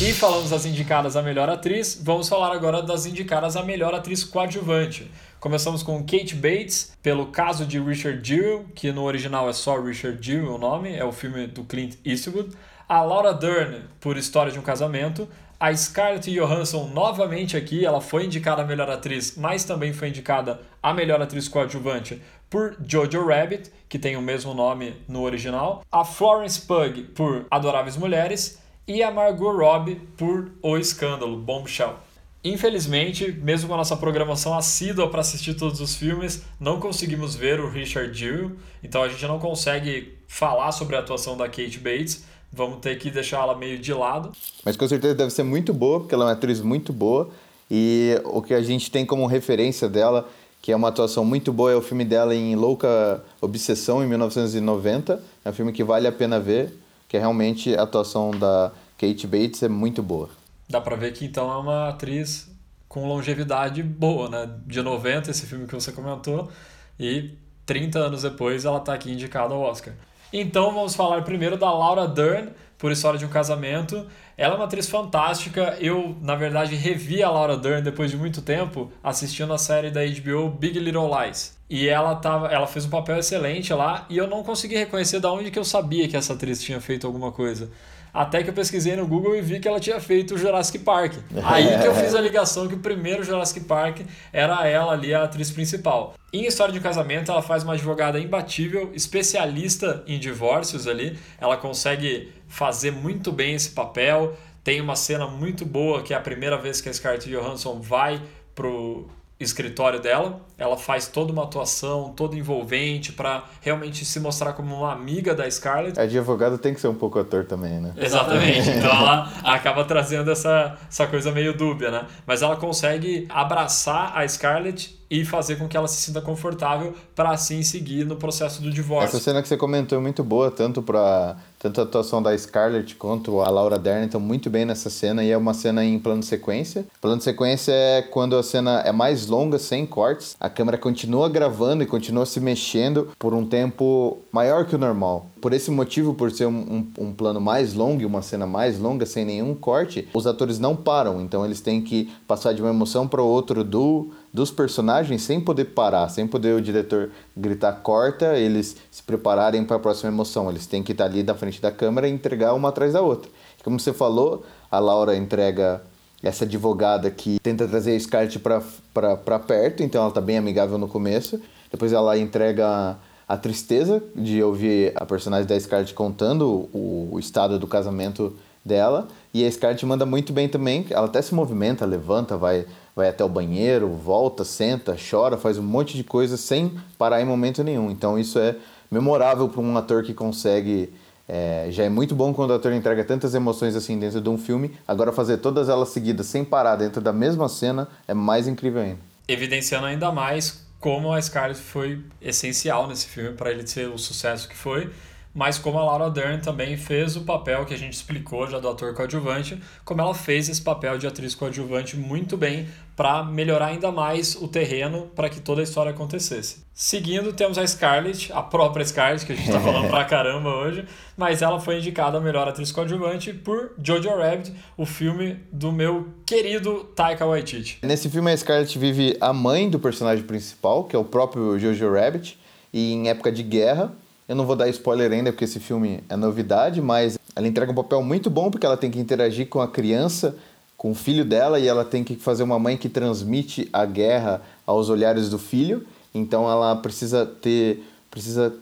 E 0.00 0.12
falamos 0.12 0.50
das 0.50 0.66
indicadas 0.66 1.16
a 1.16 1.22
melhor 1.22 1.48
atriz, 1.48 2.00
vamos 2.02 2.28
falar 2.28 2.52
agora 2.52 2.82
das 2.82 3.06
indicadas 3.06 3.56
a 3.56 3.62
melhor 3.62 3.94
atriz 3.94 4.24
coadjuvante. 4.24 5.08
Começamos 5.42 5.82
com 5.82 5.98
Kate 6.06 6.36
Bates, 6.36 6.96
pelo 7.02 7.26
caso 7.26 7.66
de 7.66 7.80
Richard 7.80 8.20
Jewell, 8.22 8.64
que 8.76 8.92
no 8.92 9.02
original 9.02 9.50
é 9.50 9.52
só 9.52 9.76
Richard 9.76 10.24
Jewell 10.24 10.54
o 10.54 10.56
nome, 10.56 10.94
é 10.94 11.04
o 11.04 11.10
filme 11.10 11.48
do 11.48 11.64
Clint 11.64 11.96
Eastwood. 12.04 12.56
A 12.88 13.02
Laura 13.02 13.34
Dern, 13.34 13.82
por 13.98 14.16
História 14.16 14.52
de 14.52 14.58
um 14.60 14.62
Casamento. 14.62 15.28
A 15.58 15.74
Scarlett 15.74 16.32
Johansson, 16.32 16.86
novamente 16.94 17.56
aqui, 17.56 17.84
ela 17.84 18.00
foi 18.00 18.26
indicada 18.26 18.62
a 18.62 18.64
melhor 18.64 18.88
atriz, 18.88 19.36
mas 19.36 19.64
também 19.64 19.92
foi 19.92 20.10
indicada 20.10 20.60
a 20.80 20.94
melhor 20.94 21.20
atriz 21.20 21.48
coadjuvante 21.48 22.22
por 22.48 22.76
Jojo 22.86 23.26
Rabbit, 23.26 23.68
que 23.88 23.98
tem 23.98 24.16
o 24.16 24.22
mesmo 24.22 24.54
nome 24.54 24.94
no 25.08 25.22
original. 25.22 25.82
A 25.90 26.04
Florence 26.04 26.60
Pugh 26.60 27.08
por 27.16 27.46
Adoráveis 27.50 27.96
Mulheres. 27.96 28.62
E 28.86 29.02
a 29.02 29.10
Margot 29.10 29.56
Robbie 29.56 29.96
por 30.16 30.52
O 30.62 30.76
Escândalo, 30.76 31.36
Bombshell. 31.36 31.96
Infelizmente, 32.44 33.30
mesmo 33.30 33.68
com 33.68 33.74
a 33.74 33.76
nossa 33.76 33.96
programação 33.96 34.56
assídua 34.56 35.08
para 35.08 35.20
assistir 35.20 35.54
todos 35.54 35.80
os 35.80 35.94
filmes, 35.94 36.42
não 36.58 36.80
conseguimos 36.80 37.36
ver 37.36 37.60
o 37.60 37.70
Richard 37.70 38.12
Jewell, 38.18 38.52
então 38.82 39.02
a 39.02 39.08
gente 39.08 39.24
não 39.26 39.38
consegue 39.38 40.14
falar 40.26 40.72
sobre 40.72 40.96
a 40.96 40.98
atuação 40.98 41.36
da 41.36 41.46
Kate 41.46 41.78
Bates, 41.78 42.24
vamos 42.52 42.80
ter 42.80 42.98
que 42.98 43.10
deixar 43.10 43.42
ela 43.42 43.56
meio 43.56 43.78
de 43.78 43.94
lado. 43.94 44.32
Mas 44.64 44.76
com 44.76 44.88
certeza 44.88 45.14
deve 45.14 45.30
ser 45.30 45.44
muito 45.44 45.72
boa, 45.72 46.00
porque 46.00 46.14
ela 46.14 46.24
é 46.24 46.26
uma 46.26 46.32
atriz 46.32 46.60
muito 46.60 46.92
boa. 46.92 47.30
E 47.70 48.20
o 48.24 48.42
que 48.42 48.52
a 48.52 48.62
gente 48.62 48.90
tem 48.90 49.06
como 49.06 49.24
referência 49.26 49.88
dela, 49.88 50.28
que 50.60 50.72
é 50.72 50.76
uma 50.76 50.88
atuação 50.88 51.24
muito 51.24 51.52
boa, 51.52 51.72
é 51.72 51.76
o 51.76 51.80
filme 51.80 52.04
dela 52.04 52.34
em 52.34 52.56
Louca 52.56 53.24
Obsessão, 53.40 54.04
em 54.04 54.08
1990. 54.08 55.22
É 55.44 55.48
um 55.48 55.52
filme 55.52 55.72
que 55.72 55.82
vale 55.82 56.08
a 56.08 56.12
pena 56.12 56.38
ver, 56.38 56.76
que 57.08 57.16
é 57.16 57.20
realmente 57.20 57.74
a 57.74 57.82
atuação 57.82 58.32
da 58.32 58.72
Kate 58.98 59.26
Bates 59.26 59.62
é 59.62 59.68
muito 59.68 60.02
boa. 60.02 60.28
Dá 60.72 60.80
pra 60.80 60.96
ver 60.96 61.12
que 61.12 61.26
então 61.26 61.52
é 61.52 61.56
uma 61.58 61.90
atriz 61.90 62.50
com 62.88 63.06
longevidade 63.06 63.82
boa, 63.82 64.30
né? 64.30 64.48
De 64.66 64.80
90, 64.80 65.30
esse 65.30 65.44
filme 65.44 65.66
que 65.66 65.74
você 65.74 65.92
comentou, 65.92 66.50
e 66.98 67.36
30 67.66 67.98
anos 67.98 68.22
depois 68.22 68.64
ela 68.64 68.80
tá 68.80 68.94
aqui 68.94 69.12
indicada 69.12 69.52
ao 69.52 69.60
Oscar. 69.60 69.92
Então 70.32 70.72
vamos 70.72 70.94
falar 70.94 71.20
primeiro 71.24 71.58
da 71.58 71.70
Laura 71.70 72.08
Dern, 72.08 72.52
por 72.78 72.90
História 72.90 73.18
de 73.18 73.26
um 73.26 73.28
Casamento. 73.28 74.06
Ela 74.34 74.54
é 74.54 74.56
uma 74.56 74.64
atriz 74.64 74.88
fantástica. 74.88 75.76
Eu, 75.78 76.16
na 76.22 76.36
verdade, 76.36 76.74
revi 76.74 77.22
a 77.22 77.28
Laura 77.28 77.58
Dern 77.58 77.82
depois 77.82 78.10
de 78.10 78.16
muito 78.16 78.40
tempo 78.40 78.90
assistindo 79.04 79.52
a 79.52 79.58
série 79.58 79.90
da 79.90 80.00
HBO 80.00 80.48
Big 80.48 80.78
Little 80.78 81.10
Lies. 81.14 81.54
E 81.68 81.86
ela, 81.86 82.14
tava, 82.14 82.46
ela 82.48 82.66
fez 82.66 82.86
um 82.86 82.90
papel 82.90 83.18
excelente 83.18 83.74
lá 83.74 84.06
e 84.08 84.16
eu 84.16 84.26
não 84.26 84.42
consegui 84.42 84.74
reconhecer 84.74 85.20
de 85.20 85.26
onde 85.26 85.50
que 85.50 85.58
eu 85.58 85.64
sabia 85.64 86.08
que 86.08 86.16
essa 86.16 86.32
atriz 86.32 86.62
tinha 86.62 86.80
feito 86.80 87.06
alguma 87.06 87.30
coisa. 87.30 87.70
Até 88.12 88.42
que 88.42 88.50
eu 88.50 88.54
pesquisei 88.54 88.94
no 88.94 89.06
Google 89.06 89.34
e 89.34 89.40
vi 89.40 89.58
que 89.58 89.66
ela 89.66 89.80
tinha 89.80 89.98
feito 89.98 90.34
o 90.34 90.38
Jurassic 90.38 90.80
Park. 90.80 91.14
Aí 91.44 91.78
que 91.78 91.86
eu 91.86 91.94
fiz 91.96 92.14
a 92.14 92.20
ligação 92.20 92.68
que 92.68 92.74
o 92.74 92.78
primeiro 92.78 93.24
Jurassic 93.24 93.60
Park 93.60 94.00
era 94.32 94.66
ela 94.66 94.92
ali, 94.92 95.14
a 95.14 95.24
atriz 95.24 95.50
principal. 95.50 96.14
Em 96.32 96.44
História 96.46 96.72
de 96.72 96.78
um 96.78 96.82
Casamento, 96.82 97.30
ela 97.30 97.42
faz 97.42 97.62
uma 97.62 97.72
advogada 97.72 98.20
imbatível, 98.20 98.90
especialista 98.94 100.02
em 100.06 100.18
divórcios 100.18 100.86
ali. 100.86 101.18
Ela 101.40 101.56
consegue 101.56 102.32
fazer 102.46 102.90
muito 102.90 103.32
bem 103.32 103.54
esse 103.54 103.70
papel. 103.70 104.36
Tem 104.62 104.80
uma 104.80 104.94
cena 104.94 105.26
muito 105.26 105.64
boa 105.64 106.02
que 106.02 106.12
é 106.12 106.16
a 106.16 106.20
primeira 106.20 106.58
vez 106.58 106.80
que 106.80 106.88
a 106.88 106.92
Scarlett 106.92 107.30
Johansson 107.30 107.80
vai 107.80 108.22
pro 108.54 109.08
escritório 109.42 110.00
dela. 110.00 110.40
Ela 110.56 110.76
faz 110.76 111.08
toda 111.08 111.32
uma 111.32 111.44
atuação, 111.44 112.12
toda 112.16 112.36
envolvente, 112.36 113.12
para 113.12 113.44
realmente 113.60 114.04
se 114.04 114.20
mostrar 114.20 114.52
como 114.52 114.74
uma 114.74 114.92
amiga 114.92 115.34
da 115.34 115.50
Scarlett. 115.50 115.98
A 115.98 116.02
advogado 116.02 116.58
tem 116.58 116.72
que 116.74 116.80
ser 116.80 116.88
um 116.88 116.94
pouco 116.94 117.18
ator 117.18 117.44
também, 117.44 117.80
né? 117.80 117.92
Exatamente. 117.96 118.70
Então 118.82 118.90
ela 118.90 119.32
acaba 119.44 119.84
trazendo 119.84 120.30
essa, 120.30 120.76
essa 120.88 121.06
coisa 121.06 121.30
meio 121.30 121.56
dúbia, 121.56 121.90
né? 121.90 122.06
Mas 122.26 122.42
ela 122.42 122.56
consegue 122.56 123.26
abraçar 123.28 124.16
a 124.16 124.26
Scarlett 124.26 125.01
e 125.12 125.26
fazer 125.26 125.56
com 125.56 125.68
que 125.68 125.76
ela 125.76 125.86
se 125.86 126.00
sinta 126.00 126.22
confortável 126.22 126.94
para 127.14 127.32
assim 127.32 127.62
seguir 127.62 128.06
no 128.06 128.16
processo 128.16 128.62
do 128.62 128.70
divórcio. 128.70 129.14
Essa 129.14 129.22
cena 129.22 129.42
que 129.42 129.46
você 129.46 129.58
comentou 129.58 129.98
é 129.98 130.00
muito 130.00 130.24
boa, 130.24 130.50
tanto 130.50 130.80
para 130.80 131.36
tanto 131.58 131.80
a 131.80 131.84
atuação 131.84 132.22
da 132.22 132.36
Scarlett 132.36 132.96
quanto 132.96 133.40
a 133.42 133.50
Laura 133.50 133.78
Dern 133.78 134.06
estão 134.06 134.18
muito 134.18 134.48
bem 134.48 134.64
nessa 134.64 134.88
cena 134.88 135.22
e 135.22 135.30
é 135.30 135.36
uma 135.36 135.52
cena 135.52 135.84
em 135.84 135.98
plano 135.98 136.22
sequência. 136.22 136.86
Plano 136.98 137.20
sequência 137.20 137.72
é 137.72 138.00
quando 138.00 138.36
a 138.36 138.42
cena 138.42 138.80
é 138.80 138.90
mais 138.90 139.26
longa, 139.26 139.58
sem 139.58 139.84
cortes, 139.84 140.34
a 140.40 140.48
câmera 140.48 140.78
continua 140.78 141.28
gravando 141.28 141.82
e 141.82 141.86
continua 141.86 142.24
se 142.24 142.40
mexendo 142.40 143.12
por 143.18 143.34
um 143.34 143.46
tempo 143.46 144.18
maior 144.32 144.64
que 144.64 144.74
o 144.74 144.78
normal. 144.78 145.26
Por 145.42 145.52
esse 145.52 145.72
motivo, 145.72 146.14
por 146.14 146.30
ser 146.30 146.46
um, 146.46 146.86
um, 146.96 147.06
um 147.06 147.12
plano 147.12 147.40
mais 147.40 147.74
longo 147.74 148.00
e 148.00 148.06
uma 148.06 148.22
cena 148.22 148.46
mais 148.46 148.78
longa, 148.78 149.04
sem 149.04 149.24
nenhum 149.24 149.56
corte, 149.56 150.08
os 150.14 150.24
atores 150.24 150.60
não 150.60 150.76
param, 150.76 151.20
então 151.20 151.44
eles 151.44 151.60
têm 151.60 151.82
que 151.82 152.12
passar 152.28 152.52
de 152.52 152.62
uma 152.62 152.70
emoção 152.70 153.08
para 153.08 153.20
outra 153.20 153.64
do 153.64 154.10
dos 154.32 154.52
personagens 154.52 155.20
sem 155.22 155.40
poder 155.40 155.64
parar, 155.66 156.08
sem 156.08 156.28
poder 156.28 156.54
o 156.54 156.62
diretor 156.62 157.10
gritar 157.36 157.72
corta, 157.82 158.38
eles 158.38 158.76
se 158.88 159.02
prepararem 159.02 159.64
para 159.64 159.76
a 159.76 159.80
próxima 159.80 160.12
emoção. 160.12 160.48
Eles 160.48 160.64
têm 160.64 160.80
que 160.80 160.92
estar 160.92 161.06
ali 161.06 161.24
da 161.24 161.34
frente 161.34 161.60
da 161.60 161.72
câmera 161.72 162.08
e 162.08 162.12
entregar 162.12 162.54
uma 162.54 162.68
atrás 162.68 162.92
da 162.92 163.00
outra. 163.02 163.28
Como 163.64 163.80
você 163.80 163.92
falou, 163.92 164.44
a 164.70 164.78
Laura 164.78 165.16
entrega 165.16 165.82
essa 166.22 166.44
advogada 166.44 167.10
que 167.10 167.40
tenta 167.40 167.66
trazer 167.66 167.96
a 167.96 168.00
Scarlett 168.00 168.38
para 168.38 169.38
perto, 169.40 169.82
então 169.82 170.00
ela 170.00 170.08
está 170.08 170.20
bem 170.20 170.38
amigável 170.38 170.78
no 170.78 170.86
começo. 170.86 171.40
Depois 171.70 171.92
ela 171.92 172.16
entrega 172.16 172.96
a 173.32 173.36
tristeza 173.38 174.02
de 174.14 174.42
ouvir 174.42 174.92
a 174.94 175.06
personagem 175.06 175.46
da 175.46 175.58
Scarlett 175.58 175.94
contando 175.94 176.68
o, 176.70 177.08
o 177.12 177.18
estado 177.18 177.58
do 177.58 177.66
casamento 177.66 178.36
dela. 178.62 179.08
E 179.32 179.42
a 179.42 179.50
Scarlett 179.50 179.86
manda 179.86 180.04
muito 180.04 180.34
bem 180.34 180.50
também. 180.50 180.84
Ela 180.90 181.06
até 181.06 181.22
se 181.22 181.34
movimenta, 181.34 181.86
levanta, 181.86 182.36
vai, 182.36 182.66
vai 182.94 183.08
até 183.08 183.24
o 183.24 183.30
banheiro, 183.30 183.88
volta, 183.88 184.44
senta, 184.44 184.98
chora, 185.10 185.38
faz 185.38 185.56
um 185.56 185.62
monte 185.62 185.96
de 185.96 186.04
coisa 186.04 186.36
sem 186.36 186.78
parar 186.98 187.22
em 187.22 187.24
momento 187.24 187.64
nenhum. 187.64 187.90
Então 187.90 188.18
isso 188.18 188.38
é 188.38 188.54
memorável 188.90 189.48
para 189.48 189.62
um 189.62 189.78
ator 189.78 190.02
que 190.02 190.12
consegue. 190.12 190.92
É, 191.26 191.68
já 191.70 191.84
é 191.84 191.88
muito 191.88 192.14
bom 192.14 192.34
quando 192.34 192.50
o 192.50 192.54
ator 192.54 192.74
entrega 192.74 193.02
tantas 193.02 193.34
emoções 193.34 193.74
assim 193.74 193.98
dentro 193.98 194.20
de 194.20 194.28
um 194.28 194.36
filme. 194.36 194.76
Agora 194.86 195.10
fazer 195.10 195.38
todas 195.38 195.70
elas 195.70 195.88
seguidas 195.88 196.26
sem 196.26 196.44
parar 196.44 196.76
dentro 196.76 197.00
da 197.00 197.14
mesma 197.14 197.48
cena 197.48 197.88
é 198.06 198.12
mais 198.12 198.46
incrível 198.46 198.82
ainda. 198.82 199.00
Evidenciando 199.26 199.86
ainda 199.86 200.12
mais 200.12 200.61
como 200.82 201.12
a 201.12 201.22
Scarlett 201.22 201.60
foi 201.60 202.04
essencial 202.20 202.88
nesse 202.88 203.06
filme 203.06 203.36
para 203.36 203.52
ele 203.52 203.64
ser 203.64 203.88
o 203.88 203.96
sucesso 203.96 204.48
que 204.48 204.56
foi 204.56 204.92
mas 205.34 205.58
como 205.58 205.78
a 205.78 205.84
Laura 205.84 206.10
Dern 206.10 206.40
também 206.42 206.76
fez 206.76 207.16
o 207.16 207.22
papel 207.22 207.64
que 207.64 207.74
a 207.74 207.78
gente 207.78 207.94
explicou 207.94 208.46
já 208.48 208.58
do 208.58 208.68
ator 208.68 208.94
coadjuvante, 208.94 209.60
como 209.84 210.00
ela 210.00 210.14
fez 210.14 210.48
esse 210.48 210.60
papel 210.60 210.98
de 210.98 211.06
atriz 211.06 211.34
coadjuvante 211.34 211.96
muito 211.96 212.36
bem 212.36 212.68
para 212.94 213.24
melhorar 213.24 213.66
ainda 213.66 213.90
mais 213.90 214.34
o 214.36 214.46
terreno 214.46 215.10
para 215.14 215.30
que 215.30 215.40
toda 215.40 215.60
a 215.60 215.64
história 215.64 215.90
acontecesse. 215.90 216.62
Seguindo, 216.74 217.32
temos 217.32 217.58
a 217.58 217.66
Scarlett, 217.66 218.32
a 218.32 218.42
própria 218.42 218.84
Scarlett, 218.84 219.24
que 219.24 219.32
a 219.32 219.34
gente 219.34 219.46
está 219.46 219.60
falando 219.60 219.88
pra 219.88 220.04
caramba 220.06 220.50
hoje, 220.50 220.84
mas 221.16 221.42
ela 221.42 221.58
foi 221.58 221.78
indicada 221.78 222.18
a 222.18 222.20
melhor 222.20 222.48
atriz 222.48 222.70
coadjuvante 222.70 223.32
por 223.32 223.72
Jojo 223.82 224.10
Rabbit, 224.10 224.52
o 224.76 224.84
filme 224.84 225.38
do 225.50 225.72
meu 225.72 226.08
querido 226.26 226.84
Taika 226.94 227.26
Waititi. 227.26 227.78
Nesse 227.82 228.10
filme, 228.10 228.30
a 228.30 228.36
Scarlett 228.36 228.78
vive 228.78 229.16
a 229.20 229.32
mãe 229.32 229.68
do 229.68 229.78
personagem 229.78 230.24
principal, 230.24 230.84
que 230.84 230.94
é 230.94 230.98
o 230.98 231.04
próprio 231.04 231.58
Jojo 231.58 231.92
Rabbit, 231.92 232.38
e 232.72 232.92
em 232.92 233.08
época 233.08 233.30
de 233.30 233.42
guerra, 233.42 233.92
eu 234.32 234.36
não 234.36 234.46
vou 234.46 234.56
dar 234.56 234.66
spoiler 234.70 235.12
ainda 235.12 235.30
porque 235.30 235.44
esse 235.44 235.60
filme 235.60 236.02
é 236.08 236.16
novidade, 236.16 236.80
mas 236.80 237.18
ela 237.36 237.46
entrega 237.46 237.70
um 237.70 237.74
papel 237.74 238.02
muito 238.02 238.30
bom 238.30 238.50
porque 238.50 238.64
ela 238.64 238.78
tem 238.78 238.90
que 238.90 238.98
interagir 238.98 239.46
com 239.46 239.60
a 239.60 239.68
criança, 239.68 240.34
com 240.74 240.92
o 240.92 240.94
filho 240.94 241.22
dela 241.22 241.60
e 241.60 241.68
ela 241.68 241.84
tem 241.84 242.02
que 242.02 242.16
fazer 242.16 242.42
uma 242.42 242.58
mãe 242.58 242.78
que 242.78 242.88
transmite 242.88 243.68
a 243.70 243.84
guerra 243.84 244.40
aos 244.66 244.88
olhares 244.88 245.28
do 245.28 245.38
filho. 245.38 245.86
Então 246.14 246.50
ela 246.50 246.74
precisa 246.76 247.26
ter, 247.26 247.84
precisa 248.10 248.54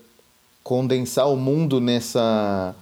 condensar 0.65 1.31
o 1.31 1.37
mundo 1.37 1.81
nessa 1.81 2.75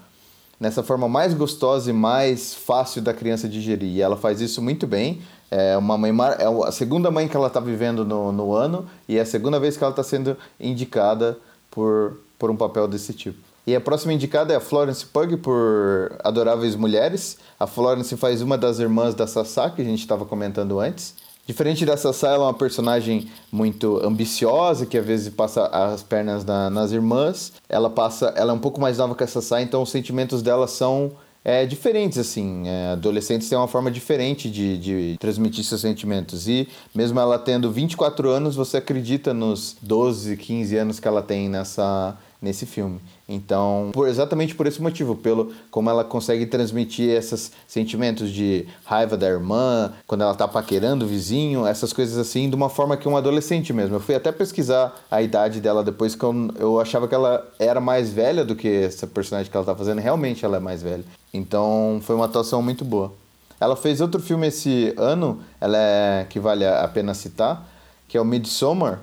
nessa 0.59 0.83
forma 0.83 1.07
mais 1.11 1.35
gostosa 1.35 1.91
e 1.91 1.93
mais 1.93 2.55
fácil 2.55 3.03
da 3.03 3.13
criança 3.13 3.47
digerir. 3.47 3.97
E 3.97 4.01
ela 4.01 4.17
faz 4.17 4.41
isso 4.41 4.63
muito 4.63 4.87
bem. 4.87 5.21
É 5.51 5.77
uma 5.77 5.99
mãe 5.99 6.11
é 6.39 6.67
a 6.67 6.73
segunda 6.73 7.11
mãe 7.11 7.29
que 7.29 7.37
ela 7.37 7.49
está 7.49 7.61
vivendo 7.61 8.03
no, 8.03 8.33
no 8.33 8.55
ano 8.55 8.89
e 9.07 9.19
é 9.19 9.21
a 9.21 9.27
segunda 9.27 9.61
vez 9.61 9.77
que 9.77 9.85
ela 9.85 9.93
está 9.93 10.03
sendo 10.03 10.39
indicada 10.59 11.39
por 11.71 12.17
por 12.39 12.51
um 12.51 12.57
papel 12.57 12.87
desse 12.87 13.13
tipo. 13.13 13.39
E 13.67 13.77
a 13.77 13.81
próxima 13.81 14.15
indicada 14.15 14.55
é 14.55 14.57
a 14.57 14.61
Florence 14.61 15.05
Pugh 15.05 15.37
por 15.43 16.17
Adoráveis 16.25 16.75
Mulheres. 16.75 17.37
A 17.61 17.67
Florence 17.67 18.17
faz 18.17 18.41
uma 18.41 18.57
das 18.57 18.79
irmãs 18.79 19.15
da 19.15 19.27
Sassá, 19.27 19.69
que 19.69 19.83
a 19.83 19.85
gente 19.85 20.01
estava 20.01 20.25
comentando 20.25 20.81
antes. 20.81 21.15
Diferente 21.47 21.85
da 21.85 21.97
Sassá, 21.97 22.29
ela 22.29 22.45
é 22.45 22.47
uma 22.47 22.55
personagem 22.55 23.29
muito 23.51 24.01
ambiciosa, 24.05 24.87
que 24.87 24.97
às 24.97 25.05
vezes 25.05 25.29
passa 25.31 25.67
as 25.67 26.03
pernas 26.03 26.45
na, 26.45 26.71
nas 26.71 26.93
irmãs. 26.93 27.53
Ela 27.69 27.91
passa, 27.91 28.33
ela 28.37 28.53
é 28.53 28.55
um 28.55 28.59
pouco 28.59 28.81
mais 28.81 28.99
nova 28.99 29.15
que 29.15 29.25
a 29.25 29.27
Sassá, 29.27 29.61
então 29.61 29.83
os 29.83 29.91
sentimentos 29.91 30.41
dela 30.41 30.67
são 30.67 31.13
é, 31.45 31.65
diferentes, 31.65 32.19
assim. 32.19 32.69
É, 32.69 32.93
adolescentes 32.93 33.49
têm 33.49 33.57
uma 33.57 33.67
forma 33.67 33.91
diferente 33.91 34.51
de, 34.51 34.77
de 34.77 35.17
transmitir 35.19 35.65
seus 35.65 35.81
sentimentos. 35.81 36.49
E 36.49 36.69
mesmo 36.95 37.19
ela 37.19 37.39
tendo 37.39 37.71
24 37.73 38.29
anos, 38.29 38.55
você 38.55 38.77
acredita 38.77 39.33
nos 39.33 39.75
12, 39.81 40.37
15 40.37 40.77
anos 40.77 41.01
que 41.01 41.09
ela 41.09 41.23
tem 41.23 41.49
nessa 41.49 42.15
nesse 42.41 42.65
filme. 42.65 43.01
Então, 43.29 43.91
por, 43.93 44.09
exatamente 44.09 44.55
por 44.55 44.67
esse 44.67 44.81
motivo, 44.81 45.17
pelo 45.17 45.53
como 45.71 45.91
ela 45.91 46.05
consegue 46.05 46.47
transmitir 46.47 47.11
esses 47.11 47.53
sentimentos 47.67 48.31
de 48.31 48.67
raiva 48.85 49.17
da 49.17 49.29
irmã, 49.29 49.93
quando 50.07 50.23
ela 50.23 50.35
tá 50.35 50.47
paquerando 50.47 51.05
o 51.05 51.09
vizinho, 51.09 51.67
essas 51.67 51.93
coisas 51.93 52.17
assim, 52.17 52.49
de 52.49 52.55
uma 52.55 52.69
forma 52.69 52.97
que 52.97 53.09
um 53.09 53.17
adolescente 53.17 53.73
mesmo. 53.73 53.97
Eu 53.97 54.01
fui 54.01 54.15
até 54.15 54.31
pesquisar 54.31 54.95
a 55.11 55.21
idade 55.21 55.61
dela 55.61 55.83
depois 55.83 56.15
que 56.15 56.25
eu, 56.25 56.51
eu 56.59 56.81
achava 56.81 57.09
que 57.09 57.15
ela 57.15 57.47
era 57.59 57.81
mais 57.81 58.11
velha 58.11 58.45
do 58.45 58.55
que 58.55 58.69
essa 58.69 59.07
personagem 59.07 59.51
que 59.51 59.57
ela 59.57 59.67
tá 59.67 59.75
fazendo, 59.75 60.01
realmente 60.01 60.45
ela 60.45 60.57
é 60.57 60.61
mais 60.61 60.83
velha. 60.83 61.05
Então, 61.35 62.01
foi 62.03 62.15
uma 62.15 62.25
atuação 62.25 62.63
muito 62.63 62.85
boa. 62.85 63.13
Ela 63.61 63.75
fez 63.75 64.01
outro 64.01 64.23
filme 64.23 64.47
esse 64.47 64.95
ano, 64.97 65.41
ela 65.61 65.77
é 65.77 66.27
que 66.31 66.39
vale 66.39 66.65
a 66.65 66.87
pena 66.87 67.13
citar, 67.13 67.69
que 68.07 68.17
é 68.17 68.21
o 68.21 68.25
Midsommar, 68.25 69.01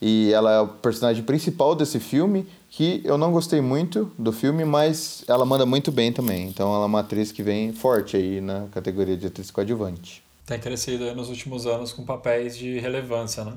e 0.00 0.32
ela 0.32 0.52
é 0.52 0.60
o 0.60 0.68
personagem 0.68 1.22
principal 1.22 1.74
desse 1.74 1.98
filme 1.98 2.46
que 2.68 3.00
eu 3.04 3.16
não 3.16 3.32
gostei 3.32 3.60
muito 3.60 4.12
do 4.18 4.32
filme, 4.32 4.64
mas 4.64 5.24
ela 5.26 5.46
manda 5.46 5.64
muito 5.64 5.90
bem 5.90 6.12
também. 6.12 6.46
Então 6.48 6.74
ela 6.74 6.84
é 6.84 6.86
uma 6.86 7.00
atriz 7.00 7.32
que 7.32 7.42
vem 7.42 7.72
forte 7.72 8.16
aí 8.16 8.40
na 8.40 8.66
categoria 8.70 9.16
de 9.16 9.26
atriz 9.26 9.50
coadjuvante. 9.50 10.22
Tem 10.44 10.60
crescido 10.60 11.14
nos 11.14 11.28
últimos 11.28 11.66
anos 11.66 11.92
com 11.92 12.04
papéis 12.04 12.56
de 12.56 12.78
relevância, 12.78 13.44
né? 13.44 13.54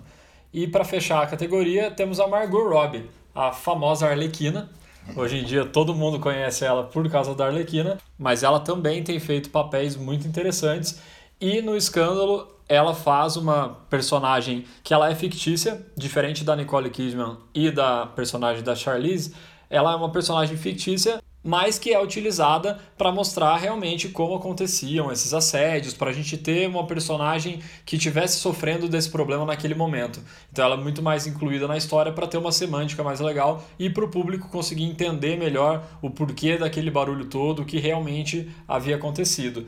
E 0.53 0.65
para 0.65 0.83
fechar 0.83 1.21
a 1.21 1.27
categoria, 1.27 1.91
temos 1.91 2.19
a 2.19 2.27
Margot 2.27 2.67
Robbie, 2.67 3.09
a 3.35 3.51
famosa 3.51 4.07
Arlequina. 4.07 4.69
Hoje 5.15 5.37
em 5.37 5.43
dia 5.43 5.65
todo 5.65 5.93
mundo 5.93 6.19
conhece 6.19 6.63
ela 6.65 6.83
por 6.83 7.07
causa 7.09 7.35
da 7.35 7.47
Arlequina, 7.47 7.97
mas 8.17 8.41
ela 8.41 8.59
também 8.59 9.03
tem 9.03 9.19
feito 9.19 9.49
papéis 9.49 9.95
muito 9.95 10.27
interessantes. 10.27 10.99
E 11.39 11.61
no 11.61 11.75
Escândalo 11.75 12.47
ela 12.69 12.93
faz 12.93 13.35
uma 13.35 13.79
personagem 13.89 14.63
que 14.83 14.93
ela 14.93 15.09
é 15.09 15.15
fictícia, 15.15 15.83
diferente 15.97 16.43
da 16.43 16.55
Nicole 16.55 16.91
Kidman 16.91 17.37
e 17.53 17.71
da 17.71 18.05
personagem 18.05 18.63
da 18.63 18.75
Charlize. 18.75 19.33
Ela 19.69 19.93
é 19.93 19.95
uma 19.95 20.11
personagem 20.11 20.55
fictícia 20.55 21.19
mas 21.43 21.79
que 21.79 21.93
é 21.93 22.01
utilizada 22.01 22.79
para 22.97 23.11
mostrar 23.11 23.55
realmente 23.57 24.09
como 24.09 24.35
aconteciam 24.35 25.11
esses 25.11 25.33
assédios, 25.33 25.93
para 25.93 26.09
a 26.09 26.13
gente 26.13 26.37
ter 26.37 26.67
uma 26.67 26.85
personagem 26.85 27.61
que 27.85 27.95
estivesse 27.95 28.39
sofrendo 28.39 28.89
desse 28.89 29.09
problema 29.09 29.45
naquele 29.45 29.73
momento. 29.73 30.21
Então 30.51 30.65
ela 30.65 30.75
é 30.75 30.77
muito 30.77 31.01
mais 31.01 31.25
incluída 31.25 31.67
na 31.67 31.77
história 31.77 32.11
para 32.11 32.27
ter 32.27 32.37
uma 32.37 32.51
semântica 32.51 33.03
mais 33.03 33.19
legal 33.19 33.63
e 33.77 33.89
para 33.89 34.03
o 34.03 34.09
público 34.09 34.49
conseguir 34.49 34.83
entender 34.83 35.37
melhor 35.37 35.83
o 36.01 36.09
porquê 36.09 36.57
daquele 36.57 36.91
barulho 36.91 37.25
todo, 37.25 37.61
o 37.61 37.65
que 37.65 37.79
realmente 37.79 38.49
havia 38.67 38.97
acontecido. 38.97 39.65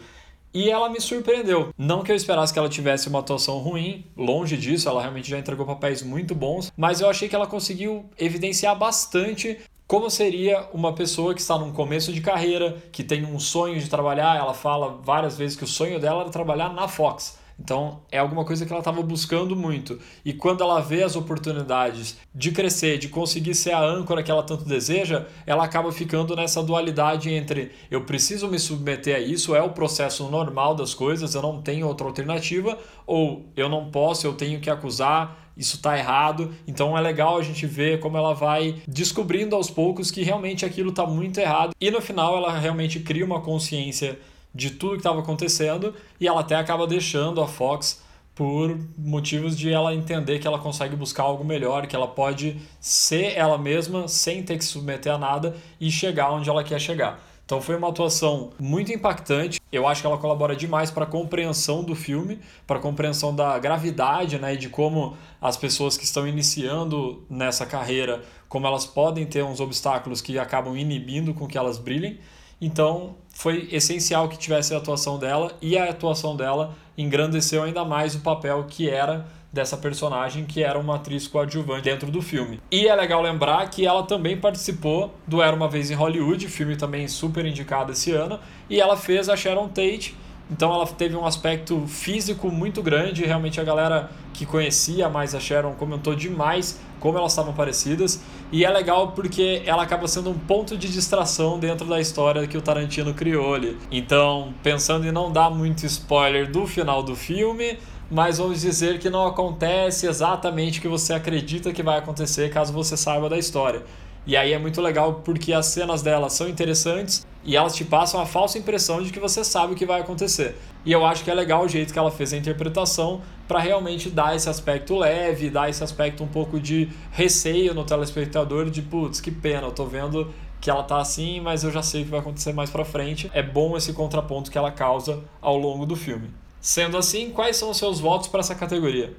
E 0.53 0.69
ela 0.69 0.89
me 0.89 0.99
surpreendeu. 0.99 1.73
Não 1.77 2.03
que 2.03 2.11
eu 2.11 2.15
esperasse 2.15 2.51
que 2.51 2.59
ela 2.59 2.67
tivesse 2.67 3.07
uma 3.07 3.19
atuação 3.19 3.57
ruim, 3.59 4.05
longe 4.17 4.57
disso, 4.57 4.89
ela 4.89 5.01
realmente 5.01 5.29
já 5.29 5.39
entregou 5.39 5.65
papéis 5.65 6.03
muito 6.03 6.35
bons, 6.35 6.71
mas 6.75 6.99
eu 6.99 7.09
achei 7.09 7.29
que 7.29 7.35
ela 7.35 7.47
conseguiu 7.47 8.05
evidenciar 8.17 8.77
bastante 8.77 9.57
como 9.91 10.09
seria 10.09 10.69
uma 10.73 10.93
pessoa 10.93 11.33
que 11.33 11.41
está 11.41 11.57
num 11.57 11.73
começo 11.73 12.13
de 12.13 12.21
carreira, 12.21 12.81
que 12.93 13.03
tem 13.03 13.25
um 13.25 13.37
sonho 13.37 13.77
de 13.77 13.89
trabalhar? 13.89 14.37
Ela 14.37 14.53
fala 14.53 14.97
várias 15.03 15.37
vezes 15.37 15.57
que 15.57 15.65
o 15.65 15.67
sonho 15.67 15.99
dela 15.99 16.21
era 16.21 16.29
trabalhar 16.29 16.73
na 16.73 16.87
Fox. 16.87 17.37
Então 17.63 18.01
é 18.11 18.17
alguma 18.17 18.43
coisa 18.43 18.65
que 18.65 18.71
ela 18.73 18.79
estava 18.81 19.03
buscando 19.03 19.55
muito. 19.55 19.99
E 20.25 20.33
quando 20.33 20.63
ela 20.63 20.81
vê 20.81 21.03
as 21.03 21.15
oportunidades 21.15 22.17
de 22.33 22.51
crescer, 22.51 22.97
de 22.97 23.07
conseguir 23.07 23.53
ser 23.53 23.71
a 23.71 23.83
âncora 23.83 24.23
que 24.23 24.31
ela 24.31 24.41
tanto 24.41 24.65
deseja, 24.65 25.27
ela 25.45 25.63
acaba 25.63 25.91
ficando 25.91 26.35
nessa 26.35 26.63
dualidade 26.63 27.31
entre 27.31 27.71
eu 27.91 28.03
preciso 28.03 28.47
me 28.47 28.57
submeter 28.57 29.15
a 29.15 29.19
isso, 29.19 29.55
é 29.55 29.61
o 29.61 29.69
processo 29.69 30.27
normal 30.29 30.73
das 30.73 30.95
coisas, 30.95 31.35
eu 31.35 31.41
não 31.41 31.61
tenho 31.61 31.87
outra 31.87 32.07
alternativa, 32.07 32.77
ou 33.05 33.45
eu 33.55 33.69
não 33.69 33.91
posso, 33.91 34.25
eu 34.25 34.33
tenho 34.33 34.59
que 34.59 34.69
acusar, 34.69 35.51
isso 35.55 35.75
está 35.75 35.97
errado. 35.97 36.51
Então 36.67 36.97
é 36.97 37.01
legal 37.01 37.37
a 37.37 37.43
gente 37.43 37.67
ver 37.67 37.99
como 37.99 38.17
ela 38.17 38.33
vai 38.33 38.81
descobrindo 38.87 39.55
aos 39.55 39.69
poucos 39.69 40.09
que 40.09 40.23
realmente 40.23 40.65
aquilo 40.65 40.89
está 40.89 41.05
muito 41.05 41.39
errado. 41.39 41.75
E 41.79 41.91
no 41.91 42.01
final 42.01 42.35
ela 42.35 42.57
realmente 42.57 42.99
cria 43.01 43.23
uma 43.23 43.41
consciência 43.41 44.17
de 44.53 44.71
tudo 44.71 44.93
que 44.93 44.97
estava 44.99 45.19
acontecendo 45.19 45.93
e 46.19 46.27
ela 46.27 46.41
até 46.41 46.55
acaba 46.55 46.85
deixando 46.85 47.41
a 47.41 47.47
Fox 47.47 48.01
por 48.33 48.77
motivos 48.97 49.57
de 49.57 49.71
ela 49.71 49.93
entender 49.93 50.39
que 50.39 50.47
ela 50.47 50.57
consegue 50.57 50.95
buscar 50.95 51.23
algo 51.23 51.43
melhor, 51.43 51.85
que 51.85 51.95
ela 51.95 52.07
pode 52.07 52.57
ser 52.79 53.37
ela 53.37 53.57
mesma 53.57 54.07
sem 54.07 54.41
ter 54.41 54.57
que 54.57 54.63
se 54.63 54.71
submeter 54.71 55.13
a 55.13 55.17
nada 55.17 55.55
e 55.79 55.91
chegar 55.91 56.31
onde 56.31 56.49
ela 56.49 56.63
quer 56.63 56.79
chegar. 56.79 57.19
Então 57.45 57.59
foi 57.59 57.75
uma 57.75 57.89
atuação 57.89 58.51
muito 58.57 58.93
impactante. 58.93 59.59
Eu 59.69 59.85
acho 59.85 59.99
que 59.99 60.07
ela 60.07 60.17
colabora 60.17 60.55
demais 60.55 60.89
para 60.89 61.03
a 61.03 61.07
compreensão 61.07 61.83
do 61.83 61.93
filme, 61.93 62.39
para 62.65 62.77
a 62.77 62.81
compreensão 62.81 63.35
da 63.35 63.59
gravidade, 63.59 64.39
né, 64.39 64.53
e 64.53 64.57
de 64.57 64.69
como 64.69 65.17
as 65.41 65.57
pessoas 65.57 65.97
que 65.97 66.05
estão 66.05 66.25
iniciando 66.25 67.25
nessa 67.29 67.65
carreira, 67.65 68.23
como 68.47 68.65
elas 68.65 68.85
podem 68.85 69.25
ter 69.25 69.43
uns 69.43 69.59
obstáculos 69.59 70.21
que 70.21 70.39
acabam 70.39 70.77
inibindo 70.77 71.33
com 71.33 71.45
que 71.45 71.57
elas 71.57 71.77
brilhem. 71.77 72.19
Então, 72.61 73.17
foi 73.41 73.67
essencial 73.71 74.29
que 74.29 74.37
tivesse 74.37 74.71
a 74.71 74.77
atuação 74.77 75.17
dela 75.17 75.51
e 75.59 75.75
a 75.75 75.89
atuação 75.89 76.35
dela 76.35 76.75
engrandeceu 76.95 77.63
ainda 77.63 77.83
mais 77.83 78.13
o 78.13 78.19
papel 78.19 78.63
que 78.69 78.87
era 78.87 79.25
dessa 79.51 79.75
personagem 79.75 80.45
que 80.45 80.61
era 80.61 80.77
uma 80.77 80.97
atriz 80.97 81.27
coadjuvante 81.27 81.81
dentro 81.81 82.11
do 82.11 82.21
filme. 82.21 82.59
E 82.69 82.87
é 82.87 82.95
legal 82.95 83.19
lembrar 83.19 83.67
que 83.71 83.83
ela 83.83 84.03
também 84.03 84.37
participou 84.37 85.11
do 85.25 85.41
Era 85.41 85.55
uma 85.55 85.67
vez 85.67 85.89
em 85.89 85.95
Hollywood, 85.95 86.47
filme 86.49 86.75
também 86.75 87.07
super 87.07 87.43
indicado 87.43 87.93
esse 87.93 88.11
ano, 88.11 88.39
e 88.69 88.79
ela 88.79 88.95
fez 88.95 89.27
a 89.27 89.35
Sharon 89.35 89.69
Tate. 89.69 90.15
Então 90.51 90.73
ela 90.73 90.85
teve 90.85 91.15
um 91.15 91.25
aspecto 91.25 91.87
físico 91.87 92.51
muito 92.51 92.83
grande, 92.83 93.25
realmente 93.25 93.61
a 93.61 93.63
galera 93.63 94.11
que 94.33 94.45
conhecia 94.45 95.07
mais 95.07 95.33
a 95.33 95.39
Sharon 95.39 95.73
comentou 95.73 96.13
demais 96.13 96.79
como 96.99 97.17
elas 97.17 97.31
estavam 97.31 97.53
parecidas. 97.53 98.21
E 98.51 98.65
é 98.65 98.69
legal 98.69 99.13
porque 99.13 99.63
ela 99.65 99.83
acaba 99.83 100.07
sendo 100.07 100.29
um 100.29 100.37
ponto 100.37 100.77
de 100.77 100.91
distração 100.91 101.57
dentro 101.57 101.87
da 101.87 102.01
história 102.01 102.45
que 102.45 102.57
o 102.57 102.61
Tarantino 102.61 103.13
criou 103.13 103.55
ali. 103.55 103.77
Então, 103.89 104.53
pensando 104.61 105.07
em 105.07 105.11
não 105.11 105.31
dar 105.31 105.49
muito 105.49 105.85
spoiler 105.85 106.51
do 106.51 106.67
final 106.67 107.01
do 107.01 107.15
filme, 107.15 107.79
mas 108.09 108.37
vamos 108.37 108.59
dizer 108.59 108.99
que 108.99 109.09
não 109.09 109.25
acontece 109.25 110.05
exatamente 110.05 110.79
o 110.79 110.81
que 110.81 110.87
você 110.87 111.13
acredita 111.13 111.71
que 111.71 111.81
vai 111.81 111.97
acontecer 111.97 112.49
caso 112.49 112.73
você 112.73 112.97
saiba 112.97 113.29
da 113.29 113.37
história. 113.37 113.83
E 114.25 114.37
aí 114.37 114.53
é 114.53 114.59
muito 114.59 114.79
legal 114.81 115.21
porque 115.25 115.51
as 115.51 115.65
cenas 115.67 116.01
dela 116.01 116.29
são 116.29 116.47
interessantes 116.47 117.25
e 117.43 117.55
elas 117.55 117.75
te 117.75 117.83
passam 117.83 118.21
a 118.21 118.25
falsa 118.25 118.57
impressão 118.57 119.01
de 119.01 119.11
que 119.11 119.19
você 119.19 119.43
sabe 119.43 119.73
o 119.73 119.75
que 119.75 119.85
vai 119.85 120.01
acontecer. 120.01 120.55
E 120.85 120.91
eu 120.91 121.05
acho 121.05 121.23
que 121.23 121.31
é 121.31 121.33
legal 121.33 121.63
o 121.63 121.67
jeito 121.67 121.91
que 121.91 121.97
ela 121.97 122.11
fez 122.11 122.31
a 122.33 122.37
interpretação 122.37 123.21
para 123.47 123.59
realmente 123.59 124.09
dar 124.09 124.35
esse 124.35 124.47
aspecto 124.47 124.95
leve, 124.95 125.49
dar 125.49 125.69
esse 125.69 125.83
aspecto 125.83 126.23
um 126.23 126.27
pouco 126.27 126.59
de 126.59 126.89
receio 127.11 127.73
no 127.73 127.83
telespectador 127.83 128.69
de 128.69 128.81
putz, 128.81 129.19
que 129.19 129.31
pena, 129.31 129.67
eu 129.67 129.71
tô 129.71 129.85
vendo 129.85 130.31
que 130.59 130.69
ela 130.69 130.83
tá 130.83 131.01
assim, 131.01 131.41
mas 131.41 131.63
eu 131.63 131.71
já 131.71 131.81
sei 131.81 132.03
o 132.03 132.05
que 132.05 132.11
vai 132.11 132.19
acontecer 132.19 132.53
mais 132.53 132.69
para 132.69 132.85
frente. 132.85 133.29
É 133.33 133.41
bom 133.41 133.75
esse 133.75 133.91
contraponto 133.93 134.51
que 134.51 134.57
ela 134.57 134.71
causa 134.71 135.19
ao 135.41 135.57
longo 135.57 135.87
do 135.87 135.95
filme. 135.95 136.29
Sendo 136.61 136.95
assim, 136.95 137.31
quais 137.31 137.57
são 137.57 137.71
os 137.71 137.77
seus 137.77 137.99
votos 137.99 138.27
para 138.27 138.41
essa 138.41 138.53
categoria? 138.53 139.15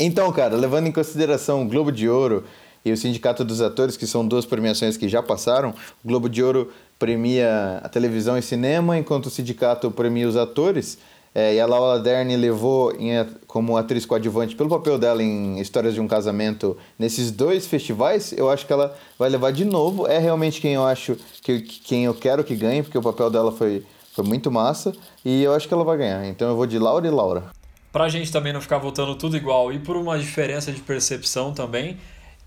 Então, 0.00 0.30
cara, 0.32 0.56
levando 0.56 0.88
em 0.88 0.92
consideração 0.92 1.62
o 1.62 1.68
Globo 1.68 1.92
de 1.92 2.08
Ouro 2.08 2.42
e 2.84 2.92
o 2.92 2.96
Sindicato 2.96 3.44
dos 3.44 3.60
Atores, 3.60 3.96
que 3.96 4.06
são 4.06 4.26
duas 4.26 4.44
premiações 4.44 4.96
que 4.96 5.08
já 5.08 5.22
passaram, 5.22 5.70
o 6.04 6.08
Globo 6.08 6.28
de 6.28 6.42
Ouro 6.42 6.70
premia 6.98 7.80
a 7.82 7.88
televisão 7.88 8.36
e 8.36 8.42
cinema, 8.42 8.98
enquanto 8.98 9.26
o 9.26 9.30
sindicato 9.30 9.90
premia 9.90 10.28
os 10.28 10.36
atores. 10.36 10.98
É, 11.34 11.54
e 11.54 11.60
a 11.60 11.66
Laura 11.66 12.00
Dern 12.00 12.36
levou 12.36 12.92
em, 12.92 13.10
como 13.48 13.76
atriz 13.76 14.06
coadjuvante 14.06 14.54
pelo 14.54 14.68
papel 14.68 14.96
dela 14.96 15.20
em 15.20 15.58
Histórias 15.58 15.92
de 15.92 16.00
um 16.00 16.06
Casamento 16.06 16.76
nesses 16.96 17.32
dois 17.32 17.66
festivais. 17.66 18.32
Eu 18.32 18.48
acho 18.48 18.64
que 18.64 18.72
ela 18.72 18.96
vai 19.18 19.28
levar 19.28 19.50
de 19.50 19.64
novo. 19.64 20.06
É 20.06 20.18
realmente 20.18 20.60
quem 20.60 20.74
eu 20.74 20.84
acho 20.84 21.16
que 21.42 21.60
quem 21.60 22.04
eu 22.04 22.14
quero 22.14 22.44
que 22.44 22.54
ganhe, 22.54 22.84
porque 22.84 22.96
o 22.96 23.02
papel 23.02 23.30
dela 23.30 23.50
foi 23.50 23.84
foi 24.14 24.24
muito 24.24 24.48
massa 24.48 24.92
e 25.24 25.42
eu 25.42 25.52
acho 25.52 25.66
que 25.66 25.74
ela 25.74 25.82
vai 25.82 25.98
ganhar. 25.98 26.24
Então 26.24 26.48
eu 26.48 26.56
vou 26.56 26.66
de 26.66 26.78
Laura 26.78 27.04
e 27.04 27.10
Laura. 27.10 27.44
Pra 27.92 28.08
gente 28.08 28.30
também 28.30 28.52
não 28.52 28.60
ficar 28.60 28.78
votando 28.78 29.14
tudo 29.16 29.36
igual 29.36 29.72
e 29.72 29.78
por 29.78 29.96
uma 29.96 30.18
diferença 30.18 30.72
de 30.72 30.80
percepção 30.80 31.52
também, 31.52 31.96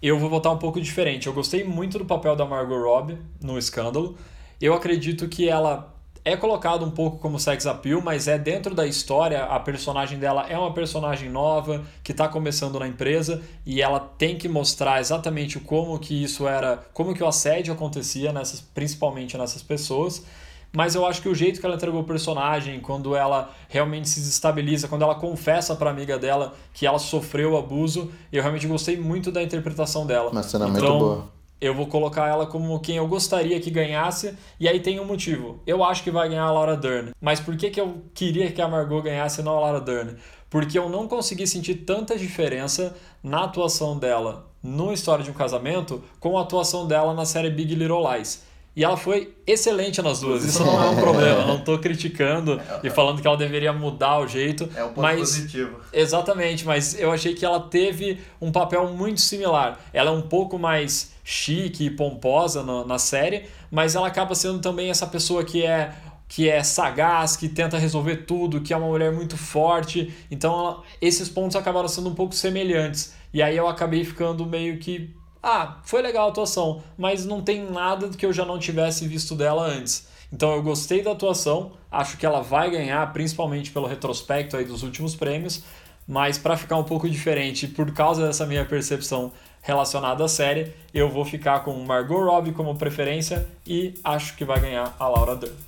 eu 0.02 0.18
vou 0.20 0.30
votar 0.30 0.54
um 0.54 0.58
pouco 0.58 0.80
diferente. 0.80 1.28
Eu 1.28 1.34
gostei 1.34 1.64
muito 1.64 1.98
do 1.98 2.06
papel 2.06 2.36
da 2.36 2.46
Margot 2.46 2.82
Robbie 2.82 3.18
no 3.42 3.58
Escândalo. 3.58 4.18
Eu 4.62 4.74
acredito 4.74 5.28
que 5.28 5.48
ela 5.48 5.94
é 6.28 6.36
colocada 6.36 6.84
um 6.84 6.92
pouco 6.92 7.20
como 7.20 7.40
sex 7.40 7.66
appeal, 7.66 8.02
mas 8.02 8.28
é 8.28 8.38
dentro 8.38 8.76
da 8.76 8.86
história, 8.86 9.46
a 9.46 9.60
personagem 9.62 10.20
dela 10.20 10.46
é 10.50 10.58
uma 10.58 10.74
personagem 10.74 11.30
nova 11.30 11.86
que 12.04 12.12
está 12.12 12.28
começando 12.28 12.78
na 12.78 12.86
empresa 12.86 13.42
e 13.66 13.82
ela 13.82 14.00
tem 14.00 14.38
que 14.38 14.50
mostrar 14.50 15.00
exatamente 15.00 15.58
como 15.58 15.98
que 15.98 16.22
isso 16.22 16.46
era, 16.46 16.86
como 16.92 17.14
que 17.14 17.24
o 17.24 17.28
assédio 17.28 17.74
acontecia 17.74 18.34
nessas, 18.34 18.60
principalmente 18.60 19.38
nessas 19.38 19.64
pessoas 19.64 20.26
mas 20.74 20.96
eu 20.96 21.06
acho 21.06 21.22
que 21.22 21.30
o 21.30 21.36
jeito 21.36 21.60
que 21.60 21.66
ela 21.66 21.76
entregou 21.76 22.02
o 22.02 22.04
personagem, 22.04 22.80
quando 22.80 23.16
ela 23.16 23.52
realmente 23.70 24.10
se 24.10 24.20
desestabiliza, 24.20 24.88
quando 24.88 25.02
ela 25.02 25.16
confessa 25.16 25.76
para 25.76 25.90
amiga 25.90 26.18
dela 26.18 26.54
que 26.74 26.86
ela 26.86 27.00
sofreu 27.00 27.58
abuso, 27.58 28.12
eu 28.32 28.42
realmente 28.42 28.68
gostei 28.68 28.98
muito 28.98 29.32
da 29.32 29.42
interpretação 29.42 30.06
dela. 30.06 30.32
Uma 30.32 30.44
cena 30.44 30.68
então, 30.68 30.82
muito 30.82 31.00
boa. 31.00 31.38
Eu 31.60 31.74
vou 31.74 31.88
colocar 31.88 32.28
ela 32.28 32.46
como 32.46 32.80
quem 32.80 32.98
eu 32.98 33.08
gostaria 33.08 33.60
que 33.60 33.72
ganhasse, 33.72 34.38
e 34.60 34.68
aí 34.68 34.80
tem 34.80 35.00
um 35.00 35.06
motivo. 35.06 35.60
Eu 35.66 35.84
acho 35.84 36.04
que 36.04 36.12
vai 36.12 36.30
ganhar 36.30 36.44
a 36.44 36.52
Laura 36.52 36.78
Dern. 36.78 37.12
Mas 37.20 37.40
por 37.40 37.58
que, 37.58 37.72
que 37.72 37.82
eu 37.82 38.04
queria 38.14 38.52
que 38.52 38.62
a 38.62 38.68
Margot 38.68 39.02
ganhasse 39.02 39.42
e 39.42 39.44
não 39.44 39.58
a 39.58 39.60
Laura 39.62 39.82
Dern? 39.82 40.16
Porque 40.50 40.78
eu 40.78 40.88
não 40.88 41.08
consegui 41.08 41.48
sentir 41.48 41.76
tanta 41.78 42.16
diferença 42.16 42.96
na 43.24 43.46
atuação 43.46 43.98
dela 43.98 44.48
no 44.62 44.92
História 44.92 45.24
de 45.24 45.32
um 45.32 45.34
Casamento 45.34 46.04
com 46.20 46.38
a 46.38 46.42
atuação 46.42 46.88
dela 46.88 47.14
na 47.14 47.26
série 47.26 47.50
Big 47.50 47.74
Little 47.74 48.04
Lies. 48.12 48.44
E 48.78 48.84
ela 48.84 48.96
foi 48.96 49.34
excelente 49.48 50.04
nas 50.04 50.20
duas. 50.20 50.44
Isso 50.44 50.64
não 50.64 50.84
é 50.84 50.88
um 50.88 50.96
problema. 51.02 51.42
Eu 51.42 51.48
não 51.48 51.58
estou 51.58 51.80
criticando 51.80 52.62
e 52.84 52.92
falando 52.92 53.20
que 53.20 53.28
ela 53.28 53.36
deveria 53.36 53.74
mudar 53.74 54.20
o 54.20 54.28
jeito. 54.28 54.70
É 54.76 54.84
um 54.84 54.90
ponto 54.90 55.02
mas, 55.02 55.18
positivo. 55.18 55.80
Exatamente, 55.92 56.64
mas 56.64 56.98
eu 57.00 57.12
achei 57.12 57.34
que 57.34 57.44
ela 57.44 57.60
teve 57.60 58.20
um 58.40 58.52
papel 58.52 58.88
muito 58.94 59.20
similar. 59.20 59.80
Ela 59.92 60.12
é 60.12 60.14
um 60.14 60.22
pouco 60.22 60.60
mais 60.60 61.12
chique 61.24 61.86
e 61.86 61.90
pomposa 61.90 62.62
na, 62.62 62.86
na 62.86 63.00
série, 63.00 63.46
mas 63.72 63.96
ela 63.96 64.06
acaba 64.06 64.36
sendo 64.36 64.60
também 64.60 64.92
essa 64.92 65.08
pessoa 65.08 65.44
que 65.44 65.66
é 65.66 65.92
que 66.28 66.48
é 66.48 66.62
sagaz, 66.62 67.36
que 67.36 67.50
tenta 67.50 67.78
resolver 67.80 68.18
tudo, 68.28 68.62
que 68.62 68.74
é 68.74 68.78
uma 68.78 68.88
mulher 68.88 69.12
muito 69.12 69.38
forte. 69.38 70.14
Então, 70.30 70.84
esses 71.02 71.30
pontos 71.30 71.56
acabaram 71.56 71.88
sendo 71.88 72.10
um 72.10 72.14
pouco 72.14 72.36
semelhantes. 72.36 73.16
E 73.34 73.42
aí 73.42 73.58
eu 73.58 73.68
acabei 73.68 74.04
ficando 74.04 74.46
meio 74.46 74.78
que 74.78 75.16
ah, 75.42 75.78
foi 75.84 76.02
legal 76.02 76.28
a 76.28 76.32
atuação, 76.32 76.82
mas 76.98 77.26
não 77.26 77.42
tem 77.42 77.70
nada 77.70 78.10
que 78.10 78.26
eu 78.26 78.34
já 78.34 78.46
não 78.46 78.60
tivesse 78.60 79.08
visto 79.08 79.36
dela 79.36 79.66
antes. 79.66 80.08
Então 80.32 80.54
eu 80.54 80.62
gostei 80.62 81.02
da 81.02 81.12
atuação, 81.12 81.72
acho 81.92 82.18
que 82.18 82.26
ela 82.26 82.42
vai 82.42 82.70
ganhar, 82.70 83.14
principalmente 83.14 83.72
pelo 83.72 83.88
retrospecto 83.88 84.58
aí 84.58 84.66
dos 84.66 84.84
últimos 84.84 85.16
prêmios, 85.16 85.64
mas 86.08 86.38
para 86.38 86.58
ficar 86.58 86.78
um 86.78 86.84
pouco 86.84 87.10
diferente, 87.10 87.68
por 87.68 87.94
causa 87.94 88.26
dessa 88.26 88.46
minha 88.46 88.66
percepção 88.66 89.32
relacionada 89.62 90.24
à 90.24 90.28
série. 90.28 90.74
Eu 90.94 91.10
vou 91.10 91.26
ficar 91.26 91.60
com 91.60 91.74
Margot 91.84 92.24
Robbie 92.24 92.54
como 92.54 92.76
preferência 92.76 93.48
e 93.66 93.94
acho 94.04 94.36
que 94.36 94.46
vai 94.46 94.60
ganhar 94.60 94.96
a 94.98 95.08
Laura 95.08 95.36
Dern. 95.36 95.67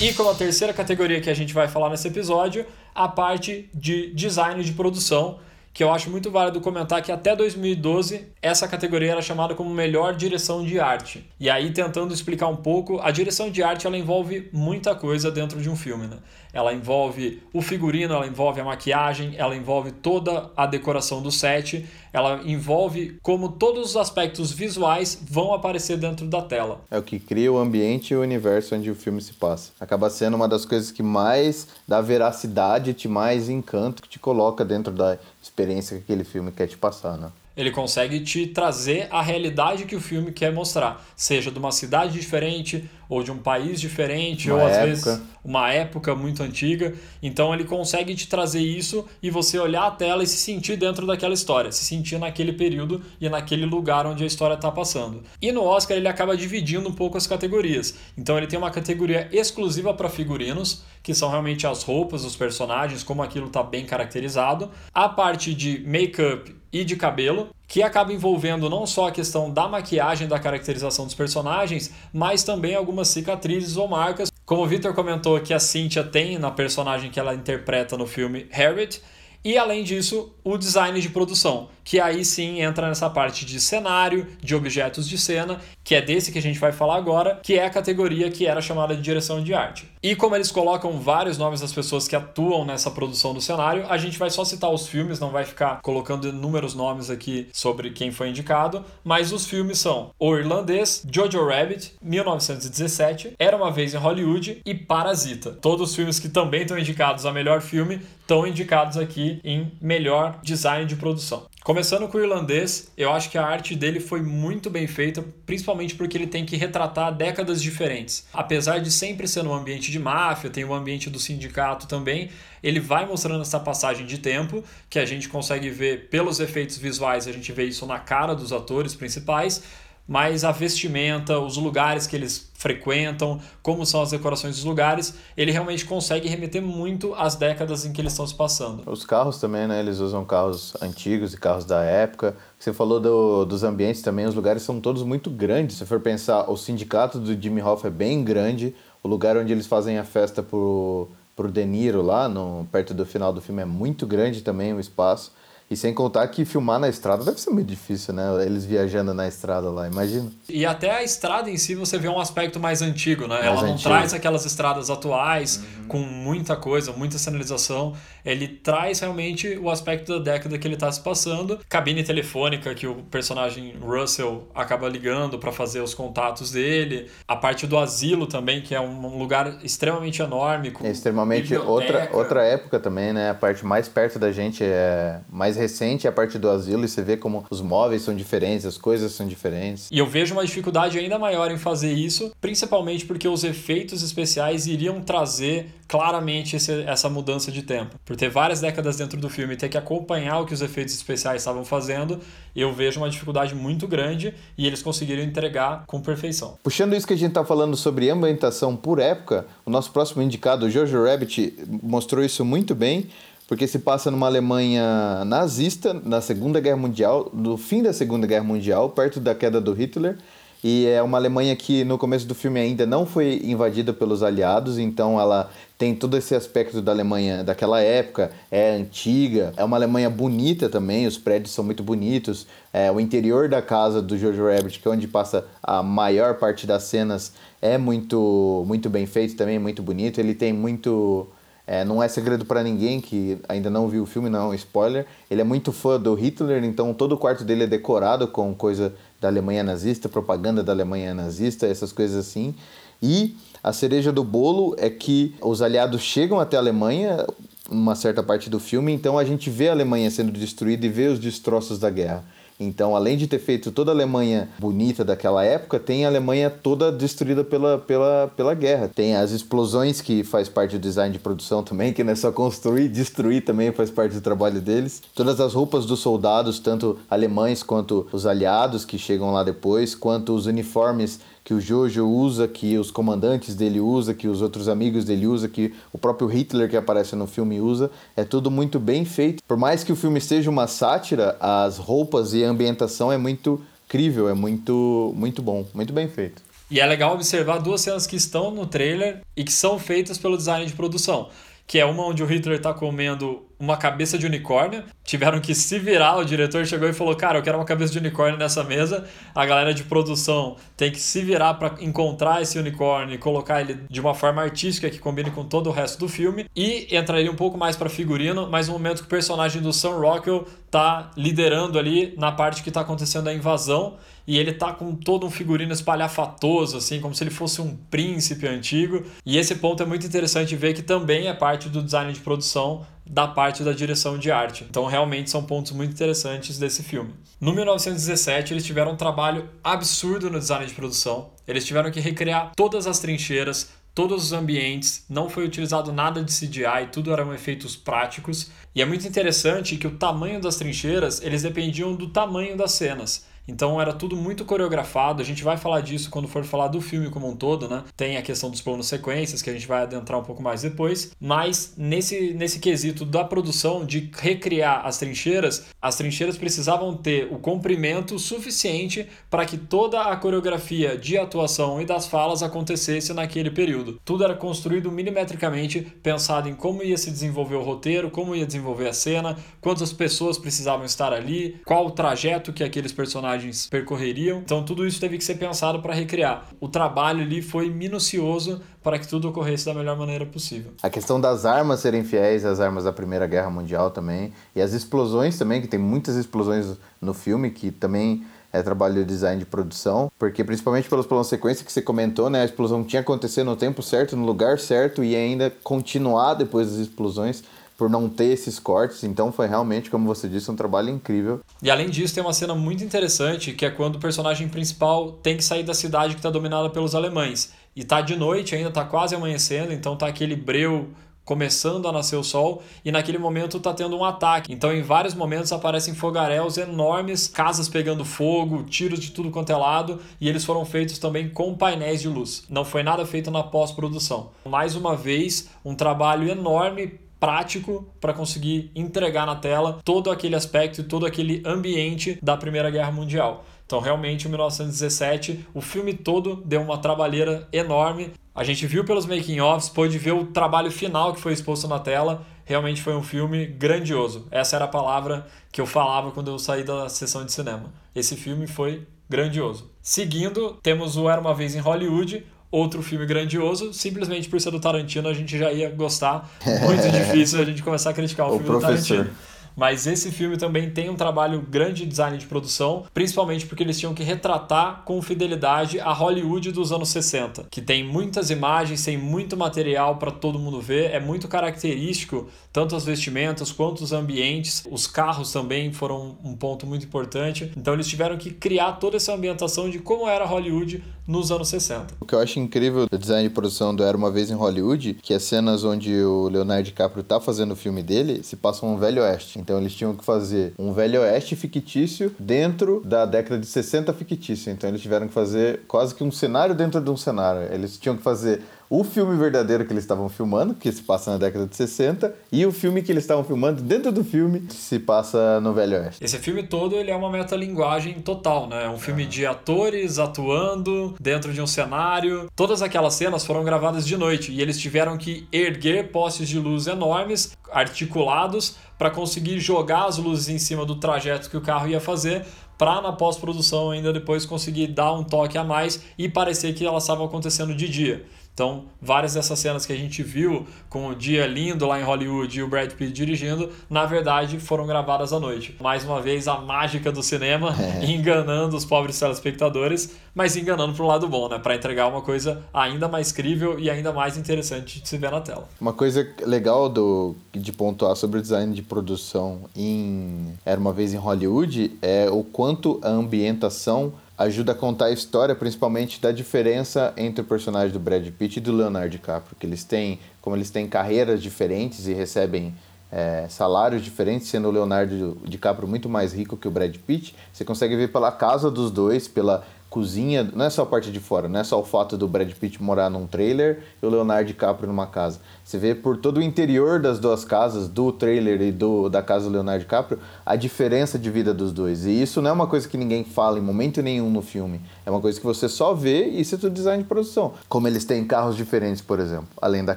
E 0.00 0.14
como 0.14 0.30
a 0.30 0.34
terceira 0.34 0.72
categoria 0.72 1.20
que 1.20 1.28
a 1.28 1.34
gente 1.34 1.52
vai 1.52 1.68
falar 1.68 1.90
nesse 1.90 2.08
episódio, 2.08 2.64
a 2.94 3.06
parte 3.06 3.68
de 3.74 4.10
design 4.14 4.64
de 4.64 4.72
produção, 4.72 5.38
que 5.72 5.84
eu 5.84 5.92
acho 5.92 6.10
muito 6.10 6.30
válido 6.30 6.60
comentar 6.60 7.02
que 7.02 7.12
até 7.12 7.34
2012 7.36 8.26
essa 8.42 8.66
categoria 8.66 9.12
era 9.12 9.22
chamada 9.22 9.54
como 9.54 9.70
melhor 9.70 10.14
direção 10.14 10.64
de 10.64 10.80
arte. 10.80 11.28
E 11.38 11.48
aí 11.48 11.70
tentando 11.72 12.12
explicar 12.12 12.48
um 12.48 12.56
pouco, 12.56 13.00
a 13.00 13.10
direção 13.10 13.50
de 13.50 13.62
arte 13.62 13.86
ela 13.86 13.96
envolve 13.96 14.48
muita 14.52 14.94
coisa 14.94 15.30
dentro 15.30 15.60
de 15.60 15.70
um 15.70 15.76
filme, 15.76 16.06
né? 16.06 16.16
Ela 16.52 16.74
envolve 16.74 17.40
o 17.52 17.62
figurino, 17.62 18.12
ela 18.12 18.26
envolve 18.26 18.60
a 18.60 18.64
maquiagem, 18.64 19.34
ela 19.36 19.54
envolve 19.54 19.92
toda 19.92 20.50
a 20.56 20.66
decoração 20.66 21.22
do 21.22 21.30
set, 21.30 21.86
ela 22.12 22.40
envolve 22.44 23.18
como 23.22 23.50
todos 23.50 23.90
os 23.90 23.96
aspectos 23.96 24.50
visuais 24.50 25.22
vão 25.30 25.54
aparecer 25.54 25.96
dentro 25.96 26.26
da 26.26 26.42
tela. 26.42 26.80
É 26.90 26.98
o 26.98 27.02
que 27.02 27.20
cria 27.20 27.52
o 27.52 27.58
ambiente 27.58 28.12
e 28.12 28.16
o 28.16 28.20
universo 28.20 28.74
onde 28.74 28.90
o 28.90 28.96
filme 28.96 29.20
se 29.20 29.34
passa. 29.34 29.70
Acaba 29.78 30.10
sendo 30.10 30.34
uma 30.34 30.48
das 30.48 30.64
coisas 30.64 30.90
que 30.90 31.04
mais 31.04 31.68
dá 31.86 32.00
veracidade, 32.00 32.94
te 32.94 33.06
mais 33.06 33.48
encanto, 33.48 34.02
que 34.02 34.08
te 34.08 34.18
coloca 34.18 34.64
dentro 34.64 34.92
da 34.92 35.18
experiência 35.42 35.96
que 35.96 36.04
aquele 36.04 36.24
filme 36.24 36.52
quer 36.52 36.66
te 36.66 36.76
passar, 36.76 37.16
né? 37.16 37.30
Ele 37.56 37.70
consegue 37.70 38.20
te 38.20 38.46
trazer 38.46 39.08
a 39.10 39.20
realidade 39.20 39.84
que 39.84 39.96
o 39.96 40.00
filme 40.00 40.32
quer 40.32 40.52
mostrar, 40.52 41.04
seja 41.16 41.50
de 41.50 41.58
uma 41.58 41.72
cidade 41.72 42.18
diferente 42.18 42.88
ou 43.10 43.22
de 43.22 43.30
um 43.32 43.36
país 43.36 43.80
diferente, 43.80 44.50
Uma 44.50 44.60
ou 44.60 44.66
às 44.66 44.76
época. 44.76 44.86
vezes 44.86 45.22
uma 45.44 45.72
época 45.72 46.14
muito 46.14 46.42
antiga. 46.42 46.94
Então 47.22 47.52
ele 47.52 47.64
consegue 47.64 48.14
te 48.14 48.28
trazer 48.28 48.60
isso 48.60 49.06
e 49.22 49.30
você 49.30 49.58
olhar 49.58 49.86
a 49.86 49.90
tela 49.90 50.22
e 50.22 50.26
se 50.26 50.36
sentir 50.36 50.76
dentro 50.76 51.06
daquela 51.06 51.34
história, 51.34 51.72
se 51.72 51.84
sentir 51.84 52.18
naquele 52.18 52.52
período 52.52 53.02
e 53.20 53.28
naquele 53.28 53.66
lugar 53.66 54.06
onde 54.06 54.22
a 54.22 54.26
história 54.26 54.54
está 54.54 54.70
passando. 54.70 55.22
E 55.42 55.50
no 55.50 55.64
Oscar 55.64 55.96
ele 55.96 56.08
acaba 56.08 56.36
dividindo 56.36 56.88
um 56.88 56.92
pouco 56.92 57.18
as 57.18 57.26
categorias. 57.26 57.94
Então 58.16 58.36
ele 58.38 58.46
tem 58.46 58.58
uma 58.58 58.70
categoria 58.70 59.28
exclusiva 59.32 59.92
para 59.92 60.08
figurinos, 60.08 60.82
que 61.02 61.14
são 61.14 61.30
realmente 61.30 61.66
as 61.66 61.82
roupas 61.82 62.22
dos 62.22 62.36
personagens, 62.36 63.02
como 63.02 63.22
aquilo 63.22 63.46
está 63.46 63.62
bem 63.62 63.84
caracterizado. 63.84 64.70
A 64.94 65.08
parte 65.08 65.52
de 65.54 65.82
make-up 65.86 66.54
e 66.72 66.84
de 66.84 66.94
cabelo, 66.94 67.48
que 67.70 67.84
acaba 67.84 68.12
envolvendo 68.12 68.68
não 68.68 68.84
só 68.84 69.06
a 69.06 69.12
questão 69.12 69.48
da 69.48 69.68
maquiagem, 69.68 70.26
da 70.26 70.40
caracterização 70.40 71.04
dos 71.04 71.14
personagens, 71.14 71.92
mas 72.12 72.42
também 72.42 72.74
algumas 72.74 73.06
cicatrizes 73.06 73.76
ou 73.76 73.86
marcas. 73.86 74.28
Como 74.44 74.62
o 74.62 74.66
Victor 74.66 74.92
comentou 74.92 75.38
que 75.38 75.54
a 75.54 75.60
Cynthia 75.60 76.02
tem 76.02 76.36
na 76.36 76.50
personagem 76.50 77.12
que 77.12 77.20
ela 77.20 77.32
interpreta 77.32 77.96
no 77.96 78.08
filme 78.08 78.48
Harriet, 78.50 79.00
e 79.44 79.56
além 79.56 79.84
disso, 79.84 80.34
o 80.42 80.58
design 80.58 81.00
de 81.00 81.10
produção, 81.10 81.68
que 81.84 82.00
aí 82.00 82.24
sim 82.24 82.60
entra 82.60 82.88
nessa 82.88 83.08
parte 83.08 83.46
de 83.46 83.60
cenário, 83.60 84.26
de 84.42 84.52
objetos 84.56 85.08
de 85.08 85.16
cena, 85.16 85.60
que 85.84 85.94
é 85.94 86.02
desse 86.02 86.32
que 86.32 86.38
a 86.40 86.42
gente 86.42 86.58
vai 86.58 86.72
falar 86.72 86.96
agora, 86.96 87.38
que 87.40 87.54
é 87.54 87.64
a 87.64 87.70
categoria 87.70 88.32
que 88.32 88.48
era 88.48 88.60
chamada 88.60 88.96
de 88.96 89.00
direção 89.00 89.44
de 89.44 89.54
arte. 89.54 89.89
E 90.02 90.16
como 90.16 90.34
eles 90.34 90.50
colocam 90.50 90.98
vários 90.98 91.36
nomes 91.36 91.60
das 91.60 91.74
pessoas 91.74 92.08
que 92.08 92.16
atuam 92.16 92.64
nessa 92.64 92.90
produção 92.90 93.34
do 93.34 93.40
cenário, 93.40 93.84
a 93.86 93.98
gente 93.98 94.18
vai 94.18 94.30
só 94.30 94.46
citar 94.46 94.70
os 94.72 94.86
filmes, 94.86 95.20
não 95.20 95.28
vai 95.28 95.44
ficar 95.44 95.82
colocando 95.82 96.26
inúmeros 96.26 96.74
nomes 96.74 97.10
aqui 97.10 97.48
sobre 97.52 97.90
quem 97.90 98.10
foi 98.10 98.30
indicado, 98.30 98.82
mas 99.04 99.30
os 99.30 99.46
filmes 99.46 99.78
são 99.78 100.10
O 100.18 100.34
Irlandês, 100.34 101.04
Jojo 101.12 101.46
Rabbit, 101.46 101.92
1917, 102.00 103.34
Era 103.38 103.54
uma 103.54 103.70
vez 103.70 103.92
em 103.92 103.98
Hollywood 103.98 104.62
e 104.64 104.74
Parasita. 104.74 105.50
Todos 105.60 105.90
os 105.90 105.94
filmes 105.94 106.18
que 106.18 106.30
também 106.30 106.62
estão 106.62 106.78
indicados 106.78 107.26
a 107.26 107.32
melhor 107.32 107.60
filme 107.60 108.00
estão 108.22 108.46
indicados 108.46 108.96
aqui 108.96 109.38
em 109.44 109.70
melhor 109.82 110.38
design 110.42 110.86
de 110.86 110.96
produção. 110.96 111.44
Começando 111.70 112.08
com 112.08 112.18
o 112.18 112.20
irlandês, 112.20 112.90
eu 112.96 113.12
acho 113.12 113.30
que 113.30 113.38
a 113.38 113.46
arte 113.46 113.76
dele 113.76 114.00
foi 114.00 114.20
muito 114.20 114.68
bem 114.68 114.88
feita, 114.88 115.24
principalmente 115.46 115.94
porque 115.94 116.18
ele 116.18 116.26
tem 116.26 116.44
que 116.44 116.56
retratar 116.56 117.14
décadas 117.14 117.62
diferentes. 117.62 118.26
Apesar 118.32 118.80
de 118.80 118.90
sempre 118.90 119.28
ser 119.28 119.44
no 119.44 119.54
ambiente 119.54 119.88
de 119.88 119.96
máfia, 120.00 120.50
tem 120.50 120.64
o 120.64 120.74
ambiente 120.74 121.08
do 121.08 121.20
sindicato 121.20 121.86
também, 121.86 122.28
ele 122.60 122.80
vai 122.80 123.06
mostrando 123.06 123.42
essa 123.42 123.60
passagem 123.60 124.04
de 124.04 124.18
tempo, 124.18 124.64
que 124.88 124.98
a 124.98 125.06
gente 125.06 125.28
consegue 125.28 125.70
ver 125.70 126.08
pelos 126.08 126.40
efeitos 126.40 126.76
visuais, 126.76 127.28
a 127.28 127.32
gente 127.32 127.52
vê 127.52 127.66
isso 127.66 127.86
na 127.86 128.00
cara 128.00 128.34
dos 128.34 128.52
atores 128.52 128.96
principais, 128.96 129.62
mas 130.10 130.42
a 130.42 130.50
vestimenta, 130.50 131.38
os 131.38 131.56
lugares 131.56 132.04
que 132.08 132.16
eles 132.16 132.50
frequentam, 132.54 133.38
como 133.62 133.86
são 133.86 134.02
as 134.02 134.10
decorações 134.10 134.56
dos 134.56 134.64
lugares, 134.64 135.14
ele 135.36 135.52
realmente 135.52 135.84
consegue 135.84 136.26
remeter 136.28 136.60
muito 136.60 137.14
às 137.14 137.36
décadas 137.36 137.86
em 137.86 137.92
que 137.92 138.00
eles 138.00 138.12
estão 138.12 138.26
se 138.26 138.34
passando. 138.34 138.82
Os 138.90 139.04
carros 139.04 139.38
também, 139.38 139.68
né? 139.68 139.78
Eles 139.78 140.00
usam 140.00 140.24
carros 140.24 140.74
antigos 140.82 141.32
e 141.32 141.36
carros 141.36 141.64
da 141.64 141.84
época. 141.84 142.36
Você 142.58 142.72
falou 142.72 142.98
do- 142.98 143.44
dos 143.44 143.62
ambientes 143.62 144.02
também, 144.02 144.26
os 144.26 144.34
lugares 144.34 144.62
são 144.64 144.80
todos 144.80 145.04
muito 145.04 145.30
grandes. 145.30 145.76
Se 145.76 145.86
for 145.86 146.00
pensar, 146.00 146.50
o 146.50 146.56
sindicato 146.56 147.20
do 147.20 147.40
Jimmy 147.40 147.62
Hoffa 147.62 147.86
é 147.86 147.90
bem 147.90 148.24
grande. 148.24 148.74
O 149.04 149.08
lugar 149.08 149.36
onde 149.36 149.52
eles 149.52 149.68
fazem 149.68 149.96
a 149.96 150.02
festa 150.04 150.42
pro, 150.42 151.08
pro 151.36 151.48
De 151.50 151.64
Niro 151.64 152.02
lá, 152.02 152.28
no, 152.28 152.66
perto 152.72 152.92
do 152.92 153.06
final 153.06 153.32
do 153.32 153.40
filme, 153.40 153.62
é 153.62 153.64
muito 153.64 154.08
grande 154.08 154.42
também 154.42 154.74
o 154.74 154.80
espaço. 154.80 155.30
E 155.70 155.76
sem 155.76 155.94
contar 155.94 156.26
que 156.26 156.44
filmar 156.44 156.80
na 156.80 156.88
estrada 156.88 157.24
deve 157.24 157.40
ser 157.40 157.50
muito 157.50 157.68
difícil, 157.68 158.12
né? 158.12 158.24
Eles 158.44 158.64
viajando 158.64 159.14
na 159.14 159.28
estrada 159.28 159.70
lá, 159.70 159.86
imagina. 159.86 160.28
E 160.48 160.66
até 160.66 160.90
a 160.90 161.04
estrada 161.04 161.48
em 161.48 161.56
si 161.56 161.76
você 161.76 161.96
vê 161.96 162.08
um 162.08 162.18
aspecto 162.18 162.58
mais 162.58 162.82
antigo, 162.82 163.28
né? 163.28 163.36
Mais 163.36 163.46
Ela 163.46 163.62
não 163.62 163.72
antigo. 163.74 163.88
traz 163.88 164.12
aquelas 164.12 164.44
estradas 164.44 164.90
atuais 164.90 165.62
com 165.86 166.00
muita 166.00 166.56
coisa, 166.56 166.92
muita 166.92 167.18
sinalização. 167.18 167.94
Ele 168.24 168.48
traz 168.48 169.00
realmente 169.00 169.58
o 169.58 169.70
aspecto 169.70 170.18
da 170.18 170.32
década 170.32 170.58
que 170.58 170.66
ele 170.66 170.74
está 170.74 170.90
se 170.90 171.00
passando. 171.00 171.58
Cabine 171.68 172.02
telefônica 172.02 172.74
que 172.74 172.86
o 172.86 172.96
personagem 173.10 173.74
Russell 173.80 174.48
acaba 174.54 174.88
ligando 174.88 175.38
para 175.38 175.52
fazer 175.52 175.80
os 175.80 175.94
contatos 175.94 176.50
dele. 176.50 177.10
A 177.26 177.36
parte 177.36 177.66
do 177.66 177.78
asilo 177.78 178.26
também, 178.26 178.60
que 178.60 178.74
é 178.74 178.80
um 178.80 179.18
lugar 179.18 179.58
extremamente 179.64 180.22
enorme. 180.22 180.70
Com 180.70 180.86
É 180.86 180.90
extremamente 180.90 181.48
biblioteca. 181.54 181.70
outra, 181.70 182.16
outra 182.16 182.44
época 182.44 182.78
também, 182.78 183.12
né? 183.12 183.30
A 183.30 183.34
parte 183.34 183.64
mais 183.64 183.88
perto 183.88 184.18
da 184.18 184.32
gente 184.32 184.62
é 184.62 185.20
mais 185.28 185.56
recente, 185.56 186.06
é 186.06 186.10
a 186.10 186.12
parte 186.12 186.38
do 186.38 186.48
asilo, 186.50 186.84
e 186.84 186.88
você 186.88 187.02
vê 187.02 187.16
como 187.16 187.44
os 187.50 187.60
móveis 187.60 188.02
são 188.02 188.14
diferentes, 188.14 188.66
as 188.66 188.76
coisas 188.76 189.12
são 189.12 189.26
diferentes. 189.26 189.88
E 189.90 189.98
eu 189.98 190.06
vejo 190.06 190.34
uma 190.34 190.44
dificuldade 190.44 190.98
ainda 190.98 191.18
maior 191.18 191.50
em 191.50 191.58
fazer 191.58 191.92
isso, 191.92 192.32
principalmente 192.40 193.04
porque 193.04 193.28
os 193.28 193.44
efeitos 193.44 194.02
especiais 194.02 194.66
iriam 194.66 195.00
trazer 195.00 195.68
claramente 195.90 196.54
esse- 196.54 196.84
essa 196.84 197.10
mudança 197.10 197.50
de 197.50 197.62
tempo. 197.62 197.96
Por 198.04 198.14
ter 198.14 198.30
várias 198.30 198.60
décadas 198.60 198.96
dentro 198.96 199.18
do 199.18 199.28
filme 199.28 199.54
e 199.54 199.56
ter 199.56 199.68
que 199.68 199.76
acompanhar 199.76 200.38
o 200.38 200.46
que 200.46 200.54
os 200.54 200.62
efeitos 200.62 200.94
especiais 200.94 201.42
estavam 201.42 201.64
fazendo, 201.64 202.20
eu 202.54 202.72
vejo 202.72 203.00
uma 203.00 203.10
dificuldade 203.10 203.56
muito 203.56 203.88
grande 203.88 204.32
e 204.56 204.68
eles 204.68 204.82
conseguiram 204.82 205.20
entregar 205.20 205.82
com 205.88 206.00
perfeição. 206.00 206.56
Puxando 206.62 206.94
isso 206.94 207.04
que 207.08 207.14
a 207.14 207.18
gente 207.18 207.32
tá 207.32 207.44
falando 207.44 207.76
sobre 207.76 208.08
ambientação 208.08 208.76
por 208.76 209.00
época, 209.00 209.46
o 209.66 209.70
nosso 209.70 209.90
próximo 209.90 210.22
indicado, 210.22 210.70
Jojo 210.70 211.04
Rabbit, 211.04 211.54
mostrou 211.82 212.24
isso 212.24 212.44
muito 212.44 212.72
bem, 212.72 213.08
porque 213.48 213.66
se 213.66 213.80
passa 213.80 214.12
numa 214.12 214.26
Alemanha 214.26 215.24
nazista, 215.24 215.92
na 215.92 216.20
Segunda 216.20 216.60
Guerra 216.60 216.76
Mundial, 216.76 217.28
no 217.34 217.56
fim 217.56 217.82
da 217.82 217.92
Segunda 217.92 218.28
Guerra 218.28 218.44
Mundial, 218.44 218.90
perto 218.90 219.18
da 219.18 219.34
queda 219.34 219.60
do 219.60 219.72
Hitler. 219.72 220.18
E 220.62 220.86
é 220.86 221.02
uma 221.02 221.16
Alemanha 221.16 221.56
que 221.56 221.84
no 221.84 221.96
começo 221.96 222.26
do 222.26 222.34
filme 222.34 222.60
ainda 222.60 222.84
não 222.84 223.06
foi 223.06 223.40
invadida 223.44 223.92
pelos 223.92 224.22
aliados, 224.22 224.78
então 224.78 225.18
ela 225.18 225.50
tem 225.78 225.94
todo 225.94 226.16
esse 226.16 226.34
aspecto 226.34 226.82
da 226.82 226.92
Alemanha 226.92 227.42
daquela 227.42 227.80
época, 227.80 228.30
é 228.50 228.76
antiga, 228.76 229.54
é 229.56 229.64
uma 229.64 229.78
Alemanha 229.78 230.10
bonita 230.10 230.68
também, 230.68 231.06
os 231.06 231.16
prédios 231.16 231.54
são 231.54 231.64
muito 231.64 231.82
bonitos, 231.82 232.46
é, 232.70 232.92
o 232.92 233.00
interior 233.00 233.48
da 233.48 233.62
casa 233.62 234.02
do 234.02 234.18
Jojo 234.18 234.44
Rabbit, 234.46 234.78
que 234.78 234.86
é 234.86 234.90
onde 234.90 235.08
passa 235.08 235.46
a 235.62 235.82
maior 235.82 236.34
parte 236.34 236.66
das 236.66 236.82
cenas, 236.82 237.32
é 237.62 237.78
muito, 237.78 238.62
muito 238.66 238.90
bem 238.90 239.06
feito 239.06 239.36
também, 239.36 239.58
muito 239.58 239.82
bonito, 239.82 240.18
ele 240.18 240.34
tem 240.34 240.52
muito... 240.52 241.26
É, 241.66 241.84
não 241.84 242.02
é 242.02 242.08
segredo 242.08 242.44
pra 242.44 242.64
ninguém 242.64 243.00
que 243.00 243.38
ainda 243.48 243.70
não 243.70 243.86
viu 243.86 244.02
o 244.02 244.06
filme, 244.06 244.28
não, 244.28 244.52
spoiler. 244.54 245.06
Ele 245.30 245.40
é 245.40 245.44
muito 245.44 245.70
fã 245.70 246.00
do 246.00 246.14
Hitler, 246.14 246.64
então 246.64 246.92
todo 246.92 247.12
o 247.12 247.16
quarto 247.16 247.44
dele 247.44 247.62
é 247.62 247.66
decorado 247.68 248.26
com 248.26 248.52
coisa 248.52 248.92
da 249.20 249.28
Alemanha 249.28 249.62
nazista, 249.62 250.08
propaganda 250.08 250.62
da 250.62 250.72
Alemanha 250.72 251.12
nazista, 251.12 251.66
essas 251.66 251.92
coisas 251.92 252.16
assim. 252.16 252.54
E 253.02 253.36
a 253.62 253.72
cereja 253.72 254.10
do 254.10 254.24
bolo 254.24 254.74
é 254.78 254.88
que 254.88 255.34
os 255.42 255.60
aliados 255.62 256.00
chegam 256.00 256.40
até 256.40 256.56
a 256.56 256.60
Alemanha, 256.60 257.26
uma 257.70 257.94
certa 257.94 258.22
parte 258.22 258.48
do 258.48 258.58
filme, 258.58 258.92
então 258.92 259.18
a 259.18 259.24
gente 259.24 259.50
vê 259.50 259.68
a 259.68 259.72
Alemanha 259.72 260.10
sendo 260.10 260.32
destruída 260.32 260.86
e 260.86 260.88
vê 260.88 261.08
os 261.08 261.18
destroços 261.18 261.78
da 261.78 261.90
guerra. 261.90 262.24
Então, 262.60 262.94
além 262.94 263.16
de 263.16 263.26
ter 263.26 263.38
feito 263.38 263.72
toda 263.72 263.90
a 263.90 263.94
Alemanha 263.94 264.50
bonita 264.58 265.02
daquela 265.02 265.42
época, 265.42 265.80
tem 265.80 266.04
a 266.04 266.08
Alemanha 266.08 266.50
toda 266.50 266.92
destruída 266.92 267.42
pela, 267.42 267.78
pela, 267.78 268.30
pela 268.36 268.52
guerra. 268.52 268.90
Tem 268.94 269.16
as 269.16 269.30
explosões, 269.30 270.02
que 270.02 270.22
faz 270.22 270.46
parte 270.46 270.76
do 270.76 270.78
design 270.78 271.10
de 271.10 271.18
produção 271.18 271.62
também, 271.62 271.92
que 271.92 272.04
não 272.04 272.12
é 272.12 272.16
só 272.16 272.30
construir, 272.30 272.88
destruir 272.88 273.42
também 273.42 273.72
faz 273.72 273.90
parte 273.90 274.14
do 274.14 274.20
trabalho 274.20 274.60
deles. 274.60 275.02
Todas 275.14 275.40
as 275.40 275.54
roupas 275.54 275.86
dos 275.86 276.00
soldados, 276.00 276.58
tanto 276.58 276.98
alemães 277.08 277.62
quanto 277.62 278.06
os 278.12 278.26
aliados 278.26 278.84
que 278.84 278.98
chegam 278.98 279.32
lá 279.32 279.42
depois, 279.42 279.94
quanto 279.94 280.34
os 280.34 280.44
uniformes 280.44 281.20
que 281.44 281.54
o 281.54 281.60
Jojo 281.60 282.06
usa, 282.06 282.46
que 282.46 282.78
os 282.78 282.90
comandantes 282.90 283.54
dele 283.54 283.80
usa, 283.80 284.14
que 284.14 284.28
os 284.28 284.42
outros 284.42 284.68
amigos 284.68 285.04
dele 285.04 285.26
usa, 285.26 285.48
que 285.48 285.74
o 285.92 285.98
próprio 285.98 286.28
Hitler 286.28 286.68
que 286.68 286.76
aparece 286.76 287.16
no 287.16 287.26
filme 287.26 287.60
usa. 287.60 287.90
É 288.16 288.24
tudo 288.24 288.50
muito 288.50 288.78
bem 288.78 289.04
feito. 289.04 289.42
Por 289.46 289.56
mais 289.56 289.82
que 289.82 289.92
o 289.92 289.96
filme 289.96 290.20
seja 290.20 290.50
uma 290.50 290.66
sátira, 290.66 291.36
as 291.40 291.78
roupas 291.78 292.34
e 292.34 292.44
a 292.44 292.48
ambientação 292.48 293.10
é 293.10 293.18
muito 293.18 293.60
crível, 293.88 294.28
é 294.28 294.34
muito, 294.34 295.12
muito 295.16 295.42
bom, 295.42 295.66
muito 295.74 295.92
bem 295.92 296.08
feito. 296.08 296.42
E 296.70 296.78
é 296.78 296.86
legal 296.86 297.14
observar 297.14 297.58
duas 297.58 297.80
cenas 297.80 298.06
que 298.06 298.14
estão 298.14 298.52
no 298.52 298.64
trailer 298.64 299.22
e 299.36 299.42
que 299.42 299.52
são 299.52 299.76
feitas 299.76 300.16
pelo 300.16 300.36
design 300.36 300.64
de 300.64 300.72
produção. 300.72 301.28
Que 301.70 301.78
é 301.78 301.84
uma 301.84 302.04
onde 302.04 302.20
o 302.20 302.26
Hitler 302.26 302.56
está 302.56 302.74
comendo 302.74 303.46
uma 303.56 303.76
cabeça 303.76 304.18
de 304.18 304.26
unicórnio. 304.26 304.82
Tiveram 305.04 305.40
que 305.40 305.54
se 305.54 305.78
virar, 305.78 306.16
o 306.16 306.24
diretor 306.24 306.66
chegou 306.66 306.88
e 306.88 306.92
falou: 306.92 307.14
Cara, 307.14 307.38
eu 307.38 307.42
quero 307.44 307.56
uma 307.58 307.64
cabeça 307.64 307.92
de 307.92 308.00
unicórnio 308.00 308.36
nessa 308.36 308.64
mesa. 308.64 309.04
A 309.32 309.46
galera 309.46 309.72
de 309.72 309.84
produção 309.84 310.56
tem 310.76 310.90
que 310.90 310.98
se 310.98 311.22
virar 311.22 311.54
para 311.54 311.76
encontrar 311.80 312.42
esse 312.42 312.58
unicórnio 312.58 313.14
e 313.14 313.18
colocar 313.18 313.60
ele 313.60 313.84
de 313.88 314.00
uma 314.00 314.16
forma 314.16 314.42
artística 314.42 314.90
que 314.90 314.98
combine 314.98 315.30
com 315.30 315.44
todo 315.44 315.68
o 315.68 315.72
resto 315.72 316.00
do 316.00 316.08
filme. 316.08 316.46
E 316.56 316.88
entraria 316.90 317.30
um 317.30 317.36
pouco 317.36 317.56
mais 317.56 317.76
para 317.76 317.88
figurino, 317.88 318.48
mas 318.50 318.66
no 318.66 318.72
momento 318.72 319.02
que 319.02 319.06
o 319.06 319.08
personagem 319.08 319.62
do 319.62 319.72
Sam 319.72 320.00
Rockwell 320.00 320.48
tá 320.72 321.12
liderando 321.16 321.78
ali 321.78 322.16
na 322.18 322.32
parte 322.32 322.64
que 322.64 322.70
tá 322.72 322.80
acontecendo 322.80 323.28
a 323.28 323.32
invasão 323.32 323.96
e 324.30 324.38
ele 324.38 324.52
tá 324.52 324.72
com 324.72 324.94
todo 324.94 325.26
um 325.26 325.30
figurino 325.30 325.72
espalhafatoso, 325.72 326.76
assim, 326.76 327.00
como 327.00 327.12
se 327.12 327.24
ele 327.24 327.32
fosse 327.32 327.60
um 327.60 327.74
príncipe 327.74 328.46
antigo. 328.46 329.04
E 329.26 329.36
esse 329.36 329.56
ponto 329.56 329.82
é 329.82 329.86
muito 329.86 330.06
interessante 330.06 330.54
ver 330.54 330.72
que 330.72 330.82
também 330.82 331.26
é 331.26 331.34
parte 331.34 331.68
do 331.68 331.82
design 331.82 332.12
de 332.12 332.20
produção 332.20 332.86
da 333.04 333.26
parte 333.26 333.64
da 333.64 333.72
direção 333.72 334.16
de 334.16 334.30
arte. 334.30 334.64
Então, 334.70 334.86
realmente 334.86 335.28
são 335.30 335.42
pontos 335.42 335.72
muito 335.72 335.90
interessantes 335.90 336.60
desse 336.60 336.84
filme. 336.84 337.12
No 337.40 337.52
1917, 337.52 338.54
eles 338.54 338.64
tiveram 338.64 338.92
um 338.92 338.96
trabalho 338.96 339.50
absurdo 339.64 340.30
no 340.30 340.38
design 340.38 340.64
de 340.64 340.74
produção. 340.74 341.32
Eles 341.44 341.66
tiveram 341.66 341.90
que 341.90 341.98
recriar 341.98 342.52
todas 342.54 342.86
as 342.86 343.00
trincheiras, 343.00 343.70
todos 343.92 344.26
os 344.26 344.32
ambientes, 344.32 345.04
não 345.10 345.28
foi 345.28 345.44
utilizado 345.44 345.92
nada 345.92 346.22
de 346.22 346.32
CGI, 346.32 346.90
tudo 346.92 347.12
eram 347.12 347.34
efeitos 347.34 347.74
práticos. 347.74 348.48
E 348.76 348.80
é 348.80 348.84
muito 348.84 349.08
interessante 349.08 349.76
que 349.76 349.88
o 349.88 349.96
tamanho 349.96 350.40
das 350.40 350.54
trincheiras, 350.54 351.20
eles 351.20 351.42
dependiam 351.42 351.96
do 351.96 352.10
tamanho 352.10 352.56
das 352.56 352.70
cenas. 352.70 353.28
Então 353.46 353.80
era 353.80 353.92
tudo 353.92 354.16
muito 354.16 354.44
coreografado. 354.44 355.20
A 355.20 355.24
gente 355.24 355.42
vai 355.42 355.56
falar 355.56 355.80
disso 355.80 356.10
quando 356.10 356.28
for 356.28 356.44
falar 356.44 356.68
do 356.68 356.80
filme 356.80 357.10
como 357.10 357.28
um 357.28 357.36
todo, 357.36 357.68
né? 357.68 357.82
Tem 357.96 358.16
a 358.16 358.22
questão 358.22 358.50
dos 358.50 358.60
planos 358.60 358.86
sequências, 358.86 359.42
que 359.42 359.50
a 359.50 359.52
gente 359.52 359.66
vai 359.66 359.82
adentrar 359.82 360.18
um 360.20 360.22
pouco 360.22 360.42
mais 360.42 360.62
depois. 360.62 361.12
Mas 361.20 361.74
nesse, 361.76 362.32
nesse 362.34 362.60
quesito 362.60 363.04
da 363.04 363.24
produção, 363.24 363.84
de 363.84 364.10
recriar 364.16 364.86
as 364.86 364.98
trincheiras, 364.98 365.66
as 365.80 365.96
trincheiras 365.96 366.36
precisavam 366.36 366.94
ter 366.94 367.32
o 367.32 367.38
comprimento 367.38 368.18
suficiente 368.18 369.08
para 369.28 369.44
que 369.44 369.56
toda 369.56 370.02
a 370.02 370.16
coreografia 370.16 370.96
de 370.96 371.18
atuação 371.18 371.80
e 371.80 371.84
das 371.84 372.06
falas 372.06 372.42
acontecesse 372.42 373.12
naquele 373.12 373.50
período. 373.50 374.00
Tudo 374.04 374.24
era 374.24 374.34
construído 374.34 374.90
milimetricamente, 374.90 375.80
pensado 376.02 376.48
em 376.48 376.54
como 376.54 376.82
ia 376.82 376.96
se 376.96 377.10
desenvolver 377.10 377.56
o 377.56 377.62
roteiro, 377.62 378.10
como 378.10 378.34
ia 378.34 378.46
desenvolver 378.46 378.88
a 378.88 378.92
cena, 378.92 379.36
quantas 379.60 379.92
pessoas 379.92 380.38
precisavam 380.38 380.84
estar 380.84 381.12
ali, 381.12 381.60
qual 381.64 381.86
o 381.86 381.90
trajeto 381.90 382.52
que 382.52 382.62
aqueles 382.62 382.92
personagens 382.92 383.39
personagens 383.40 383.66
percorreriam. 383.68 384.38
Então 384.38 384.62
tudo 384.62 384.86
isso 384.86 385.00
teve 385.00 385.16
que 385.18 385.24
ser 385.24 385.36
pensado 385.36 385.80
para 385.80 385.94
recriar. 385.94 386.46
O 386.60 386.68
trabalho 386.68 387.22
ali 387.22 387.42
foi 387.42 387.70
minucioso 387.70 388.60
para 388.82 388.98
que 388.98 389.08
tudo 389.08 389.28
ocorresse 389.28 389.66
da 389.66 389.74
melhor 389.74 389.96
maneira 389.96 390.26
possível. 390.26 390.72
A 390.82 390.90
questão 390.90 391.20
das 391.20 391.44
armas 391.44 391.80
serem 391.80 392.04
fiéis 392.04 392.44
às 392.44 392.60
armas 392.60 392.84
da 392.84 392.92
Primeira 392.92 393.26
Guerra 393.26 393.50
Mundial 393.50 393.90
também 393.90 394.32
e 394.54 394.60
as 394.60 394.72
explosões 394.72 395.38
também, 395.38 395.60
que 395.60 395.68
tem 395.68 395.80
muitas 395.80 396.16
explosões 396.16 396.76
no 397.00 397.14
filme 397.14 397.50
que 397.50 397.70
também 397.70 398.24
é 398.52 398.62
trabalho 398.62 398.94
de 398.96 399.04
design 399.04 399.38
de 399.38 399.46
produção, 399.46 400.10
porque 400.18 400.42
principalmente 400.42 400.88
pelos 400.88 401.06
planos 401.06 401.28
sequência 401.28 401.64
que 401.64 401.72
você 401.72 401.80
comentou, 401.80 402.28
né, 402.28 402.42
a 402.42 402.44
explosão 402.44 402.82
tinha 402.82 403.00
acontecido 403.00 403.44
no 403.44 403.54
tempo 403.54 403.80
certo, 403.80 404.16
no 404.16 404.26
lugar 404.26 404.58
certo 404.58 405.04
e 405.04 405.14
ainda 405.14 405.52
continuar 405.62 406.34
depois 406.34 406.68
das 406.68 406.78
explosões 406.78 407.44
por 407.80 407.88
não 407.88 408.10
ter 408.10 408.26
esses 408.26 408.58
cortes. 408.58 409.02
Então 409.04 409.32
foi 409.32 409.48
realmente, 409.48 409.88
como 409.88 410.06
você 410.06 410.28
disse, 410.28 410.50
um 410.50 410.54
trabalho 410.54 410.90
incrível. 410.90 411.40
E 411.62 411.70
além 411.70 411.88
disso, 411.88 412.12
tem 412.14 412.22
uma 412.22 412.34
cena 412.34 412.54
muito 412.54 412.84
interessante 412.84 413.54
que 413.54 413.64
é 413.64 413.70
quando 413.70 413.96
o 413.96 413.98
personagem 413.98 414.50
principal 414.50 415.12
tem 415.12 415.34
que 415.34 415.42
sair 415.42 415.62
da 415.62 415.72
cidade 415.72 416.12
que 416.12 416.18
está 416.18 416.28
dominada 416.28 416.68
pelos 416.68 416.94
alemães. 416.94 417.54
E 417.74 417.82
tá 417.82 418.02
de 418.02 418.16
noite, 418.16 418.54
ainda 418.54 418.70
tá 418.70 418.84
quase 418.84 419.14
amanhecendo, 419.14 419.72
então 419.72 419.96
tá 419.96 420.06
aquele 420.06 420.36
breu 420.36 420.90
começando 421.24 421.88
a 421.88 421.92
nascer 421.92 422.16
o 422.16 422.22
sol 422.22 422.62
e 422.84 422.92
naquele 422.92 423.16
momento 423.16 423.58
tá 423.58 423.72
tendo 423.72 423.96
um 423.96 424.04
ataque. 424.04 424.52
Então 424.52 424.70
em 424.70 424.82
vários 424.82 425.14
momentos 425.14 425.50
aparecem 425.50 425.94
fogaréus 425.94 426.58
enormes, 426.58 427.28
casas 427.28 427.66
pegando 427.66 428.04
fogo, 428.04 428.64
tiros 428.64 429.00
de 429.00 429.10
tudo 429.10 429.30
quanto 429.30 429.52
é 429.52 429.56
lado 429.56 430.00
e 430.20 430.28
eles 430.28 430.44
foram 430.44 430.66
feitos 430.66 430.98
também 430.98 431.30
com 431.30 431.56
painéis 431.56 432.02
de 432.02 432.08
luz. 432.08 432.44
Não 432.50 432.62
foi 432.62 432.82
nada 432.82 433.06
feito 433.06 433.30
na 433.30 433.42
pós-produção. 433.42 434.32
Mais 434.44 434.76
uma 434.76 434.94
vez, 434.94 435.48
um 435.64 435.74
trabalho 435.74 436.28
enorme 436.28 437.08
prático 437.20 437.86
para 438.00 438.14
conseguir 438.14 438.72
entregar 438.74 439.26
na 439.26 439.36
tela 439.36 439.78
todo 439.84 440.10
aquele 440.10 440.34
aspecto 440.34 440.80
e 440.80 440.84
todo 440.84 441.04
aquele 441.04 441.42
ambiente 441.44 442.18
da 442.22 442.36
Primeira 442.36 442.70
Guerra 442.70 442.90
Mundial. 442.90 443.44
Então, 443.66 443.78
realmente, 443.78 444.26
em 444.26 444.30
1917, 444.30 445.46
o 445.54 445.60
filme 445.60 445.94
todo 445.94 446.42
deu 446.44 446.60
uma 446.60 446.78
trabalheira 446.78 447.46
enorme. 447.52 448.10
A 448.34 448.42
gente 448.42 448.66
viu 448.66 448.84
pelos 448.84 449.06
making-offs, 449.06 449.68
pôde 449.68 449.96
ver 449.96 450.12
o 450.12 450.26
trabalho 450.26 450.72
final 450.72 451.12
que 451.12 451.20
foi 451.20 451.32
exposto 451.32 451.68
na 451.68 451.78
tela. 451.78 452.26
Realmente 452.44 452.82
foi 452.82 452.96
um 452.96 453.02
filme 453.02 453.46
grandioso. 453.46 454.26
Essa 454.28 454.56
era 454.56 454.64
a 454.64 454.68
palavra 454.68 455.24
que 455.52 455.60
eu 455.60 455.66
falava 455.66 456.10
quando 456.10 456.32
eu 456.32 456.38
saí 456.38 456.64
da 456.64 456.88
sessão 456.88 457.24
de 457.24 457.30
cinema. 457.30 457.72
Esse 457.94 458.16
filme 458.16 458.48
foi 458.48 458.88
grandioso. 459.08 459.70
Seguindo, 459.82 460.58
temos 460.62 460.96
o 460.96 461.08
Era 461.08 461.20
uma 461.20 461.34
Vez 461.34 461.54
em 461.54 461.60
Hollywood, 461.60 462.26
outro 462.50 462.82
filme 462.82 463.06
grandioso, 463.06 463.72
simplesmente 463.72 464.28
por 464.28 464.40
ser 464.40 464.50
do 464.50 464.60
Tarantino 464.60 465.08
a 465.08 465.14
gente 465.14 465.38
já 465.38 465.52
ia 465.52 465.70
gostar. 465.70 466.30
Muito 466.44 466.90
difícil 466.90 467.40
a 467.40 467.44
gente 467.44 467.62
começar 467.62 467.90
a 467.90 467.92
criticar 467.92 468.26
o, 468.26 468.30
o 468.30 468.32
filme 468.38 468.46
professor. 468.46 468.76
do 468.76 469.04
Tarantino. 469.04 469.30
Mas 469.56 469.86
esse 469.86 470.10
filme 470.10 470.36
também 470.36 470.70
tem 470.70 470.88
um 470.88 470.96
trabalho 470.96 471.40
grande 471.42 471.82
de 471.82 471.86
design 471.86 472.16
de 472.16 472.26
produção, 472.26 472.84
principalmente 472.94 473.46
porque 473.46 473.62
eles 473.62 473.78
tinham 473.78 473.92
que 473.94 474.02
retratar 474.02 474.82
com 474.84 475.00
fidelidade 475.02 475.78
a 475.80 475.92
Hollywood 475.92 476.52
dos 476.52 476.72
anos 476.72 476.88
60, 476.88 477.46
que 477.50 477.60
tem 477.60 477.84
muitas 477.84 478.30
imagens, 478.30 478.84
tem 478.84 478.96
muito 478.96 479.36
material 479.36 479.96
para 479.96 480.10
todo 480.10 480.38
mundo 480.38 480.60
ver, 480.60 480.92
é 480.92 481.00
muito 481.00 481.28
característico, 481.28 482.28
tanto 482.52 482.74
as 482.74 482.84
vestimentas 482.84 483.52
quanto 483.52 483.82
os 483.82 483.92
ambientes. 483.92 484.64
Os 484.70 484.86
carros 484.86 485.32
também 485.32 485.72
foram 485.72 486.16
um 486.24 486.34
ponto 486.34 486.66
muito 486.66 486.84
importante. 486.84 487.52
Então 487.56 487.74
eles 487.74 487.86
tiveram 487.86 488.16
que 488.16 488.30
criar 488.30 488.72
toda 488.72 488.96
essa 488.96 489.14
ambientação 489.14 489.70
de 489.70 489.78
como 489.78 490.08
era 490.08 490.24
Hollywood 490.24 490.82
nos 491.06 491.30
anos 491.32 491.48
60. 491.48 491.94
O 492.00 492.04
que 492.04 492.14
eu 492.14 492.20
acho 492.20 492.38
incrível 492.38 492.86
do 492.88 492.98
design 492.98 493.28
de 493.28 493.34
produção 493.34 493.74
do 493.74 493.82
Era 493.82 493.96
Uma 493.96 494.10
Vez 494.10 494.30
em 494.30 494.34
Hollywood, 494.34 494.94
que 494.94 495.12
as 495.12 495.24
cenas 495.24 495.64
onde 495.64 495.92
o 496.02 496.28
Leonardo 496.28 496.64
DiCaprio 496.64 497.02
tá 497.02 497.20
fazendo 497.20 497.52
o 497.52 497.56
filme 497.56 497.82
dele, 497.82 498.22
se 498.22 498.36
passam 498.36 498.70
no 498.70 498.78
Velho 498.78 499.02
Oeste. 499.02 499.38
Então 499.38 499.58
eles 499.58 499.74
tinham 499.74 499.94
que 499.94 500.04
fazer 500.04 500.54
um 500.58 500.72
Velho 500.72 501.00
Oeste 501.00 501.34
fictício 501.34 502.14
dentro 502.18 502.82
da 502.84 503.06
década 503.06 503.38
de 503.38 503.46
60 503.46 503.92
fictício. 503.92 504.52
Então 504.52 504.70
eles 504.70 504.80
tiveram 504.80 505.08
que 505.08 505.14
fazer 505.14 505.62
quase 505.66 505.94
que 505.94 506.04
um 506.04 506.12
cenário 506.12 506.54
dentro 506.54 506.80
de 506.80 506.90
um 506.90 506.96
cenário. 506.96 507.52
Eles 507.52 507.76
tinham 507.76 507.96
que 507.96 508.02
fazer 508.02 508.42
o 508.70 508.84
filme 508.84 509.16
verdadeiro 509.16 509.66
que 509.66 509.72
eles 509.72 509.82
estavam 509.82 510.08
filmando, 510.08 510.54
que 510.54 510.70
se 510.70 510.82
passa 510.82 511.10
na 511.10 511.18
década 511.18 511.44
de 511.44 511.56
60, 511.56 512.14
e 512.30 512.46
o 512.46 512.52
filme 512.52 512.82
que 512.82 512.92
eles 512.92 513.02
estavam 513.02 513.24
filmando 513.24 513.60
dentro 513.60 513.90
do 513.90 514.04
filme, 514.04 514.42
que 514.42 514.54
se 514.54 514.78
passa 514.78 515.40
no 515.40 515.52
Velho 515.52 515.76
Oeste. 515.76 516.04
Esse 516.04 516.18
filme 516.18 516.44
todo 516.44 516.76
ele 516.76 516.88
é 516.88 516.94
uma 516.94 517.10
metalinguagem 517.10 517.94
total, 517.94 518.46
né? 518.46 518.66
É 518.66 518.68
um 518.70 518.78
filme 518.78 519.04
de 519.06 519.26
atores 519.26 519.98
atuando 519.98 520.94
dentro 521.00 521.32
de 521.32 521.42
um 521.42 521.48
cenário. 521.48 522.28
Todas 522.36 522.62
aquelas 522.62 522.94
cenas 522.94 523.26
foram 523.26 523.42
gravadas 523.42 523.84
de 523.84 523.96
noite 523.96 524.30
e 524.30 524.40
eles 524.40 524.56
tiveram 524.56 524.96
que 524.96 525.26
erguer 525.32 525.90
postes 525.90 526.28
de 526.28 526.38
luz 526.38 526.68
enormes, 526.68 527.36
articulados, 527.50 528.54
para 528.78 528.88
conseguir 528.88 529.40
jogar 529.40 529.86
as 529.86 529.98
luzes 529.98 530.28
em 530.28 530.38
cima 530.38 530.64
do 530.64 530.76
trajeto 530.76 531.28
que 531.28 531.36
o 531.36 531.40
carro 531.40 531.66
ia 531.66 531.80
fazer 531.80 532.24
para 532.56 532.82
na 532.82 532.92
pós-produção 532.92 533.70
ainda 533.70 533.90
depois 533.90 534.26
conseguir 534.26 534.66
dar 534.66 534.92
um 534.92 535.02
toque 535.02 535.38
a 535.38 535.42
mais 535.42 535.82
e 535.96 536.10
parecer 536.10 536.52
que 536.52 536.66
elas 536.66 536.82
estavam 536.82 537.06
acontecendo 537.06 537.54
de 537.54 537.66
dia. 537.66 538.04
Então, 538.34 538.64
várias 538.80 539.14
dessas 539.14 539.38
cenas 539.38 539.66
que 539.66 539.72
a 539.72 539.76
gente 539.76 540.02
viu 540.02 540.46
com 540.68 540.88
o 540.88 540.94
dia 540.94 541.26
lindo 541.26 541.66
lá 541.66 541.78
em 541.78 541.82
Hollywood 541.82 542.38
e 542.38 542.42
o 542.42 542.48
Brad 542.48 542.72
Pitt 542.72 542.92
dirigindo, 542.92 543.50
na 543.68 543.84
verdade 543.84 544.38
foram 544.38 544.66
gravadas 544.66 545.12
à 545.12 545.20
noite. 545.20 545.54
Mais 545.60 545.84
uma 545.84 546.00
vez, 546.00 546.26
a 546.26 546.38
mágica 546.38 546.90
do 546.90 547.02
cinema 547.02 547.54
é. 547.60 547.84
enganando 547.84 548.56
os 548.56 548.64
pobres 548.64 548.98
telespectadores, 548.98 549.94
mas 550.14 550.36
enganando 550.36 550.72
para 550.72 550.82
o 550.82 550.86
lado 550.86 551.06
bom, 551.06 551.28
né? 551.28 551.38
Para 551.38 551.54
entregar 551.54 551.86
uma 551.88 552.00
coisa 552.00 552.42
ainda 552.54 552.88
mais 552.88 553.12
crível 553.12 553.58
e 553.58 553.68
ainda 553.68 553.92
mais 553.92 554.16
interessante 554.16 554.80
de 554.80 554.88
se 554.88 554.96
ver 554.96 555.10
na 555.10 555.20
tela. 555.20 555.46
Uma 555.60 555.72
coisa 555.72 556.08
legal 556.24 556.68
do, 556.68 557.14
de 557.32 557.52
pontuar 557.52 557.94
sobre 557.94 558.18
o 558.18 558.22
design 558.22 558.54
de 558.54 558.62
produção 558.62 559.42
em 559.54 560.32
Era 560.46 560.58
uma 560.58 560.72
Vez 560.72 560.94
em 560.94 560.96
Hollywood 560.96 561.72
é 561.82 562.08
o 562.10 562.24
quanto 562.24 562.80
a 562.82 562.88
ambientação 562.88 563.92
ajuda 564.20 564.52
a 564.52 564.54
contar 564.54 564.86
a 564.86 564.90
história, 564.90 565.34
principalmente 565.34 565.98
da 565.98 566.12
diferença 566.12 566.92
entre 566.94 567.22
o 567.22 567.24
personagem 567.24 567.72
do 567.72 567.80
Brad 567.80 568.06
Pitt 568.10 568.36
e 568.36 568.40
do 568.40 568.52
Leonardo 568.52 568.90
DiCaprio, 568.90 569.34
que 569.40 569.46
eles 569.46 569.64
têm, 569.64 569.98
como 570.20 570.36
eles 570.36 570.50
têm 570.50 570.68
carreiras 570.68 571.22
diferentes 571.22 571.86
e 571.86 571.94
recebem 571.94 572.54
é, 572.92 573.26
salários 573.30 573.82
diferentes, 573.82 574.28
sendo 574.28 574.48
o 574.48 574.50
Leonardo 574.50 575.16
DiCaprio 575.24 575.66
muito 575.66 575.88
mais 575.88 576.12
rico 576.12 576.36
que 576.36 576.46
o 576.46 576.50
Brad 576.50 576.76
Pitt, 576.86 577.16
você 577.32 577.46
consegue 577.46 577.74
ver 577.76 577.90
pela 577.90 578.12
casa 578.12 578.50
dos 578.50 578.70
dois, 578.70 579.08
pela 579.08 579.42
cozinha, 579.70 580.28
não 580.34 580.44
é 580.44 580.50
só 580.50 580.62
a 580.62 580.66
parte 580.66 580.90
de 580.90 580.98
fora, 580.98 581.28
não 581.28 581.38
é 581.38 581.44
só 581.44 581.58
o 581.60 581.64
fato 581.64 581.96
do 581.96 582.08
Brad 582.08 582.30
Pitt 582.32 582.60
morar 582.60 582.90
num 582.90 583.06
trailer 583.06 583.62
e 583.80 583.86
o 583.86 583.88
Leonardo 583.88 584.26
DiCaprio 584.26 584.66
numa 584.66 584.88
casa. 584.88 585.20
Você 585.44 585.56
vê 585.58 585.76
por 585.76 585.96
todo 585.96 586.18
o 586.18 586.22
interior 586.22 586.80
das 586.80 586.98
duas 586.98 587.24
casas, 587.24 587.68
do 587.68 587.92
trailer 587.92 588.42
e 588.42 588.50
do, 588.50 588.88
da 588.88 589.00
casa 589.00 589.26
do 589.26 589.32
Leonardo 589.32 589.60
DiCaprio, 589.60 590.00
a 590.26 590.34
diferença 590.34 590.98
de 590.98 591.08
vida 591.08 591.32
dos 591.32 591.52
dois. 591.52 591.86
E 591.86 592.02
isso 592.02 592.20
não 592.20 592.30
é 592.30 592.32
uma 592.32 592.48
coisa 592.48 592.68
que 592.68 592.76
ninguém 592.76 593.04
fala 593.04 593.38
em 593.38 593.42
momento 593.42 593.80
nenhum 593.80 594.10
no 594.10 594.22
filme. 594.22 594.60
É 594.84 594.90
uma 594.90 595.00
coisa 595.00 595.20
que 595.20 595.26
você 595.26 595.48
só 595.48 595.72
vê 595.72 596.08
e 596.08 596.20
isso 596.20 596.34
é 596.34 596.38
tudo 596.38 596.52
design 596.52 596.82
de 596.82 596.88
produção. 596.88 597.34
Como 597.48 597.68
eles 597.68 597.84
têm 597.84 598.04
carros 598.04 598.36
diferentes, 598.36 598.82
por 598.82 598.98
exemplo, 598.98 599.28
além 599.40 599.64
da 599.64 599.76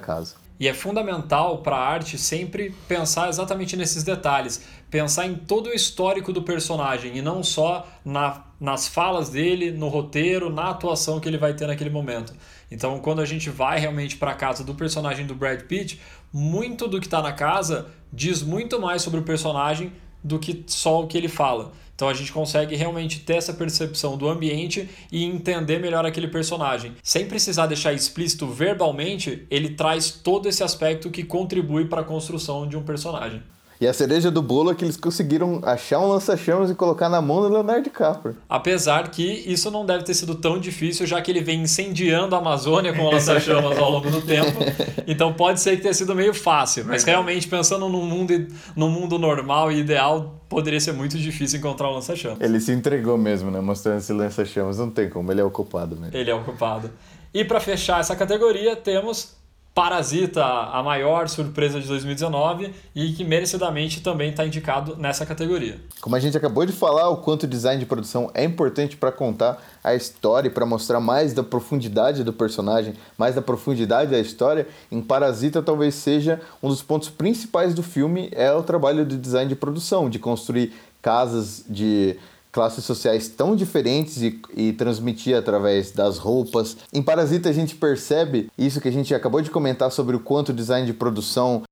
casa. 0.00 0.43
E 0.58 0.68
é 0.68 0.74
fundamental 0.74 1.58
para 1.58 1.76
a 1.76 1.84
arte 1.84 2.16
sempre 2.16 2.74
pensar 2.86 3.28
exatamente 3.28 3.76
nesses 3.76 4.04
detalhes, 4.04 4.64
pensar 4.88 5.26
em 5.26 5.34
todo 5.34 5.68
o 5.68 5.72
histórico 5.72 6.32
do 6.32 6.42
personagem 6.42 7.16
e 7.16 7.22
não 7.22 7.42
só 7.42 7.86
na, 8.04 8.44
nas 8.60 8.86
falas 8.86 9.30
dele, 9.30 9.72
no 9.72 9.88
roteiro, 9.88 10.50
na 10.50 10.70
atuação 10.70 11.18
que 11.18 11.28
ele 11.28 11.38
vai 11.38 11.54
ter 11.54 11.66
naquele 11.66 11.90
momento. 11.90 12.32
Então, 12.70 13.00
quando 13.00 13.20
a 13.20 13.24
gente 13.24 13.50
vai 13.50 13.80
realmente 13.80 14.16
para 14.16 14.30
a 14.30 14.34
casa 14.34 14.62
do 14.62 14.74
personagem 14.74 15.26
do 15.26 15.34
Brad 15.34 15.62
Pitt, 15.62 16.00
muito 16.32 16.86
do 16.86 17.00
que 17.00 17.06
está 17.06 17.20
na 17.20 17.32
casa 17.32 17.88
diz 18.12 18.42
muito 18.42 18.80
mais 18.80 19.02
sobre 19.02 19.18
o 19.20 19.24
personagem 19.24 19.92
do 20.22 20.38
que 20.38 20.64
só 20.68 21.02
o 21.02 21.06
que 21.06 21.18
ele 21.18 21.28
fala. 21.28 21.72
Então 21.94 22.08
a 22.08 22.14
gente 22.14 22.32
consegue 22.32 22.74
realmente 22.74 23.20
ter 23.20 23.36
essa 23.36 23.52
percepção 23.52 24.16
do 24.16 24.28
ambiente 24.28 24.88
e 25.12 25.24
entender 25.24 25.78
melhor 25.78 26.04
aquele 26.04 26.28
personagem. 26.28 26.92
Sem 27.02 27.26
precisar 27.26 27.66
deixar 27.66 27.92
explícito 27.92 28.46
verbalmente, 28.46 29.46
ele 29.50 29.70
traz 29.70 30.10
todo 30.10 30.48
esse 30.48 30.62
aspecto 30.62 31.10
que 31.10 31.22
contribui 31.22 31.86
para 31.86 32.00
a 32.00 32.04
construção 32.04 32.66
de 32.68 32.76
um 32.76 32.82
personagem. 32.82 33.42
E 33.80 33.86
a 33.86 33.92
cereja 33.92 34.30
do 34.30 34.40
bolo 34.40 34.70
é 34.70 34.74
que 34.74 34.84
eles 34.84 34.96
conseguiram 34.96 35.60
achar 35.62 35.98
um 35.98 36.08
lança-chamas 36.08 36.70
e 36.70 36.74
colocar 36.74 37.08
na 37.08 37.20
mão 37.20 37.40
do 37.42 37.48
Leonardo 37.48 37.82
DiCaprio. 37.84 38.36
Apesar 38.48 39.10
que 39.10 39.22
isso 39.22 39.70
não 39.70 39.84
deve 39.84 40.04
ter 40.04 40.14
sido 40.14 40.34
tão 40.36 40.58
difícil, 40.58 41.06
já 41.06 41.20
que 41.20 41.30
ele 41.30 41.40
vem 41.40 41.62
incendiando 41.62 42.34
a 42.36 42.38
Amazônia 42.38 42.92
com 42.94 43.02
o 43.02 43.10
lança-chamas 43.10 43.76
ao 43.78 43.90
longo 43.90 44.10
do 44.10 44.22
tempo. 44.22 44.58
Então 45.06 45.34
pode 45.34 45.60
ser 45.60 45.76
que 45.76 45.82
tenha 45.82 45.92
sido 45.92 46.14
meio 46.14 46.32
fácil. 46.32 46.84
Mas 46.86 47.04
realmente, 47.04 47.46
pensando 47.46 47.88
num 47.88 48.06
mundo, 48.06 48.32
num 48.74 48.88
mundo 48.88 49.18
normal 49.18 49.70
e 49.70 49.80
ideal, 49.80 50.40
poderia 50.48 50.80
ser 50.80 50.92
muito 50.92 51.18
difícil 51.18 51.58
encontrar 51.58 51.90
um 51.90 51.94
lança-chamas. 51.94 52.40
Ele 52.40 52.58
se 52.58 52.72
entregou 52.72 53.18
mesmo, 53.18 53.50
né? 53.50 53.60
Mostrando 53.60 53.98
esse 53.98 54.12
lança-chamas. 54.12 54.78
Não 54.78 54.90
tem 54.90 55.10
como, 55.10 55.30
ele 55.30 55.42
é 55.42 55.44
o 55.44 55.50
culpado 55.50 55.94
mesmo. 55.96 56.16
Ele 56.16 56.30
é 56.30 56.34
o 56.34 56.42
culpado. 56.42 56.90
E 57.34 57.44
para 57.44 57.60
fechar 57.60 58.00
essa 58.00 58.16
categoria, 58.16 58.76
temos 58.76 59.34
Parasita, 59.74 60.44
a 60.44 60.80
maior 60.84 61.28
surpresa 61.28 61.80
de 61.80 61.88
2019 61.88 62.72
e 62.94 63.12
que 63.12 63.24
merecidamente 63.24 64.00
também 64.00 64.30
está 64.30 64.46
indicado 64.46 64.94
nessa 64.96 65.26
categoria. 65.26 65.80
Como 66.00 66.14
a 66.14 66.20
gente 66.20 66.36
acabou 66.36 66.64
de 66.64 66.72
falar, 66.72 67.08
o 67.08 67.16
quanto 67.16 67.42
o 67.42 67.48
design 67.48 67.80
de 67.80 67.84
produção 67.84 68.30
é 68.34 68.44
importante 68.44 68.96
para 68.96 69.10
contar 69.10 69.60
a 69.82 69.92
história 69.92 70.46
e 70.46 70.50
para 70.50 70.64
mostrar 70.64 71.00
mais 71.00 71.32
da 71.32 71.42
profundidade 71.42 72.22
do 72.22 72.32
personagem, 72.32 72.94
mais 73.18 73.34
da 73.34 73.42
profundidade 73.42 74.12
da 74.12 74.18
história, 74.20 74.68
em 74.92 75.02
Parasita 75.02 75.60
talvez 75.60 75.96
seja 75.96 76.40
um 76.62 76.68
dos 76.68 76.80
pontos 76.80 77.10
principais 77.10 77.74
do 77.74 77.82
filme 77.82 78.28
é 78.30 78.52
o 78.52 78.62
trabalho 78.62 79.04
do 79.04 79.18
design 79.18 79.48
de 79.48 79.56
produção, 79.56 80.08
de 80.08 80.20
construir 80.20 80.72
casas 81.02 81.64
de 81.68 82.16
classes 82.54 82.84
sociais 82.84 83.26
tão 83.26 83.56
diferentes 83.56 84.22
e, 84.22 84.40
e 84.56 84.72
transmitir 84.72 85.36
através 85.36 85.90
das 85.90 86.18
roupas. 86.18 86.76
Em 86.92 87.02
Parasita 87.02 87.48
a 87.48 87.52
gente 87.52 87.74
percebe 87.74 88.48
isso 88.56 88.80
que 88.80 88.86
a 88.86 88.92
gente 88.92 89.12
acabou 89.12 89.42
de 89.42 89.50
comentar 89.50 89.90
sobre 89.90 90.14
o 90.14 90.20
quanto 90.20 90.50
o 90.50 90.54
design 90.54 90.86
de 90.86 90.92
produção 90.92 91.62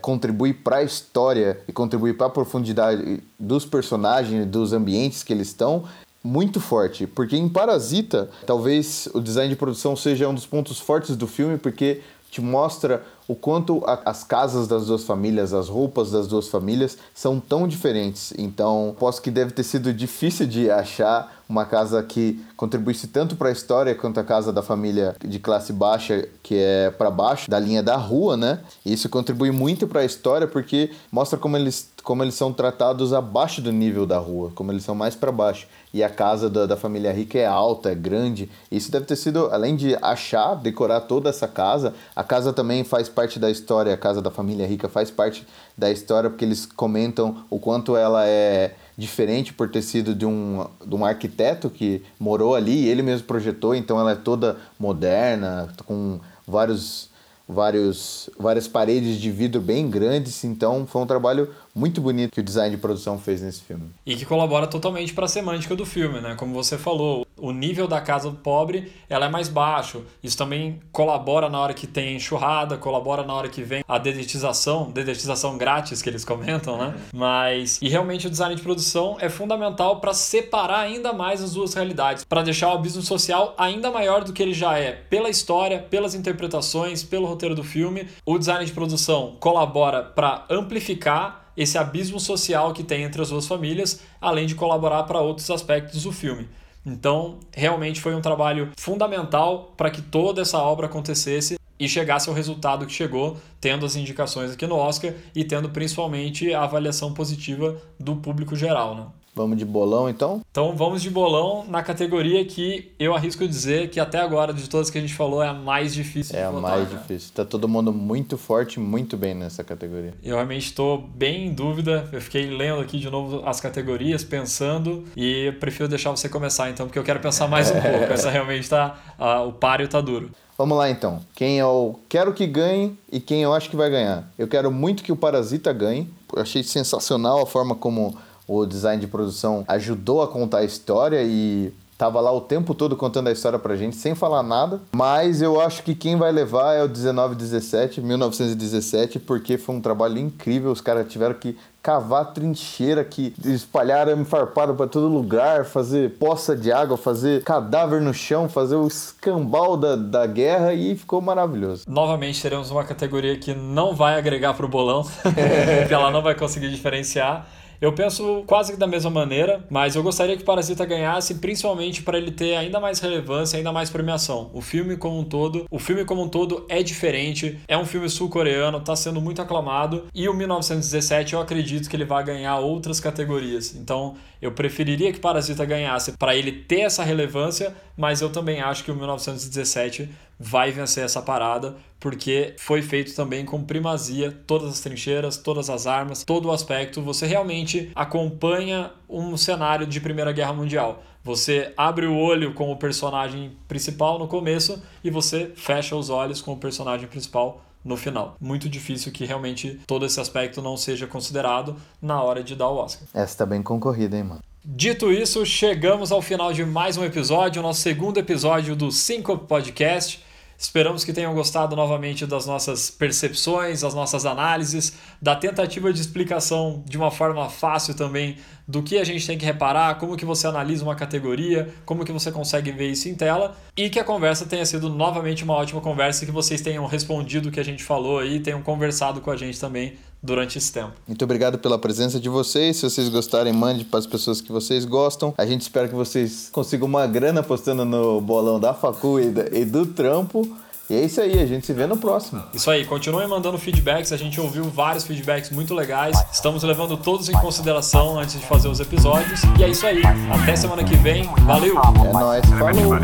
contribui 0.00 0.54
para 0.54 0.78
a 0.78 0.82
história 0.82 1.60
e 1.68 1.72
contribui 1.72 2.14
para 2.14 2.28
a 2.28 2.30
profundidade 2.30 3.22
dos 3.38 3.66
personagens, 3.66 4.46
dos 4.46 4.72
ambientes 4.72 5.22
que 5.22 5.34
eles 5.34 5.48
estão, 5.48 5.84
muito 6.24 6.60
forte, 6.60 7.06
porque 7.06 7.36
em 7.36 7.48
Parasita, 7.48 8.28
talvez 8.46 9.08
o 9.14 9.20
design 9.20 9.50
de 9.50 9.56
produção 9.56 9.94
seja 9.94 10.28
um 10.28 10.34
dos 10.34 10.46
pontos 10.46 10.80
fortes 10.80 11.14
do 11.14 11.26
filme, 11.26 11.56
porque 11.56 12.02
te 12.30 12.40
mostra 12.40 13.04
o 13.28 13.34
quanto 13.34 13.82
a, 13.84 14.02
as 14.04 14.22
casas 14.22 14.68
das 14.68 14.86
duas 14.86 15.04
famílias, 15.04 15.52
as 15.52 15.68
roupas 15.68 16.10
das 16.10 16.26
duas 16.26 16.48
famílias 16.48 16.96
são 17.14 17.40
tão 17.40 17.66
diferentes. 17.66 18.32
Então, 18.38 18.94
posso 18.98 19.20
que 19.20 19.30
deve 19.30 19.50
ter 19.50 19.64
sido 19.64 19.92
difícil 19.92 20.46
de 20.46 20.70
achar 20.70 21.35
uma 21.48 21.64
casa 21.64 22.02
que 22.02 22.44
contribuísse 22.56 23.08
tanto 23.08 23.36
para 23.36 23.48
a 23.48 23.52
história 23.52 23.94
quanto 23.94 24.18
a 24.18 24.24
casa 24.24 24.52
da 24.52 24.62
família 24.62 25.14
de 25.24 25.38
classe 25.38 25.72
baixa, 25.72 26.28
que 26.42 26.56
é 26.56 26.90
para 26.90 27.10
baixo 27.10 27.48
da 27.48 27.58
linha 27.58 27.82
da 27.82 27.96
rua, 27.96 28.36
né? 28.36 28.60
E 28.84 28.92
isso 28.92 29.08
contribui 29.08 29.50
muito 29.50 29.86
para 29.86 30.00
a 30.00 30.04
história 30.04 30.46
porque 30.46 30.90
mostra 31.10 31.38
como 31.38 31.56
eles, 31.56 31.90
como 32.02 32.22
eles 32.22 32.34
são 32.34 32.52
tratados 32.52 33.12
abaixo 33.12 33.60
do 33.60 33.72
nível 33.72 34.06
da 34.06 34.18
rua, 34.18 34.50
como 34.54 34.72
eles 34.72 34.82
são 34.82 34.94
mais 34.94 35.14
para 35.14 35.30
baixo. 35.30 35.68
E 35.94 36.02
a 36.02 36.10
casa 36.10 36.50
da, 36.50 36.66
da 36.66 36.76
família 36.76 37.12
rica 37.12 37.38
é 37.38 37.46
alta, 37.46 37.90
é 37.90 37.94
grande. 37.94 38.50
Isso 38.70 38.90
deve 38.90 39.06
ter 39.06 39.16
sido, 39.16 39.46
além 39.52 39.76
de 39.76 39.96
achar, 40.02 40.54
decorar 40.54 41.02
toda 41.02 41.30
essa 41.30 41.46
casa, 41.46 41.94
a 42.14 42.24
casa 42.24 42.52
também 42.52 42.84
faz 42.84 43.08
parte 43.08 43.38
da 43.38 43.50
história, 43.50 43.94
a 43.94 43.96
casa 43.96 44.20
da 44.20 44.30
família 44.30 44.66
rica 44.66 44.88
faz 44.88 45.10
parte 45.10 45.46
da 45.76 45.90
história 45.90 46.28
porque 46.28 46.44
eles 46.44 46.66
comentam 46.66 47.44
o 47.48 47.58
quanto 47.58 47.96
ela 47.96 48.26
é 48.26 48.74
diferente 48.96 49.52
por 49.52 49.68
ter 49.68 49.82
sido 49.82 50.14
de 50.14 50.24
um, 50.24 50.66
de 50.84 50.94
um 50.94 51.04
arquiteto 51.04 51.68
que 51.68 52.02
morou 52.18 52.54
ali 52.54 52.88
ele 52.88 53.02
mesmo 53.02 53.26
projetou, 53.26 53.74
então 53.74 54.00
ela 54.00 54.12
é 54.12 54.16
toda 54.16 54.56
moderna, 54.78 55.68
com 55.84 56.18
vários 56.46 57.10
vários, 57.48 58.28
várias 58.38 58.66
paredes 58.66 59.20
de 59.20 59.30
vidro 59.30 59.60
bem 59.60 59.88
grandes, 59.88 60.42
então 60.44 60.86
foi 60.86 61.02
um 61.02 61.06
trabalho 61.06 61.50
muito 61.76 62.00
bonito 62.00 62.32
que 62.32 62.40
o 62.40 62.42
design 62.42 62.74
de 62.74 62.80
produção 62.80 63.18
fez 63.18 63.42
nesse 63.42 63.60
filme. 63.60 63.90
E 64.06 64.16
que 64.16 64.24
colabora 64.24 64.66
totalmente 64.66 65.12
para 65.12 65.26
a 65.26 65.28
semântica 65.28 65.76
do 65.76 65.84
filme, 65.84 66.22
né? 66.22 66.34
Como 66.34 66.54
você 66.54 66.78
falou, 66.78 67.26
o 67.36 67.52
nível 67.52 67.86
da 67.86 68.00
casa 68.00 68.30
do 68.30 68.36
pobre 68.36 68.90
ela 69.10 69.26
é 69.26 69.28
mais 69.28 69.48
baixo. 69.48 70.02
Isso 70.22 70.38
também 70.38 70.80
colabora 70.90 71.50
na 71.50 71.60
hora 71.60 71.74
que 71.74 71.86
tem 71.86 72.16
enxurrada, 72.16 72.78
colabora 72.78 73.22
na 73.22 73.34
hora 73.34 73.50
que 73.50 73.62
vem 73.62 73.84
a 73.86 73.98
dedetização, 73.98 74.90
dedetização 74.90 75.58
grátis 75.58 76.00
que 76.00 76.08
eles 76.08 76.24
comentam, 76.24 76.78
né? 76.78 76.94
Mas 77.12 77.78
e 77.82 77.88
realmente 77.90 78.26
o 78.26 78.30
design 78.30 78.54
de 78.54 78.62
produção 78.62 79.18
é 79.20 79.28
fundamental 79.28 80.00
para 80.00 80.14
separar 80.14 80.80
ainda 80.80 81.12
mais 81.12 81.42
as 81.42 81.52
duas 81.52 81.74
realidades, 81.74 82.24
para 82.24 82.42
deixar 82.42 82.70
o 82.70 82.72
abismo 82.72 83.02
social 83.02 83.54
ainda 83.58 83.90
maior 83.90 84.24
do 84.24 84.32
que 84.32 84.42
ele 84.42 84.54
já 84.54 84.78
é, 84.78 84.92
pela 84.92 85.28
história, 85.28 85.80
pelas 85.90 86.14
interpretações, 86.14 87.02
pelo 87.02 87.26
roteiro 87.26 87.54
do 87.54 87.62
filme. 87.62 88.08
O 88.24 88.38
design 88.38 88.64
de 88.64 88.72
produção 88.72 89.36
colabora 89.38 90.02
para 90.02 90.46
amplificar 90.48 91.45
esse 91.56 91.78
abismo 91.78 92.20
social 92.20 92.72
que 92.72 92.82
tem 92.82 93.04
entre 93.04 93.22
as 93.22 93.30
duas 93.30 93.46
famílias, 93.46 94.00
além 94.20 94.46
de 94.46 94.54
colaborar 94.54 95.04
para 95.04 95.20
outros 95.20 95.50
aspectos 95.50 96.02
do 96.02 96.12
filme. 96.12 96.48
Então, 96.84 97.40
realmente 97.52 98.00
foi 98.00 98.14
um 98.14 98.20
trabalho 98.20 98.70
fundamental 98.76 99.72
para 99.76 99.90
que 99.90 100.00
toda 100.00 100.42
essa 100.42 100.58
obra 100.58 100.86
acontecesse 100.86 101.58
e 101.78 101.88
chegasse 101.88 102.28
ao 102.28 102.34
resultado 102.34 102.86
que 102.86 102.92
chegou, 102.92 103.36
tendo 103.60 103.84
as 103.84 103.96
indicações 103.96 104.52
aqui 104.52 104.66
no 104.66 104.76
Oscar 104.76 105.12
e 105.34 105.44
tendo 105.44 105.68
principalmente 105.70 106.54
a 106.54 106.62
avaliação 106.62 107.12
positiva 107.12 107.76
do 107.98 108.16
público 108.16 108.54
geral. 108.56 108.94
Né? 108.94 109.06
Vamos 109.36 109.58
de 109.58 109.66
bolão 109.66 110.08
então? 110.08 110.40
Então 110.50 110.74
vamos 110.74 111.02
de 111.02 111.10
bolão 111.10 111.62
na 111.68 111.82
categoria 111.82 112.42
que 112.46 112.90
eu 112.98 113.14
arrisco 113.14 113.46
dizer 113.46 113.90
que 113.90 114.00
até 114.00 114.18
agora, 114.18 114.50
de 114.54 114.66
todas 114.66 114.88
que 114.88 114.96
a 114.96 115.00
gente 115.02 115.12
falou, 115.12 115.42
é 115.42 115.48
a 115.48 115.52
mais 115.52 115.92
difícil 115.92 116.34
É 116.34 116.44
a 116.44 116.50
votar, 116.50 116.70
mais 116.70 116.88
cara. 116.88 117.00
difícil. 117.02 117.32
Tá 117.34 117.44
todo 117.44 117.68
mundo 117.68 117.92
muito 117.92 118.38
forte, 118.38 118.80
muito 118.80 119.14
bem 119.14 119.34
nessa 119.34 119.62
categoria. 119.62 120.14
Eu 120.22 120.36
realmente 120.36 120.64
estou 120.64 120.96
bem 120.96 121.48
em 121.48 121.52
dúvida. 121.52 122.08
Eu 122.10 122.20
fiquei 122.22 122.48
lendo 122.48 122.80
aqui 122.80 122.98
de 122.98 123.10
novo 123.10 123.42
as 123.44 123.60
categorias, 123.60 124.24
pensando, 124.24 125.04
e 125.14 125.52
prefiro 125.60 125.86
deixar 125.86 126.10
você 126.12 126.30
começar 126.30 126.70
então, 126.70 126.86
porque 126.86 126.98
eu 126.98 127.04
quero 127.04 127.20
pensar 127.20 127.46
mais 127.46 127.70
um 127.70 127.74
pouco. 127.78 128.10
Essa 128.10 128.30
realmente 128.30 128.66
tá. 128.70 128.98
ah, 129.18 129.42
o 129.42 129.52
páreo 129.52 129.86
tá 129.86 130.00
duro. 130.00 130.30
Vamos 130.56 130.78
lá 130.78 130.88
então. 130.88 131.20
Quem 131.34 131.58
eu 131.58 132.00
quero 132.08 132.32
que 132.32 132.46
ganhe 132.46 132.98
e 133.12 133.20
quem 133.20 133.42
eu 133.42 133.52
acho 133.52 133.68
que 133.68 133.76
vai 133.76 133.90
ganhar. 133.90 134.26
Eu 134.38 134.48
quero 134.48 134.72
muito 134.72 135.02
que 135.04 135.12
o 135.12 135.16
Parasita 135.16 135.70
ganhe. 135.74 136.08
Eu 136.34 136.40
achei 136.40 136.62
sensacional 136.62 137.42
a 137.42 137.46
forma 137.46 137.74
como 137.74 138.16
o 138.46 138.64
design 138.66 139.00
de 139.00 139.06
produção 139.06 139.64
ajudou 139.68 140.22
a 140.22 140.28
contar 140.28 140.58
a 140.58 140.64
história 140.64 141.22
e 141.22 141.72
tava 141.98 142.20
lá 142.20 142.30
o 142.30 142.40
tempo 142.40 142.74
todo 142.74 142.96
contando 142.96 143.28
a 143.28 143.32
história 143.32 143.58
pra 143.58 143.76
gente 143.76 143.96
sem 143.96 144.14
falar 144.14 144.42
nada. 144.42 144.80
Mas 144.94 145.40
eu 145.40 145.60
acho 145.60 145.82
que 145.82 145.94
quem 145.94 146.16
vai 146.16 146.30
levar 146.30 146.74
é 146.74 146.84
o 146.84 146.88
1917, 146.88 148.00
1917, 148.00 149.18
porque 149.18 149.56
foi 149.56 149.74
um 149.74 149.80
trabalho 149.80 150.18
incrível. 150.18 150.70
Os 150.70 150.80
caras 150.80 151.10
tiveram 151.10 151.34
que 151.34 151.56
cavar 151.82 152.32
trincheira 152.32 153.04
que 153.04 153.32
espalharam 153.44 154.10
arame 154.10 154.24
farpado 154.24 154.74
para 154.74 154.88
todo 154.88 155.06
lugar, 155.06 155.64
fazer 155.64 156.18
poça 156.18 156.56
de 156.56 156.72
água, 156.72 156.96
fazer 156.96 157.44
cadáver 157.44 158.00
no 158.00 158.12
chão, 158.12 158.48
fazer 158.48 158.74
o 158.74 158.88
escambau 158.88 159.76
da, 159.76 159.94
da 159.94 160.26
guerra 160.26 160.74
e 160.74 160.96
ficou 160.96 161.20
maravilhoso. 161.20 161.84
Novamente 161.88 162.42
teremos 162.42 162.72
uma 162.72 162.82
categoria 162.82 163.38
que 163.38 163.54
não 163.54 163.94
vai 163.94 164.18
agregar 164.18 164.54
pro 164.54 164.66
bolão, 164.66 165.04
porque 165.22 165.94
ela 165.94 166.10
não 166.10 166.22
vai 166.22 166.34
conseguir 166.34 166.70
diferenciar. 166.70 167.46
Eu 167.80 167.92
penso 167.92 168.42
quase 168.46 168.72
que 168.72 168.78
da 168.78 168.86
mesma 168.86 169.10
maneira, 169.10 169.64
mas 169.68 169.94
eu 169.94 170.02
gostaria 170.02 170.36
que 170.36 170.44
Parasita 170.44 170.84
ganhasse, 170.84 171.34
principalmente 171.36 172.02
para 172.02 172.16
ele 172.16 172.30
ter 172.30 172.56
ainda 172.56 172.80
mais 172.80 173.00
relevância, 173.00 173.56
ainda 173.56 173.72
mais 173.72 173.90
premiação. 173.90 174.50
O 174.54 174.60
filme 174.60 174.96
como 174.96 175.18
um 175.18 175.24
todo, 175.24 175.66
o 175.70 175.78
filme 175.78 176.04
como 176.04 176.22
um 176.22 176.28
todo 176.28 176.64
é 176.68 176.82
diferente, 176.82 177.58
é 177.68 177.76
um 177.76 177.84
filme 177.84 178.08
sul-coreano, 178.08 178.78
está 178.78 178.96
sendo 178.96 179.20
muito 179.20 179.42
aclamado 179.42 180.04
e 180.14 180.28
o 180.28 180.34
1917 180.34 181.34
eu 181.34 181.40
acredito 181.40 181.88
que 181.88 181.96
ele 181.96 182.04
vai 182.04 182.24
ganhar 182.24 182.58
outras 182.58 183.00
categorias. 183.00 183.74
Então, 183.74 184.14
eu 184.40 184.52
preferiria 184.52 185.12
que 185.12 185.20
Parasita 185.20 185.64
ganhasse 185.64 186.12
para 186.12 186.36
ele 186.36 186.52
ter 186.52 186.80
essa 186.80 187.02
relevância, 187.02 187.74
mas 187.96 188.20
eu 188.20 188.30
também 188.30 188.60
acho 188.60 188.84
que 188.84 188.90
o 188.90 188.94
1917 188.94 190.08
vai 190.38 190.70
vencer 190.70 191.04
essa 191.04 191.22
parada, 191.22 191.76
porque 191.98 192.54
foi 192.58 192.82
feito 192.82 193.14
também 193.14 193.44
com 193.44 193.64
primazia, 193.64 194.30
todas 194.46 194.70
as 194.70 194.80
trincheiras, 194.80 195.36
todas 195.36 195.70
as 195.70 195.86
armas, 195.86 196.24
todo 196.24 196.46
o 196.46 196.52
aspecto. 196.52 197.00
Você 197.02 197.26
realmente 197.26 197.90
acompanha 197.94 198.92
um 199.08 199.36
cenário 199.36 199.86
de 199.86 200.00
Primeira 200.00 200.32
Guerra 200.32 200.52
Mundial. 200.52 201.02
Você 201.24 201.72
abre 201.76 202.06
o 202.06 202.16
olho 202.16 202.54
com 202.54 202.70
o 202.70 202.76
personagem 202.76 203.56
principal 203.66 204.18
no 204.18 204.28
começo 204.28 204.80
e 205.02 205.10
você 205.10 205.52
fecha 205.56 205.96
os 205.96 206.08
olhos 206.08 206.40
com 206.40 206.52
o 206.52 206.56
personagem 206.56 207.08
principal 207.08 207.62
no 207.84 207.96
final. 207.96 208.36
Muito 208.40 208.68
difícil 208.68 209.10
que 209.10 209.24
realmente 209.24 209.80
todo 209.86 210.04
esse 210.04 210.20
aspecto 210.20 210.60
não 210.60 210.76
seja 210.76 211.06
considerado 211.06 211.76
na 212.02 212.22
hora 212.22 212.42
de 212.42 212.54
dar 212.54 212.68
o 212.68 212.76
Oscar. 212.76 213.08
Essa 213.14 213.38
tá 213.38 213.46
bem 213.46 213.62
concorrida, 213.62 214.16
hein, 214.16 214.24
mano? 214.24 214.40
Dito 214.68 215.12
isso, 215.12 215.46
chegamos 215.46 216.10
ao 216.10 216.20
final 216.20 216.52
de 216.52 216.64
mais 216.64 216.96
um 216.96 217.04
episódio, 217.04 217.60
o 217.60 217.62
nosso 217.62 217.80
segundo 217.82 218.18
episódio 218.18 218.74
do 218.74 218.90
Cinco 218.90 219.38
Podcast. 219.38 220.20
Esperamos 220.58 221.04
que 221.04 221.12
tenham 221.12 221.32
gostado 221.34 221.76
novamente 221.76 222.26
das 222.26 222.46
nossas 222.46 222.90
percepções, 222.90 223.82
das 223.82 223.94
nossas 223.94 224.26
análises, 224.26 224.94
da 225.22 225.36
tentativa 225.36 225.92
de 225.92 226.00
explicação 226.00 226.82
de 226.84 226.96
uma 226.96 227.12
forma 227.12 227.48
fácil 227.48 227.94
também 227.94 228.38
do 228.66 228.82
que 228.82 228.98
a 228.98 229.04
gente 229.04 229.24
tem 229.24 229.38
que 229.38 229.44
reparar, 229.44 229.94
como 229.98 230.16
que 230.16 230.24
você 230.24 230.48
analisa 230.48 230.82
uma 230.82 230.96
categoria, 230.96 231.72
como 231.84 232.04
que 232.04 232.10
você 232.10 232.32
consegue 232.32 232.72
ver 232.72 232.90
isso 232.90 233.08
em 233.08 233.14
tela 233.14 233.56
e 233.76 233.88
que 233.88 234.00
a 234.00 234.04
conversa 234.04 234.46
tenha 234.46 234.66
sido 234.66 234.88
novamente 234.88 235.44
uma 235.44 235.54
ótima 235.54 235.80
conversa 235.80 236.26
que 236.26 236.32
vocês 236.32 236.60
tenham 236.60 236.84
respondido 236.86 237.50
o 237.50 237.52
que 237.52 237.60
a 237.60 237.64
gente 237.64 237.84
falou 237.84 238.24
e 238.24 238.40
tenham 238.40 238.60
conversado 238.62 239.20
com 239.20 239.30
a 239.30 239.36
gente 239.36 239.60
também 239.60 239.94
durante 240.26 240.58
esse 240.58 240.70
tempo. 240.72 240.92
Muito 241.06 241.24
obrigado 241.24 241.56
pela 241.58 241.78
presença 241.78 242.18
de 242.18 242.28
vocês. 242.28 242.76
Se 242.76 242.82
vocês 242.82 243.08
gostarem, 243.08 243.52
mande 243.52 243.84
para 243.84 244.00
as 244.00 244.06
pessoas 244.06 244.40
que 244.40 244.50
vocês 244.52 244.84
gostam. 244.84 245.32
A 245.38 245.46
gente 245.46 245.62
espera 245.62 245.88
que 245.88 245.94
vocês 245.94 246.50
consigam 246.52 246.86
uma 246.86 247.06
grana 247.06 247.42
postando 247.42 247.84
no 247.84 248.20
bolão 248.20 248.58
da 248.58 248.74
Facu 248.74 249.20
e, 249.20 249.64
do 249.64 249.86
trampo. 249.86 250.46
E 250.88 250.94
é 250.94 251.04
isso 251.04 251.20
aí, 251.20 251.40
a 251.40 251.46
gente 251.46 251.66
se 251.66 251.72
vê 251.72 251.84
no 251.84 251.96
próximo. 251.96 252.44
Isso 252.54 252.70
aí, 252.70 252.84
continuem 252.84 253.26
mandando 253.26 253.58
feedbacks, 253.58 254.12
a 254.12 254.16
gente 254.16 254.40
ouviu 254.40 254.62
vários 254.64 255.04
feedbacks 255.04 255.50
muito 255.50 255.74
legais. 255.74 256.16
Estamos 256.32 256.62
levando 256.62 256.96
todos 256.96 257.28
em 257.28 257.32
consideração 257.32 258.20
antes 258.20 258.38
de 258.38 258.46
fazer 258.46 258.68
os 258.68 258.78
episódios. 258.78 259.40
E 259.58 259.64
é 259.64 259.68
isso 259.68 259.84
aí, 259.84 260.00
até 260.30 260.54
semana 260.54 260.84
que 260.84 260.94
vem. 260.94 261.24
Valeu! 261.44 261.76
É 261.76 262.12
nóis, 262.12 262.44
falou! 262.46 262.96